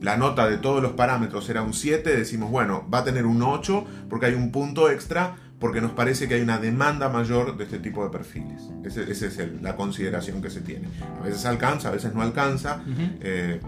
la 0.00 0.16
nota 0.16 0.48
de 0.48 0.58
todos 0.58 0.82
los 0.82 0.92
parámetros 0.92 1.48
era 1.48 1.62
un 1.62 1.72
7, 1.74 2.16
decimos, 2.16 2.50
bueno, 2.50 2.86
va 2.92 2.98
a 2.98 3.04
tener 3.04 3.24
un 3.26 3.42
8 3.42 3.84
porque 4.10 4.26
hay 4.26 4.34
un 4.34 4.52
punto 4.52 4.90
extra 4.90 5.36
porque 5.58 5.80
nos 5.80 5.92
parece 5.92 6.28
que 6.28 6.34
hay 6.34 6.42
una 6.42 6.58
demanda 6.58 7.08
mayor 7.08 7.56
de 7.56 7.64
este 7.64 7.78
tipo 7.78 8.04
de 8.04 8.10
perfiles. 8.10 8.62
Esa 8.84 9.00
es 9.26 9.38
el- 9.38 9.62
la 9.62 9.74
consideración 9.74 10.42
que 10.42 10.50
se 10.50 10.60
tiene. 10.60 10.88
A 11.18 11.24
veces 11.24 11.46
alcanza, 11.46 11.88
a 11.88 11.92
veces 11.92 12.12
no 12.14 12.20
alcanza, 12.20 12.82
eh, 13.22 13.60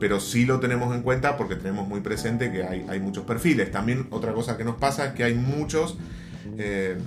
pero 0.00 0.18
sí 0.18 0.44
lo 0.44 0.58
tenemos 0.58 0.92
en 0.94 1.02
cuenta 1.02 1.36
porque 1.36 1.54
tenemos 1.54 1.86
muy 1.86 2.00
presente 2.00 2.50
que 2.50 2.64
hay, 2.64 2.84
hay 2.88 2.98
muchos 2.98 3.24
perfiles. 3.24 3.70
También 3.70 4.08
otra 4.10 4.32
cosa 4.32 4.56
que 4.56 4.64
nos 4.64 4.74
pasa 4.76 5.06
es 5.06 5.12
que 5.14 5.22
hay 5.22 5.34
muchos, 5.34 5.96
eh, 6.58 6.98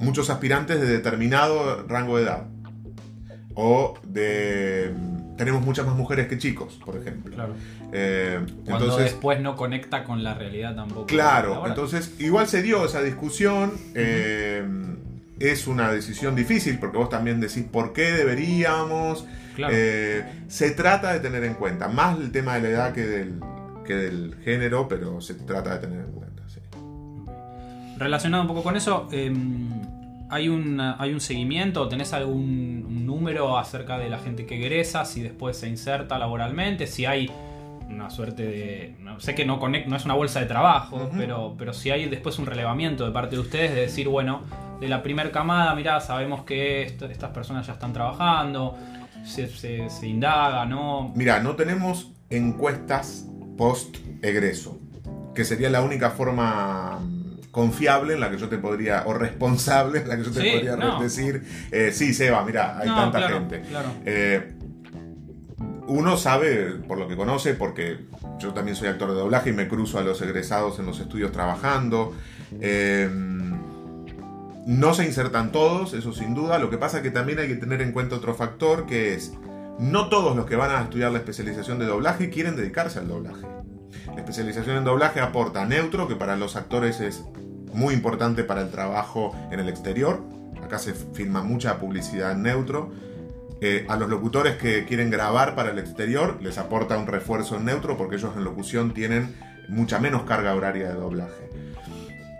muchos 0.00 0.30
aspirantes 0.30 0.80
de 0.80 0.86
determinado 0.86 1.86
rango 1.86 2.16
de 2.16 2.22
edad. 2.22 2.46
O 3.54 3.94
de... 4.02 4.94
Tenemos 5.38 5.62
muchas 5.62 5.86
más 5.86 5.96
mujeres 5.96 6.26
que 6.28 6.36
chicos, 6.36 6.78
por 6.84 6.96
ejemplo. 6.96 7.34
Claro. 7.34 7.54
Eh, 7.92 8.40
Cuando 8.66 8.84
entonces, 8.86 9.12
después 9.12 9.40
no 9.40 9.56
conecta 9.56 10.04
con 10.04 10.22
la 10.22 10.34
realidad 10.34 10.74
tampoco. 10.74 11.06
Claro, 11.06 11.66
entonces 11.66 12.14
igual 12.18 12.46
se 12.48 12.62
dio 12.62 12.84
esa 12.84 13.00
discusión. 13.02 13.72
eh, 13.94 14.62
es 15.40 15.68
una 15.68 15.92
decisión 15.92 16.34
difícil 16.34 16.78
porque 16.80 16.98
vos 16.98 17.08
también 17.08 17.40
decís 17.40 17.64
por 17.70 17.92
qué 17.92 18.10
deberíamos. 18.12 19.24
Claro. 19.54 19.72
Eh, 19.76 20.24
se 20.48 20.72
trata 20.72 21.12
de 21.12 21.20
tener 21.20 21.44
en 21.44 21.54
cuenta, 21.54 21.88
más 21.88 22.18
el 22.18 22.32
tema 22.32 22.54
de 22.56 22.62
la 22.62 22.68
edad 22.68 22.92
que 22.92 23.06
del, 23.06 23.40
que 23.86 23.94
del 23.94 24.36
género, 24.44 24.88
pero 24.88 25.20
se 25.20 25.34
trata 25.34 25.74
de 25.74 25.78
tener 25.86 26.00
en 26.00 26.12
cuenta. 26.12 26.42
sí. 26.48 26.60
Relacionado 27.98 28.42
un 28.42 28.48
poco 28.48 28.62
con 28.62 28.76
eso, 28.76 29.08
eh, 29.12 29.32
¿hay, 30.30 30.48
un, 30.48 30.80
¿hay 30.80 31.12
un 31.12 31.20
seguimiento 31.20 31.88
tenés 31.88 32.12
algún 32.12 32.84
un 32.88 33.06
número 33.06 33.58
acerca 33.58 33.98
de 33.98 34.08
la 34.10 34.18
gente 34.18 34.46
que 34.46 34.56
egresa, 34.56 35.04
si 35.04 35.22
después 35.22 35.56
se 35.56 35.68
inserta 35.68 36.18
laboralmente, 36.18 36.86
si 36.86 37.06
hay 37.06 37.30
una 37.88 38.10
suerte 38.10 38.42
de... 38.44 38.94
No, 39.00 39.18
sé 39.18 39.34
que 39.34 39.44
no, 39.46 39.58
conec- 39.58 39.86
no 39.86 39.96
es 39.96 40.04
una 40.04 40.14
bolsa 40.14 40.40
de 40.40 40.46
trabajo, 40.46 41.10
pero, 41.16 41.54
pero 41.58 41.72
si 41.72 41.90
hay 41.90 42.06
después 42.08 42.38
un 42.38 42.44
relevamiento 42.46 43.06
de 43.06 43.12
parte 43.12 43.36
de 43.36 43.40
ustedes 43.40 43.74
de 43.74 43.80
decir, 43.80 44.08
bueno, 44.08 44.42
de 44.80 44.88
la 44.88 45.02
primer 45.02 45.30
camada, 45.30 45.74
mirá, 45.74 46.00
sabemos 46.00 46.42
que 46.44 46.82
esto- 46.82 47.06
estas 47.06 47.30
personas 47.30 47.66
ya 47.66 47.72
están 47.72 47.92
trabajando, 47.94 48.76
se, 49.24 49.48
se- 49.48 49.88
se 49.88 50.06
indaga, 50.06 50.66
¿no? 50.66 51.12
Mira, 51.16 51.40
no 51.40 51.56
tenemos 51.56 52.12
encuestas 52.30 53.26
post 53.56 53.96
egreso, 54.22 54.78
que 55.34 55.44
sería 55.44 55.70
la 55.70 55.80
única 55.80 56.10
forma 56.10 56.98
confiable 57.50 58.14
en 58.14 58.20
la 58.20 58.30
que 58.30 58.38
yo 58.38 58.48
te 58.48 58.58
podría, 58.58 59.02
o 59.06 59.14
responsable 59.14 60.00
en 60.00 60.08
la 60.08 60.16
que 60.16 60.24
yo 60.24 60.30
te 60.30 60.40
Sí, 60.42 60.50
podría 60.52 60.76
no. 60.76 61.00
decir, 61.00 61.42
eh, 61.70 61.90
sí, 61.92 62.12
Seba, 62.14 62.44
mira, 62.44 62.78
hay 62.78 62.88
No, 62.88 62.94
tanta 62.96 63.18
claro, 63.18 63.34
gente. 63.40 63.62
claro. 63.68 63.88
Eh, 64.04 64.52
uno 65.86 66.16
sabe, 66.18 66.72
por 66.86 66.98
lo 66.98 67.08
que 67.08 67.16
conoce, 67.16 67.54
porque 67.54 68.00
yo 68.38 68.52
también 68.52 68.76
soy 68.76 68.88
actor 68.88 69.08
de 69.08 69.14
doblaje 69.14 69.50
y 69.50 69.52
me 69.54 69.68
cruzo 69.68 69.98
a 69.98 70.02
los 70.02 70.20
egresados 70.20 70.78
en 70.78 70.86
los 70.86 71.00
estudios 71.00 71.32
trabajando. 71.32 72.14
Eh, 72.60 73.08
no 74.66 74.92
se 74.92 75.06
insertan 75.06 75.50
todos, 75.50 75.94
eso 75.94 76.12
sin 76.12 76.34
duda. 76.34 76.58
Lo 76.58 76.68
que 76.68 76.76
pasa 76.76 76.98
es 76.98 77.02
que 77.02 77.10
también 77.10 77.38
hay 77.38 77.48
que 77.48 77.56
tener 77.56 77.80
en 77.80 77.92
cuenta 77.92 78.16
otro 78.16 78.34
factor 78.34 78.84
que 78.84 79.14
es, 79.14 79.32
no 79.78 80.10
todos 80.10 80.36
los 80.36 80.44
que 80.44 80.56
van 80.56 80.70
a 80.70 80.82
estudiar 80.82 81.10
la 81.10 81.18
especialización 81.18 81.78
de 81.78 81.86
doblaje 81.86 82.28
quieren 82.28 82.54
dedicarse 82.54 82.98
al 82.98 83.08
doblaje. 83.08 83.46
La 84.06 84.16
especialización 84.16 84.76
en 84.76 84.84
doblaje 84.84 85.20
aporta 85.20 85.64
neutro, 85.64 86.08
que 86.08 86.16
para 86.16 86.36
los 86.36 86.56
actores 86.56 87.00
es 87.00 87.24
muy 87.72 87.94
importante 87.94 88.44
para 88.44 88.62
el 88.62 88.70
trabajo 88.70 89.34
en 89.50 89.60
el 89.60 89.68
exterior. 89.68 90.22
Acá 90.62 90.78
se 90.78 90.94
filma 90.94 91.42
mucha 91.42 91.78
publicidad 91.78 92.32
en 92.32 92.42
neutro. 92.42 92.90
Eh, 93.60 93.86
a 93.88 93.96
los 93.96 94.08
locutores 94.08 94.56
que 94.56 94.84
quieren 94.84 95.10
grabar 95.10 95.56
para 95.56 95.72
el 95.72 95.78
exterior 95.80 96.38
les 96.40 96.58
aporta 96.58 96.96
un 96.96 97.08
refuerzo 97.08 97.56
en 97.56 97.64
neutro 97.64 97.96
porque 97.96 98.14
ellos 98.14 98.36
en 98.36 98.44
locución 98.44 98.94
tienen 98.94 99.34
mucha 99.68 99.98
menos 99.98 100.22
carga 100.22 100.54
horaria 100.54 100.88
de 100.88 100.94
doblaje. 100.94 101.50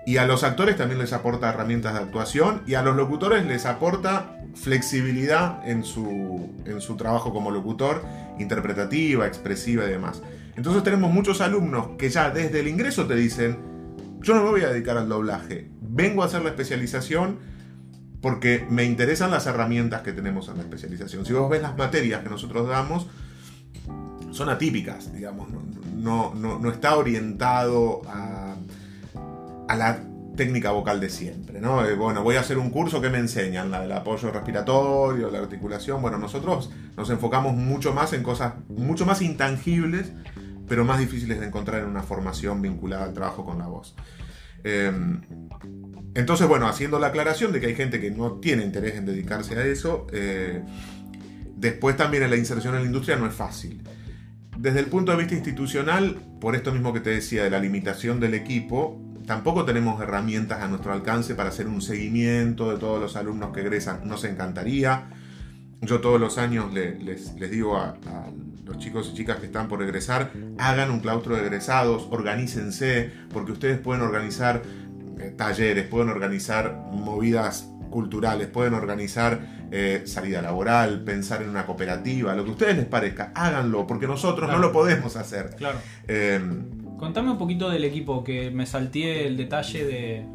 Y 0.06 0.16
a 0.16 0.26
los 0.26 0.42
actores 0.42 0.76
también 0.76 0.98
les 1.00 1.12
aporta 1.12 1.50
herramientas 1.50 1.92
de 1.92 2.00
actuación 2.00 2.62
y 2.66 2.74
a 2.74 2.82
los 2.82 2.96
locutores 2.96 3.44
les 3.44 3.66
aporta 3.66 4.38
flexibilidad 4.54 5.68
en 5.68 5.84
su, 5.84 6.50
en 6.64 6.80
su 6.80 6.96
trabajo 6.96 7.32
como 7.32 7.50
locutor, 7.50 8.02
interpretativa, 8.38 9.26
expresiva 9.26 9.84
y 9.84 9.90
demás. 9.90 10.22
Entonces 10.58 10.82
tenemos 10.82 11.10
muchos 11.12 11.40
alumnos 11.40 11.90
que 11.96 12.10
ya 12.10 12.30
desde 12.30 12.58
el 12.60 12.68
ingreso 12.68 13.06
te 13.06 13.14
dicen, 13.14 13.58
yo 14.20 14.34
no 14.34 14.42
me 14.42 14.50
voy 14.50 14.62
a 14.62 14.68
dedicar 14.70 14.98
al 14.98 15.08
doblaje, 15.08 15.70
vengo 15.80 16.22
a 16.22 16.26
hacer 16.26 16.42
la 16.42 16.48
especialización 16.50 17.38
porque 18.20 18.66
me 18.68 18.82
interesan 18.84 19.30
las 19.30 19.46
herramientas 19.46 20.02
que 20.02 20.12
tenemos 20.12 20.48
en 20.48 20.56
la 20.56 20.64
especialización. 20.64 21.24
Si 21.24 21.32
vos 21.32 21.48
ves 21.48 21.62
las 21.62 21.76
materias 21.78 22.24
que 22.24 22.28
nosotros 22.30 22.68
damos, 22.68 23.06
son 24.32 24.48
atípicas, 24.48 25.12
digamos, 25.14 25.48
no, 25.96 26.34
no, 26.34 26.58
no- 26.58 26.70
está 26.70 26.96
orientado 26.96 28.02
a, 28.08 28.56
a 29.68 29.76
la 29.76 30.00
técnica 30.36 30.72
vocal 30.72 30.98
de 31.00 31.08
siempre, 31.10 31.60
¿no? 31.60 31.84
Eh, 31.84 31.94
bueno, 31.94 32.22
voy 32.24 32.34
a 32.36 32.40
hacer 32.40 32.58
un 32.58 32.70
curso 32.70 33.00
que 33.00 33.10
me 33.10 33.18
enseñan, 33.18 33.70
la 33.70 33.80
del 33.82 33.92
apoyo 33.92 34.30
respiratorio, 34.32 35.30
la 35.30 35.38
articulación. 35.38 36.02
Bueno, 36.02 36.18
nosotros 36.18 36.70
nos 36.96 37.10
enfocamos 37.10 37.54
mucho 37.54 37.92
más 37.92 38.12
en 38.12 38.22
cosas 38.24 38.54
mucho 38.68 39.06
más 39.06 39.22
intangibles, 39.22 40.12
pero 40.68 40.84
más 40.84 40.98
difíciles 40.98 41.40
de 41.40 41.46
encontrar 41.46 41.82
en 41.82 41.88
una 41.88 42.02
formación 42.02 42.60
vinculada 42.62 43.04
al 43.04 43.14
trabajo 43.14 43.44
con 43.44 43.58
la 43.58 43.66
voz. 43.66 43.94
Eh, 44.64 44.92
entonces, 46.14 46.48
bueno, 46.48 46.66
haciendo 46.66 46.98
la 46.98 47.08
aclaración 47.08 47.52
de 47.52 47.60
que 47.60 47.66
hay 47.66 47.74
gente 47.74 48.00
que 48.00 48.10
no 48.10 48.32
tiene 48.32 48.64
interés 48.64 48.96
en 48.96 49.06
dedicarse 49.06 49.56
a 49.56 49.64
eso, 49.64 50.06
eh, 50.12 50.62
después 51.56 51.96
también 51.96 52.28
la 52.28 52.36
inserción 52.36 52.74
en 52.74 52.80
la 52.80 52.86
industria 52.86 53.16
no 53.16 53.26
es 53.26 53.34
fácil. 53.34 53.82
Desde 54.56 54.80
el 54.80 54.86
punto 54.86 55.12
de 55.12 55.18
vista 55.18 55.34
institucional, 55.34 56.16
por 56.40 56.56
esto 56.56 56.72
mismo 56.72 56.92
que 56.92 57.00
te 57.00 57.10
decía 57.10 57.44
de 57.44 57.50
la 57.50 57.60
limitación 57.60 58.18
del 58.18 58.34
equipo, 58.34 59.00
tampoco 59.26 59.64
tenemos 59.64 60.00
herramientas 60.02 60.60
a 60.62 60.66
nuestro 60.68 60.92
alcance 60.92 61.36
para 61.36 61.50
hacer 61.50 61.68
un 61.68 61.80
seguimiento 61.80 62.72
de 62.72 62.78
todos 62.78 63.00
los 63.00 63.14
alumnos 63.14 63.52
que 63.52 63.60
egresan. 63.60 64.08
Nos 64.08 64.24
encantaría. 64.24 65.10
Yo 65.80 66.00
todos 66.00 66.20
los 66.20 66.38
años 66.38 66.72
le- 66.72 66.98
les, 66.98 67.34
les 67.34 67.50
digo 67.50 67.76
a, 67.76 67.90
a 68.06 68.30
los 68.64 68.78
chicos 68.78 69.10
y 69.12 69.16
chicas 69.16 69.38
que 69.38 69.46
están 69.46 69.68
por 69.68 69.82
egresar, 69.82 70.32
hagan 70.58 70.90
un 70.90 71.00
claustro 71.00 71.36
de 71.36 71.42
egresados, 71.42 72.08
organícense, 72.10 73.10
porque 73.32 73.52
ustedes 73.52 73.78
pueden 73.78 74.02
organizar 74.02 74.62
eh, 75.20 75.32
talleres, 75.36 75.86
pueden 75.86 76.08
organizar 76.10 76.74
movidas 76.92 77.70
culturales, 77.90 78.48
pueden 78.48 78.74
organizar 78.74 79.40
eh, 79.70 80.02
salida 80.04 80.42
laboral, 80.42 81.02
pensar 81.04 81.42
en 81.42 81.48
una 81.48 81.64
cooperativa, 81.64 82.34
lo 82.34 82.42
que 82.44 82.50
a 82.50 82.52
ustedes 82.52 82.76
les 82.76 82.86
parezca, 82.86 83.32
háganlo, 83.34 83.86
porque 83.86 84.06
nosotros 84.06 84.46
Claro. 84.46 84.60
no 84.60 84.66
lo 84.66 84.72
podemos 84.72 85.16
hacer. 85.16 85.50
Claro. 85.56 85.78
Eh, 86.06 86.40
Contame 86.98 87.30
un 87.30 87.38
poquito 87.38 87.70
del 87.70 87.84
equipo, 87.84 88.24
que 88.24 88.50
me 88.50 88.66
salté 88.66 89.26
el 89.26 89.36
detalle 89.36 89.84
de. 89.86 90.26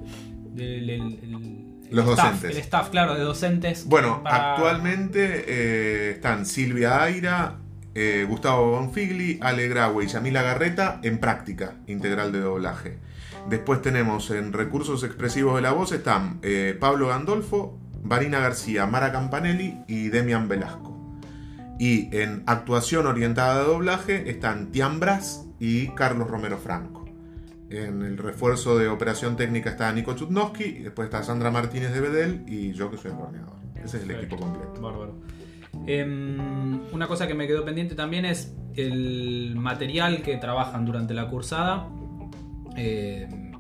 del- 0.56 0.90
el- 0.90 1.02
el- 1.22 1.73
Los 1.94 2.08
staff, 2.10 2.26
docentes. 2.34 2.52
El 2.52 2.58
staff, 2.58 2.90
claro, 2.90 3.16
de 3.16 3.22
docentes. 3.22 3.86
bueno, 3.86 4.22
para- 4.24 4.54
actualmente 4.56 5.46
eh, 5.48 6.12
están 6.12 6.46
Silvia 6.46 7.02
Aira, 7.04 7.58
eh, 7.96 8.26
Gustavo 8.28 8.72
Bonfigli, 8.72 9.40
Ale 9.42 9.68
Graue 9.68 10.04
y 10.06 10.08
Yamila 10.08 10.42
Garreta 10.42 11.00
en 11.04 11.20
práctica 11.20 11.76
integral 11.88 12.32
de 12.32 12.40
doblaje. 12.40 12.98
Después 13.50 13.82
tenemos 13.82 14.32
en 14.32 14.54
recursos 14.54 15.04
expresivos 15.04 15.56
de 15.56 15.62
la 15.62 15.72
voz 15.72 15.92
están 15.92 16.40
eh, 16.44 16.76
Pablo 16.80 17.10
Gandolfo, 17.10 17.78
Varina 18.02 18.40
García, 18.40 18.86
Mara 18.86 19.12
Campanelli 19.12 19.80
y 19.88 20.10
Demian 20.10 20.48
Velasco. 20.48 20.92
Y 21.80 22.16
en 22.16 22.44
actuación 22.46 23.06
orientada 23.08 23.62
a 23.62 23.64
doblaje 23.64 24.30
están 24.30 24.72
Tian 24.72 25.00
Bras 25.00 25.46
y 25.60 25.88
Carlos 25.90 26.30
Romero 26.30 26.58
Franco. 26.58 27.03
En 27.74 28.04
el 28.04 28.18
refuerzo 28.20 28.78
de 28.78 28.88
operación 28.88 29.36
técnica 29.36 29.72
está 29.72 29.92
Nico 29.92 30.14
Chutnowski, 30.14 30.74
después 30.84 31.08
está 31.08 31.24
Sandra 31.24 31.50
Martínez 31.50 31.92
de 31.92 32.02
Bedel 32.02 32.44
y 32.48 32.72
yo 32.74 32.92
que 32.92 32.98
soy 32.98 33.12
el 33.12 33.18
coordinador. 33.18 33.56
Ese 33.84 33.98
es 33.98 34.04
el 34.04 34.12
equipo 34.12 34.38
completo. 34.38 34.80
Bárbaro. 34.80 35.16
Em, 35.88 36.82
una 36.94 37.08
cosa 37.08 37.28
que 37.28 37.34
me 37.34 37.48
quedó 37.48 37.66
pendiente 37.66 37.96
también 37.96 38.26
es 38.26 38.54
el 38.76 39.56
material 39.56 40.22
que 40.22 40.38
trabajan 40.38 40.86
durante 40.86 41.16
la 41.16 41.28
cursada. 41.30 41.88
Em, 42.76 43.52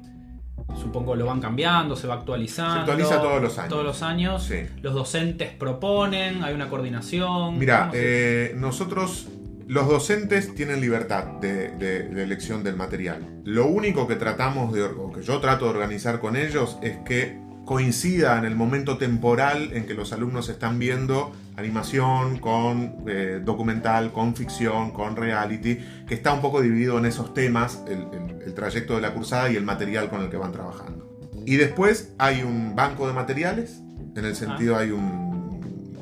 supongo 0.79 1.15
lo 1.15 1.25
van 1.25 1.41
cambiando, 1.41 1.95
se 1.95 2.05
va 2.07 2.13
actualizando. 2.15 2.73
Se 2.75 2.79
actualiza 2.91 3.19
todos 3.21 3.41
los 3.41 3.57
años. 3.57 3.69
Todos 3.69 3.83
los 3.83 4.01
años. 4.03 4.43
Sí. 4.43 4.59
Los 4.83 4.93
docentes 4.93 5.49
proponen, 5.55 6.43
hay 6.43 6.53
una 6.53 6.69
coordinación. 6.69 7.57
Mira, 7.57 7.79
¿Cómo 7.79 7.93
se- 7.93 8.45
eh, 8.51 8.53
nosotros 8.55 9.27
los 9.73 9.87
docentes 9.87 10.53
tienen 10.53 10.81
libertad 10.81 11.25
de, 11.41 11.69
de, 11.71 12.21
elección 12.21 12.63
del 12.63 12.75
material. 12.75 13.41
Lo 13.43 13.65
único 13.65 14.07
que 14.07 14.15
tratamos 14.15 14.71
de, 14.71 14.83
o 14.83 15.11
que 15.11 15.23
yo 15.23 15.39
trato 15.39 15.65
de 15.65 15.71
organizar 15.71 16.19
con 16.19 16.35
ellos 16.35 16.77
es 16.83 16.97
que 16.97 17.41
coincida 17.65 18.37
en 18.37 18.45
el 18.45 18.55
momento 18.55 18.99
temporal 18.99 19.71
en 19.73 19.87
que 19.87 19.95
los 19.95 20.13
alumnos 20.13 20.47
están 20.49 20.77
viendo 20.77 21.31
animación 21.55 22.37
con 22.37 22.97
eh, 23.07 23.41
documental, 23.43 24.11
con 24.11 24.35
ficción, 24.35 24.91
con 24.91 25.15
reality, 25.15 25.79
que 26.07 26.13
está 26.13 26.33
un 26.33 26.41
poco 26.41 26.61
dividido 26.61 26.99
en 26.99 27.05
esos 27.05 27.33
temas, 27.33 27.81
el, 27.87 28.05
el 28.45 28.53
trayecto 28.53 28.93
de 28.93 29.01
la 29.01 29.15
cursada 29.15 29.51
y 29.51 29.55
el 29.55 29.63
material 29.63 30.07
con 30.07 30.21
el 30.21 30.29
que 30.29 30.37
van 30.37 30.51
trabajando. 30.51 31.19
Y 31.47 31.55
después 31.55 32.13
hay 32.19 32.43
un 32.43 32.75
banco 32.75 33.07
de 33.07 33.13
materiales, 33.13 33.81
en 34.15 34.25
el 34.25 34.35
sentido 34.35 34.77
hay 34.77 34.91
un 34.91 35.22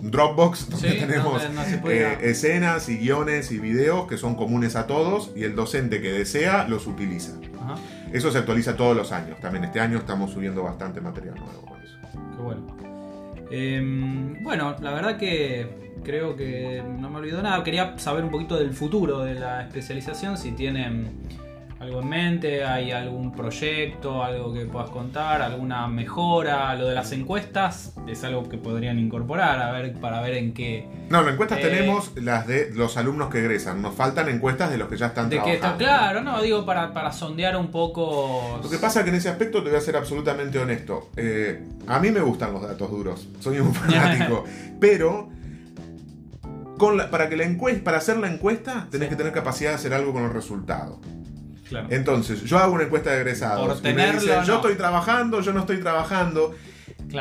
Dropbox 0.02 0.70
donde 0.70 0.94
tenemos 0.94 1.44
eh, 1.86 2.18
escenas 2.22 2.90
y 2.90 2.98
guiones 2.98 3.52
y 3.52 3.60
videos 3.60 4.08
que 4.08 4.18
son 4.18 4.36
comunes 4.36 4.76
a 4.76 4.88
todos 4.88 5.32
y 5.36 5.44
el 5.44 5.56
docente 5.56 6.02
que 6.02 6.12
desea 6.12 6.68
los 6.68 6.88
utiliza. 6.88 7.34
Eso 8.12 8.32
se 8.32 8.40
actualiza 8.40 8.76
todos 8.76 8.96
los 8.96 9.12
años. 9.12 9.40
También 9.40 9.64
este 9.66 9.80
año 9.80 9.98
estamos 9.98 10.32
subiendo 10.32 10.64
bastante 10.64 11.00
material 11.00 11.36
nuevo 11.36 11.66
con 11.66 11.82
eso. 11.82 11.98
Qué 12.36 12.42
bueno. 12.42 12.78
Em, 13.50 14.44
bueno, 14.44 14.76
la 14.82 14.92
verdad 14.92 15.18
que 15.18 15.92
creo 16.04 16.36
que 16.36 16.84
no 17.00 17.10
me 17.10 17.20
olvidó 17.20 17.42
nada. 17.42 17.64
Quería 17.64 17.98
saber 17.98 18.24
un 18.24 18.32
poquito 18.32 18.58
del 18.58 18.74
futuro 18.74 19.20
de 19.20 19.36
la 19.36 19.64
especialización, 19.64 20.38
si 20.38 20.52
tienen 20.52 21.12
algo 21.82 22.02
en 22.02 22.10
mente? 22.10 22.64
¿Hay 22.64 22.92
algún 22.92 23.32
proyecto, 23.32 24.24
algo 24.24 24.54
que 24.54 24.66
puedas 24.68 24.92
contar, 24.92 25.42
alguna 25.42 25.88
mejora? 25.88 26.76
Lo 26.76 26.88
de 26.88 26.94
las 26.94 27.12
encuestas 27.12 27.96
es 28.08 28.24
algo 28.24 28.48
que 28.48 28.58
podrían 28.58 29.00
incorporar 29.00 29.60
a 29.60 29.72
ver, 29.72 29.94
para 29.94 30.22
ver 30.22 30.36
en 30.36 30.54
qué... 30.54 30.88
No, 31.10 31.24
las 31.24 31.34
encuestas 31.34 31.58
eh, 31.58 31.62
tenemos 31.64 32.12
las 32.16 32.46
de 32.46 32.70
los 32.76 32.98
alumnos 32.98 33.30
que 33.30 33.40
egresan, 33.40 33.82
nos 33.82 33.96
faltan 33.96 34.30
encuestas 34.30 34.70
de 34.70 34.78
los 34.78 34.90
que 34.90 34.98
ya 34.98 35.08
están 35.08 35.30
de 35.30 35.38
trabajando. 35.38 35.68
está, 35.68 35.78
claro, 35.78 36.22
no, 36.22 36.40
digo 36.42 36.66
para, 36.66 36.94
para 36.94 37.12
sondear 37.12 37.58
un 37.58 37.72
poco... 37.72 38.60
Lo 38.62 38.70
que 38.70 38.78
pasa 38.78 39.00
es 39.00 39.06
que 39.06 39.10
en 39.10 39.16
ese 39.16 39.30
aspecto 39.30 39.64
te 39.64 39.70
voy 39.70 39.78
a 39.80 39.82
ser 39.82 39.98
absolutamente 39.98 40.60
honesto. 40.60 41.10
Eh, 41.18 41.66
a 41.88 42.00
mí 42.00 42.12
me 42.12 42.22
gustan 42.22 42.54
los 42.54 42.62
datos 42.62 42.92
duros, 42.92 43.28
soy 43.40 43.60
un 43.60 43.74
fanático, 43.74 44.44
pero... 44.80 45.30
Con 46.78 46.98
para, 47.12 47.30
que 47.30 47.38
la 47.38 47.44
encuesta, 47.44 47.84
para 47.84 47.98
hacer 47.98 48.18
la 48.18 48.28
encuesta 48.28 48.88
tenés 48.90 49.10
que 49.10 49.16
tener 49.16 49.32
capacidad 49.32 49.70
de 49.70 49.76
hacer 49.76 49.94
algo 49.94 50.14
con 50.14 50.24
el 50.24 50.32
resultado. 50.32 51.00
Entonces, 51.90 52.44
yo 52.44 52.58
hago 52.58 52.74
una 52.74 52.84
encuesta 52.84 53.12
de 53.12 53.22
egresados. 53.22 53.82
yo 54.46 54.56
estoy 54.56 54.76
trabajando, 54.76 55.42
yo 55.42 55.54
no 55.54 55.62
estoy 55.62 55.78
trabajando. 55.78 56.56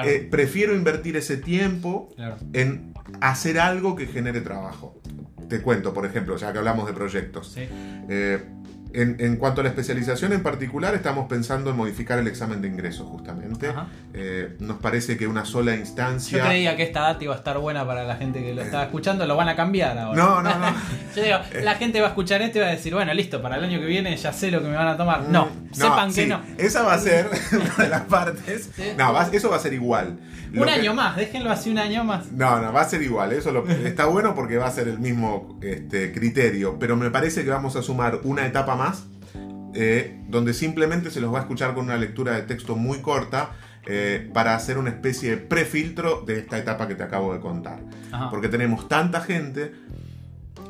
Eh, 0.04 0.28
prefiero 0.30 0.74
invertir 0.74 1.16
ese 1.16 1.36
tiempo 1.36 2.08
en 2.52 2.92
hacer 3.20 3.58
algo 3.58 3.96
que 3.96 4.06
genere 4.06 4.40
trabajo. 4.40 5.00
Te 5.48 5.62
cuento, 5.62 5.92
por 5.92 6.06
ejemplo, 6.06 6.36
ya 6.36 6.52
que 6.52 6.58
hablamos 6.58 6.86
de 6.86 6.92
proyectos. 6.92 7.56
Eh, 7.56 8.44
en, 8.92 9.36
cuanto 9.36 9.60
a 9.60 9.64
la 9.64 9.70
especialización 9.70 10.32
en 10.32 10.42
particular, 10.42 10.94
estamos 10.94 11.28
pensando 11.28 11.70
en 11.70 11.76
modificar 11.76 12.18
el 12.18 12.26
examen 12.26 12.60
de 12.60 12.68
ingreso, 12.68 13.04
justamente. 13.04 13.72
Eh, 14.14 14.56
nos 14.58 14.78
parece 14.78 15.16
que 15.16 15.26
una 15.26 15.44
sola 15.44 15.74
instancia. 15.74 16.38
Yo 16.38 16.44
creía 16.44 16.76
que 16.76 16.82
esta 16.82 17.00
data 17.02 17.22
iba 17.22 17.34
a 17.34 17.38
estar 17.38 17.58
buena 17.58 17.86
para 17.86 18.04
la 18.04 18.16
gente 18.16 18.42
que 18.42 18.54
lo 18.54 18.62
estaba 18.62 18.84
escuchando, 18.84 19.26
lo 19.26 19.36
van 19.36 19.48
a 19.48 19.56
cambiar 19.56 19.98
ahora. 19.98 20.22
No, 20.22 20.42
no, 20.42 20.58
no. 20.58 20.74
Yo 21.16 21.22
digo, 21.22 21.38
la 21.62 21.74
gente 21.74 22.00
va 22.00 22.08
a 22.08 22.10
escuchar 22.10 22.42
esto 22.42 22.58
y 22.58 22.60
va 22.62 22.68
a 22.68 22.70
decir, 22.70 22.94
bueno, 22.94 23.14
listo, 23.14 23.40
para 23.40 23.56
el 23.56 23.64
año 23.64 23.80
que 23.80 23.86
viene 23.86 24.16
ya 24.16 24.32
sé 24.32 24.50
lo 24.50 24.60
que 24.60 24.68
me 24.68 24.76
van 24.76 24.88
a 24.88 24.96
tomar. 24.96 25.22
No, 25.22 25.46
mm, 25.46 25.74
sepan 25.74 26.12
que 26.12 26.26
no. 26.26 26.42
Esa 26.58 26.82
va 26.82 26.94
a 26.94 26.98
ser 26.98 27.28
una 27.52 27.84
de 27.84 27.88
las 27.88 28.02
partes. 28.02 28.70
No, 28.96 29.20
eso 29.32 29.50
va 29.50 29.56
a 29.56 29.60
ser 29.60 29.72
igual. 29.72 30.18
Un 30.54 30.68
año 30.68 30.94
más, 30.94 31.16
déjenlo 31.16 31.50
así 31.50 31.70
un 31.70 31.78
año 31.78 32.04
más. 32.04 32.32
No, 32.32 32.60
no, 32.60 32.72
va 32.72 32.82
a 32.82 32.88
ser 32.88 33.02
igual. 33.02 33.32
Eso 33.32 33.64
está 33.84 34.06
bueno 34.06 34.34
porque 34.34 34.56
va 34.56 34.66
a 34.66 34.70
ser 34.70 34.88
el 34.88 34.98
mismo 34.98 35.58
este, 35.62 36.12
criterio. 36.12 36.78
Pero 36.78 36.96
me 36.96 37.10
parece 37.10 37.44
que 37.44 37.50
vamos 37.50 37.76
a 37.76 37.82
sumar 37.82 38.20
una 38.24 38.46
etapa 38.46 38.76
más 38.76 39.04
eh, 39.72 40.20
donde 40.28 40.52
simplemente 40.52 41.10
se 41.10 41.20
los 41.20 41.32
va 41.32 41.38
a 41.38 41.42
escuchar 41.42 41.74
con 41.74 41.84
una 41.84 41.96
lectura 41.96 42.32
de 42.32 42.42
texto 42.42 42.74
muy 42.74 42.98
corta 42.98 43.50
eh, 43.86 44.28
para 44.34 44.54
hacer 44.54 44.78
una 44.78 44.90
especie 44.90 45.30
de 45.30 45.36
prefiltro 45.36 46.22
de 46.26 46.38
esta 46.38 46.58
etapa 46.58 46.88
que 46.88 46.94
te 46.94 47.02
acabo 47.02 47.32
de 47.32 47.40
contar. 47.40 47.80
Porque 48.30 48.48
tenemos 48.48 48.88
tanta 48.88 49.20
gente 49.20 49.72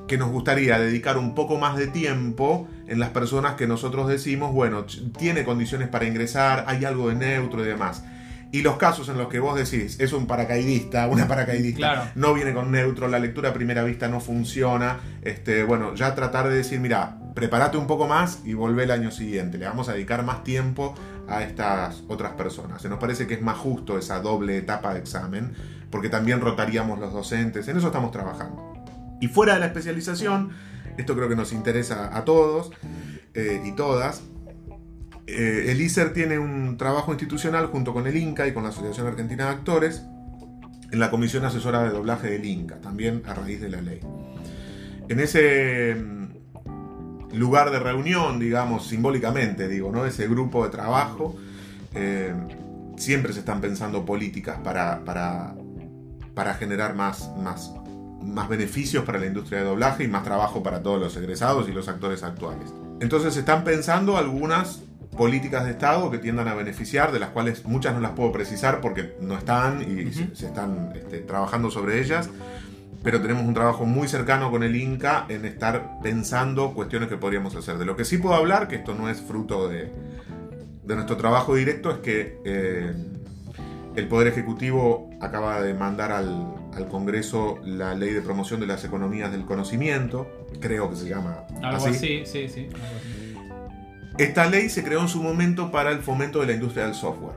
que 0.07 0.19
nos 0.19 0.31
gustaría 0.31 0.79
dedicar 0.79 1.17
un 1.19 1.35
poco 1.35 1.59
más 1.59 1.77
de 1.77 1.87
tiempo 1.87 2.69
en 2.89 2.99
las 2.99 3.11
personas 3.11 3.55
que 3.55 3.67
nosotros 3.67 4.09
decimos, 4.09 4.53
bueno, 4.53 4.85
tiene 5.17 5.45
condiciones 5.45 5.89
para 5.89 6.05
ingresar, 6.07 6.65
hay 6.67 6.85
algo 6.85 7.09
de 7.09 7.15
neutro 7.15 7.65
y 7.65 7.69
demás. 7.69 8.05
Y 8.53 8.63
los 8.63 8.77
casos 8.77 9.09
en 9.09 9.17
los 9.17 9.29
que 9.29 9.39
vos 9.39 9.57
decís, 9.57 10.01
es 10.01 10.13
un 10.13 10.27
paracaidista, 10.27 11.07
una 11.11 11.29
paracaidista, 11.29 12.13
no 12.15 12.35
viene 12.35 12.53
con 12.53 12.71
neutro, 12.71 13.09
la 13.09 13.19
lectura 13.19 13.51
a 13.51 13.53
primera 13.53 13.85
vista 13.85 14.09
no 14.09 14.21
funciona, 14.21 14.99
este, 15.23 15.63
bueno, 15.63 15.95
ya 15.95 16.15
tratar 16.15 16.49
de 16.49 16.57
decir, 16.57 16.81
mira, 16.81 17.17
prepárate 17.35 17.77
un 17.77 17.87
poco 17.87 18.09
más 18.09 18.41
y 18.45 18.55
volvé 18.55 18.85
el 18.85 18.91
año 18.91 19.11
siguiente, 19.11 19.57
le 19.59 19.67
vamos 19.67 19.89
a 19.89 19.93
dedicar 19.93 20.25
más 20.25 20.43
tiempo 20.43 20.95
a 21.29 21.43
estas 21.43 22.03
otras 22.09 22.33
personas. 22.33 22.83
Se 22.83 22.89
nos 22.89 22.99
parece 22.99 23.27
que 23.27 23.35
es 23.35 23.43
más 23.43 23.57
justo 23.57 23.97
esa 23.97 24.21
doble 24.21 24.57
etapa 24.57 24.95
de 24.95 25.01
examen, 25.01 25.55
porque 25.91 26.09
también 26.09 26.41
rotaríamos 26.41 26.99
los 26.99 27.13
docentes, 27.13 27.69
en 27.69 27.77
eso 27.77 27.87
estamos 27.87 28.11
trabajando. 28.11 28.75
Y 29.21 29.29
fuera 29.29 29.55
de 29.55 29.61
la 29.61 29.67
especialización, 29.67 30.51
esto 30.97 31.15
creo 31.15 31.29
que 31.29 31.37
nos 31.37 31.53
interesa 31.53 32.17
a 32.17 32.25
todos 32.25 32.73
eh, 33.35 33.63
y 33.65 33.73
todas, 33.73 34.23
eh, 35.31 35.73
el 35.73 35.81
ISER 35.81 36.13
tiene 36.13 36.39
un 36.39 36.77
trabajo 36.77 37.13
institucional 37.13 37.67
junto 37.67 37.93
con 37.93 38.07
el 38.07 38.17
INCA 38.17 38.47
y 38.47 38.53
con 38.53 38.63
la 38.63 38.71
Asociación 38.71 39.07
Argentina 39.07 39.45
de 39.47 39.51
Actores 39.51 40.05
en 40.91 40.99
la 40.99 41.11
Comisión 41.11 41.45
Asesora 41.45 41.83
de 41.83 41.91
Doblaje 41.91 42.31
del 42.31 42.45
INCA, 42.45 42.81
también 42.81 43.23
a 43.27 43.35
raíz 43.35 43.61
de 43.61 43.69
la 43.69 43.81
ley. 43.81 44.01
En 45.09 45.21
ese 45.21 45.95
mm, 45.95 47.37
lugar 47.37 47.71
de 47.71 47.79
reunión, 47.79 48.39
digamos, 48.39 48.87
simbólicamente, 48.87 49.69
digo, 49.69 49.91
¿no? 49.93 50.07
Ese 50.07 50.27
grupo 50.29 50.65
de 50.65 50.71
trabajo, 50.71 51.37
eh, 51.95 52.35
siempre 52.97 53.33
se 53.33 53.41
están 53.41 53.61
pensando 53.61 54.05
políticas 54.05 54.59
para, 54.63 55.05
para, 55.05 55.55
para 56.35 56.55
generar 56.55 56.95
más, 56.95 57.31
más, 57.39 57.73
más 58.23 58.49
beneficios 58.49 59.05
para 59.05 59.19
la 59.19 59.27
industria 59.27 59.61
de 59.61 59.65
doblaje 59.67 60.05
y 60.05 60.09
más 60.09 60.25
trabajo 60.25 60.63
para 60.63 60.83
todos 60.83 61.01
los 61.01 61.17
egresados 61.17 61.69
y 61.69 61.73
los 61.73 61.89
actores 61.89 62.23
actuales. 62.23 62.73
Entonces 63.01 63.35
se 63.35 63.41
están 63.41 63.65
pensando 63.65 64.17
algunas 64.17 64.83
políticas 65.17 65.65
de 65.65 65.73
Estado 65.73 66.11
que 66.11 66.19
tiendan 66.19 66.49
a 66.49 66.55
beneficiar, 66.55 67.13
de 67.13 67.19
las 67.19 67.31
cuales 67.31 67.65
muchas 67.65 67.95
no 67.95 68.01
las 68.01 68.13
puedo 68.13 68.33
precisar 68.33 68.81
porque 68.81 69.17
no 69.21 69.37
están 69.37 69.83
y 69.83 70.13
se, 70.13 70.47
están 70.47 70.93
este, 70.95 71.19
trabajando 71.19 71.71
sobre 71.71 72.01
ellas, 72.01 72.31
pero 73.03 73.21
tenemos 73.21 73.45
un 73.45 73.55
trabajo 73.55 73.87
muy 73.87 74.09
cercano 74.09 74.51
con 74.51 74.63
el 74.63 74.77
Inca 74.77 75.27
en 75.29 75.45
estar 75.45 76.01
pensando 76.03 76.75
cuestiones 76.75 77.09
que 77.09 77.17
podríamos 77.17 77.55
hacer. 77.57 77.79
De 77.79 77.85
lo 77.85 77.97
que 77.97 78.05
sí 78.05 78.19
puedo 78.19 78.35
hablar, 78.35 78.69
que 78.69 78.77
esto 78.77 78.95
no 78.95 79.09
es 79.09 79.21
fruto 79.21 79.69
de, 79.69 79.91
nuestro 80.85 81.17
trabajo 81.17 81.55
directo, 81.55 81.91
es 81.91 81.99
que 81.99 82.41
eh, 82.45 82.93
el 83.95 84.09
Poder 84.09 84.29
Ejecutivo 84.29 85.11
acaba 85.21 85.61
de 85.63 85.75
mandar 85.75 86.13
al, 86.13 86.57
Congreso 86.91 87.59
la 87.63 87.95
ley 87.95 88.11
de 88.11 88.23
promoción 88.23 88.59
de 88.59 88.67
las 88.67 88.85
economías 88.87 89.31
del 89.31 89.45
conocimiento, 89.45 90.47
creo 90.61 90.89
que 90.89 90.97
se 90.97 91.09
llama 91.09 91.45
algo 91.63 91.87
así. 91.87 92.25
sí, 92.25 92.49
sí. 92.49 92.69
Esta 94.21 94.45
ley 94.45 94.69
se 94.69 94.85
creó 94.85 95.01
en 95.01 95.09
su 95.09 95.23
momento 95.23 95.71
para 95.71 95.91
el 95.93 96.01
fomento 96.01 96.41
de 96.41 96.49
la 96.49 96.53
industria 96.53 96.85
del 96.85 96.95
software. 96.95 97.37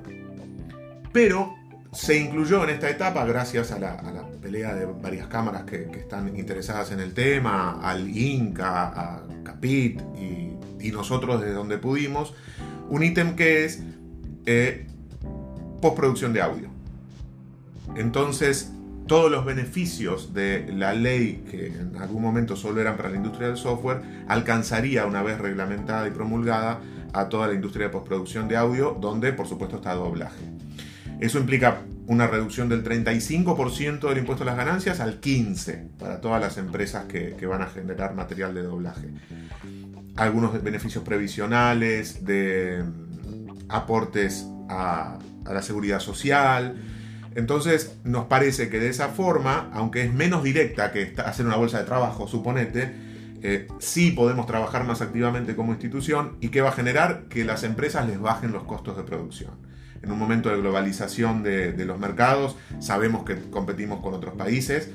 Pero 1.14 1.56
se 1.94 2.20
incluyó 2.20 2.62
en 2.66 2.72
esta 2.72 2.90
etapa, 2.90 3.24
gracias 3.24 3.72
a 3.72 3.80
la, 3.80 4.28
pelea 4.42 4.76
de 4.76 4.86
varias 4.86 5.28
cámaras 5.28 5.64
que, 5.64 5.84
están 5.98 6.36
interesadas 6.36 6.92
en 6.92 7.00
el 7.00 7.14
tema, 7.14 7.80
al 7.82 8.10
INCA, 8.10 8.88
a 8.88 9.24
CAPIT 9.46 10.02
y, 10.82 10.92
nosotros 10.92 11.40
desde 11.40 11.54
donde 11.54 11.78
pudimos, 11.78 12.34
un 12.90 13.02
ítem 13.02 13.38
que 13.38 13.64
es 13.64 13.82
eh, 14.46 14.86
postproducción 15.82 16.34
de 16.34 16.42
audio. 16.42 16.68
Entonces, 17.96 18.74
todos 19.08 19.30
los 19.30 19.46
beneficios 19.46 20.34
de 20.34 20.72
la 20.74 20.94
ley, 20.94 21.44
que 21.50 21.68
en 21.68 21.98
algún 21.98 22.22
momento 22.22 22.56
solo 22.56 22.82
eran 22.82 22.96
para 22.96 23.10
la 23.10 23.18
industria 23.18 23.48
del 23.48 23.58
software, 23.58 24.02
alcanzaría 24.28 25.06
una 25.06 25.22
vez 25.22 25.40
reglamentada 25.40 26.08
y 26.08 26.12
promulgada 26.12 26.80
a 27.12 27.30
toda 27.30 27.48
la 27.48 27.54
industria 27.54 27.88
de 27.88 27.92
postproducción 27.92 28.48
de 28.48 28.58
audio, 28.58 28.98
donde 29.00 29.34
por 29.34 29.48
supuesto 29.48 29.78
está 29.78 29.94
doblaje. 29.94 30.46
Eso 31.20 31.40
implica 31.40 31.82
una 32.08 32.28
reducción 32.28 32.70
del 32.70 32.84
35% 32.84 34.10
del 34.10 34.18
impuesto 34.18 34.44
a 34.44 34.46
las 34.48 34.58
ganancias 34.58 35.00
al 35.00 35.22
15% 35.22 35.98
para 35.98 36.20
todas 36.20 36.42
las 36.42 36.58
empresas 36.58 37.06
que, 37.06 37.46
van 37.46 37.62
a 37.62 37.68
generar 37.68 38.14
material 38.16 38.54
de 38.54 38.64
doblaje. 38.64 39.10
Algunos 40.16 40.62
beneficios 40.64 41.04
previsionales, 41.04 42.26
de 42.26 42.84
aportes 43.70 44.48
a, 44.70 45.20
a 45.46 45.54
la 45.54 45.62
seguridad 45.62 46.00
social, 46.00 46.76
entonces 47.36 47.98
nos 48.04 48.26
parece 48.26 48.70
que 48.70 48.80
de 48.80 48.90
esa 48.90 49.10
forma, 49.10 49.70
aunque 49.74 50.04
es 50.04 50.14
menos 50.14 50.44
directa 50.44 50.92
que 50.92 51.14
hacer 51.26 51.46
una 51.46 51.56
bolsa 51.56 51.80
de 51.80 51.86
trabajo, 51.86 52.28
suponete, 52.28 52.94
eh, 53.42 53.68
sí 53.80 54.12
podemos 54.12 54.46
trabajar 54.46 54.86
más 54.86 55.02
activamente 55.02 55.56
como 55.56 55.74
institución 55.74 56.38
y 56.40 56.48
que 56.48 56.62
va 56.62 56.70
a 56.70 56.74
generar 56.74 57.24
que 57.30 57.44
las 57.44 57.64
empresas 57.64 58.08
les 58.08 58.20
bajen 58.20 58.54
los 58.54 58.64
costos 58.64 58.96
de 58.96 59.04
producción. 59.04 59.52
En 60.02 60.12
un 60.12 60.20
momento 60.20 60.50
de 60.50 60.58
globalización 60.58 61.44
de, 61.44 61.74
los 61.86 62.00
mercados, 62.00 62.56
sabemos 62.80 63.24
que 63.24 63.36
competimos 63.50 64.02
con 64.02 64.14
otros 64.14 64.36
países, 64.36 64.90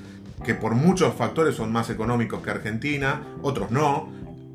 que 0.44 0.54
por 0.54 0.74
muchos 0.74 1.14
factores 1.14 1.56
son 1.56 1.72
más 1.72 1.90
económicos 1.90 2.42
que 2.42 2.50
Argentina, 2.50 3.22
otros 3.42 3.70
no, 3.70 4.10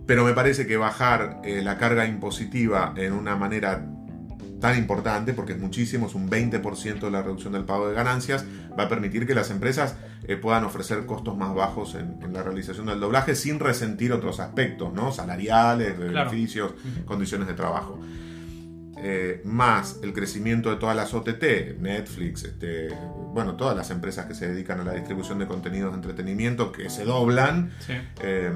pero 0.07 0.23
me 0.25 0.33
parece 0.33 0.65
que 0.67 0.77
bajar 0.77 1.41
eh, 1.43 1.61
la 1.63 1.77
carga 1.77 2.05
impositiva 2.05 2.93
en 2.97 3.13
una 3.13 3.35
manera 3.35 3.85
tan 4.63 4.77
importante, 4.77 5.33
porque 5.33 5.51
es 5.51 5.59
muchísimo, 5.59 6.07
es 6.07 6.15
un 6.15 6.29
20% 6.29 7.01
de 7.01 7.11
la 7.11 7.21
reducción 7.21 7.51
del 7.51 7.65
pago 7.65 7.89
de 7.89 7.93
ganancias, 7.93 8.45
va 8.79 8.83
a 8.83 8.87
permitir 8.87 9.27
que 9.27 9.35
las 9.35 9.51
empresas 9.51 9.97
eh, 10.25 10.37
puedan 10.37 10.63
ofrecer 10.63 11.05
costos 11.05 11.35
más 11.35 11.53
bajos 11.53 11.95
en, 11.95 12.31
la 12.31 12.43
realización 12.43 12.85
del 12.85 13.01
doblaje 13.01 13.35
sin 13.35 13.59
resentir 13.59 14.13
otros 14.13 14.39
aspectos, 14.39 14.93
¿no? 14.93 15.11
Salariales, 15.11 15.99
beneficios, 15.99 16.75
condiciones 17.03 17.49
de 17.49 17.55
trabajo. 17.55 17.99
Eh, 18.99 19.41
más 19.43 19.99
el 20.01 20.13
crecimiento 20.13 20.69
de 20.69 20.77
todas 20.77 20.95
las 20.95 21.13
OTT, 21.13 21.77
Netflix, 21.81 22.45
este, 22.45 22.87
bueno, 23.33 23.57
todas 23.57 23.75
las 23.75 23.91
empresas 23.91 24.27
que 24.27 24.33
se 24.33 24.47
dedican 24.47 24.79
a 24.79 24.85
la 24.85 24.93
distribución 24.93 25.39
de 25.39 25.45
contenidos 25.45 25.91
de 25.91 25.97
entretenimiento 25.97 26.71
que 26.71 26.89
se 26.89 27.03
doblan, 27.03 27.73
eh, 28.21 28.49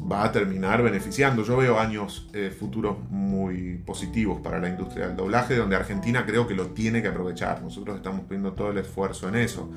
va 0.00 0.24
a 0.24 0.32
terminar 0.32 0.82
beneficiando. 0.82 1.42
Yo 1.44 1.56
veo 1.56 1.78
años 1.78 2.28
eh, 2.32 2.54
futuros 2.56 2.96
muy 3.10 3.78
positivos 3.78 4.40
para 4.40 4.58
la 4.58 4.68
industria 4.68 5.08
del 5.08 5.16
doblaje, 5.16 5.56
donde 5.56 5.76
Argentina 5.76 6.24
creo 6.26 6.46
que 6.46 6.54
lo 6.54 6.68
tiene 6.68 7.02
que 7.02 7.08
aprovechar. 7.08 7.62
Nosotros 7.62 7.96
estamos 7.96 8.22
poniendo 8.22 8.52
todo 8.52 8.70
el 8.70 8.78
esfuerzo 8.78 9.28
en 9.28 9.36
eso. 9.36 9.70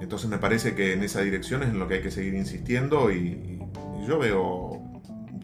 Entonces 0.00 0.30
me 0.30 0.38
parece 0.38 0.74
que 0.74 0.92
en 0.92 1.02
esa 1.02 1.20
dirección 1.20 1.62
es 1.62 1.70
en 1.70 1.78
lo 1.78 1.88
que 1.88 1.94
hay 1.94 2.02
que 2.02 2.10
seguir 2.10 2.34
insistiendo 2.34 3.10
y 3.10 3.58
yo 4.06 4.18
veo 4.18 4.88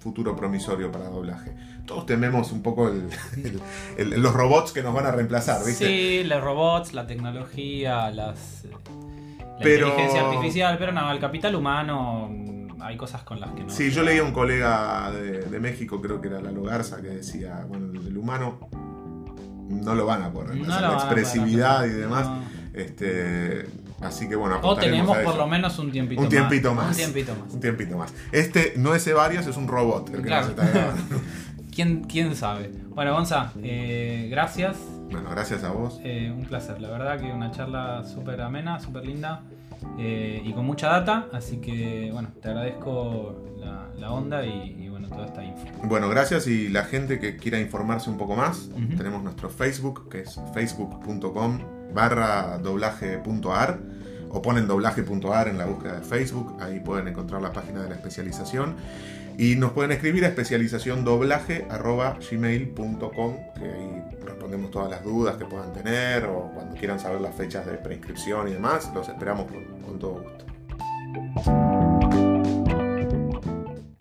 futuro 0.04 0.36
promisorio 0.36 0.92
para 0.92 1.08
doblaje. 1.08 1.52
Todos 1.86 2.04
tememos 2.04 2.52
un 2.52 2.62
poco 2.62 2.92
los 3.96 4.34
robots 4.34 4.72
que 4.72 4.82
nos 4.82 4.94
van 4.94 5.06
a 5.06 5.10
reemplazar, 5.10 5.64
¿viste? 5.64 5.86
Sí, 5.86 6.24
los 6.24 6.42
robots, 6.42 6.92
la 6.92 7.06
tecnología, 7.06 8.10
las, 8.10 8.64
la 9.58 9.70
inteligencia 9.70 10.28
artificial, 10.28 10.76
pero 10.78 10.92
no, 10.92 11.10
el 11.10 11.18
capital 11.18 11.54
humano 11.54 12.30
hay 12.84 12.96
cosas 12.96 13.22
con 13.22 13.40
las 13.40 13.50
que 13.52 13.64
no. 13.64 13.70
Sí, 13.70 13.90
yo 13.90 14.02
leía 14.02 14.22
un 14.22 14.32
colega 14.32 15.10
de, 15.10 15.58
México, 15.60 16.00
creo 16.02 16.20
que 16.20 16.28
era 16.28 16.40
Lalo 16.40 16.62
Garza, 16.62 17.00
que 17.00 17.08
decía, 17.08 17.64
bueno, 17.68 17.98
el, 17.98 18.16
humano 18.16 18.68
no 19.68 19.94
lo 19.94 20.04
van 20.04 20.22
a 20.22 20.30
poder 20.30 20.50
reemplazar, 20.50 20.82
la 20.82 20.94
expresividad 20.94 21.86
y 21.86 21.90
demás. 21.90 22.28
Este, 22.74 23.66
Así 24.00 24.28
que 24.28 24.36
bueno, 24.36 24.58
O 24.62 24.76
tenemos 24.76 25.16
por 25.18 25.36
lo 25.36 25.46
menos 25.46 25.78
un 25.78 25.90
tiempito, 25.90 26.20
un 26.20 26.28
tiempito 26.28 26.74
más. 26.74 26.90
Un 26.90 26.96
tiempito 26.96 27.34
más. 27.34 27.54
Un 27.54 27.60
tiempito 27.60 27.96
más. 27.96 28.12
Este 28.32 28.74
no 28.76 28.94
es 28.94 29.06
Evarios, 29.06 29.46
es 29.46 29.56
un 29.56 29.66
robot 29.66 30.10
el 30.10 30.16
que 30.16 30.26
claro. 30.26 30.48
está 30.48 30.94
¿Quién, 31.74 32.04
¿Quién 32.04 32.36
sabe? 32.36 32.70
Bueno, 32.88 33.14
Gonza, 33.14 33.52
eh, 33.62 34.28
gracias. 34.30 34.76
Bueno, 35.10 35.30
gracias 35.30 35.64
a 35.64 35.70
vos. 35.70 36.00
Eh, 36.04 36.32
un 36.36 36.44
placer, 36.44 36.80
la 36.80 36.90
verdad 36.90 37.18
que 37.18 37.26
una 37.32 37.50
charla 37.50 38.04
súper 38.04 38.40
amena, 38.42 38.78
súper 38.78 39.06
linda 39.06 39.42
eh, 39.98 40.42
y 40.44 40.52
con 40.52 40.64
mucha 40.64 40.88
data. 40.88 41.28
Así 41.32 41.58
que 41.58 42.10
bueno, 42.12 42.32
te 42.40 42.48
agradezco 42.48 43.42
la, 43.96 44.12
onda 44.12 44.44
y, 44.44 44.88
bueno, 44.90 45.08
toda 45.08 45.26
esta 45.26 45.42
info. 45.42 45.66
Bueno, 45.84 46.08
gracias 46.10 46.46
y 46.46 46.68
la 46.68 46.84
gente 46.84 47.18
que 47.18 47.36
quiera 47.36 47.58
informarse 47.58 48.10
un 48.10 48.18
poco 48.18 48.36
más, 48.36 48.68
tenemos 48.96 49.22
nuestro 49.22 49.48
Facebook 49.48 50.08
que 50.10 50.20
es 50.20 50.38
facebook.com 50.52 51.58
barra 51.94 52.58
doblaje.ar 52.58 53.80
o 54.30 54.42
ponen 54.42 54.66
doblaje.ar 54.66 55.48
en 55.48 55.58
la 55.58 55.66
búsqueda 55.66 56.00
de 56.00 56.02
Facebook, 56.02 56.56
ahí 56.60 56.80
pueden 56.80 57.08
encontrar 57.08 57.40
la 57.40 57.52
página 57.52 57.82
de 57.82 57.88
la 57.88 57.94
especialización 57.94 58.74
y 59.38 59.56
nos 59.56 59.72
pueden 59.72 59.92
escribir 59.92 60.24
a 60.24 60.28
especialización 60.28 61.04
doblaje 61.04 61.66
gmail.com 61.68 63.36
que 63.54 63.64
ahí 63.64 64.02
respondemos 64.24 64.70
todas 64.70 64.90
las 64.90 65.02
dudas 65.02 65.36
que 65.36 65.44
puedan 65.44 65.72
tener 65.72 66.24
o 66.24 66.50
cuando 66.54 66.74
quieran 66.76 67.00
saber 67.00 67.20
las 67.20 67.34
fechas 67.34 67.66
de 67.66 67.72
preinscripción 67.74 68.48
y 68.48 68.52
demás, 68.52 68.90
los 68.94 69.08
esperamos 69.08 69.46
con 69.50 69.98
todo 69.98 70.22
gusto. 70.22 71.93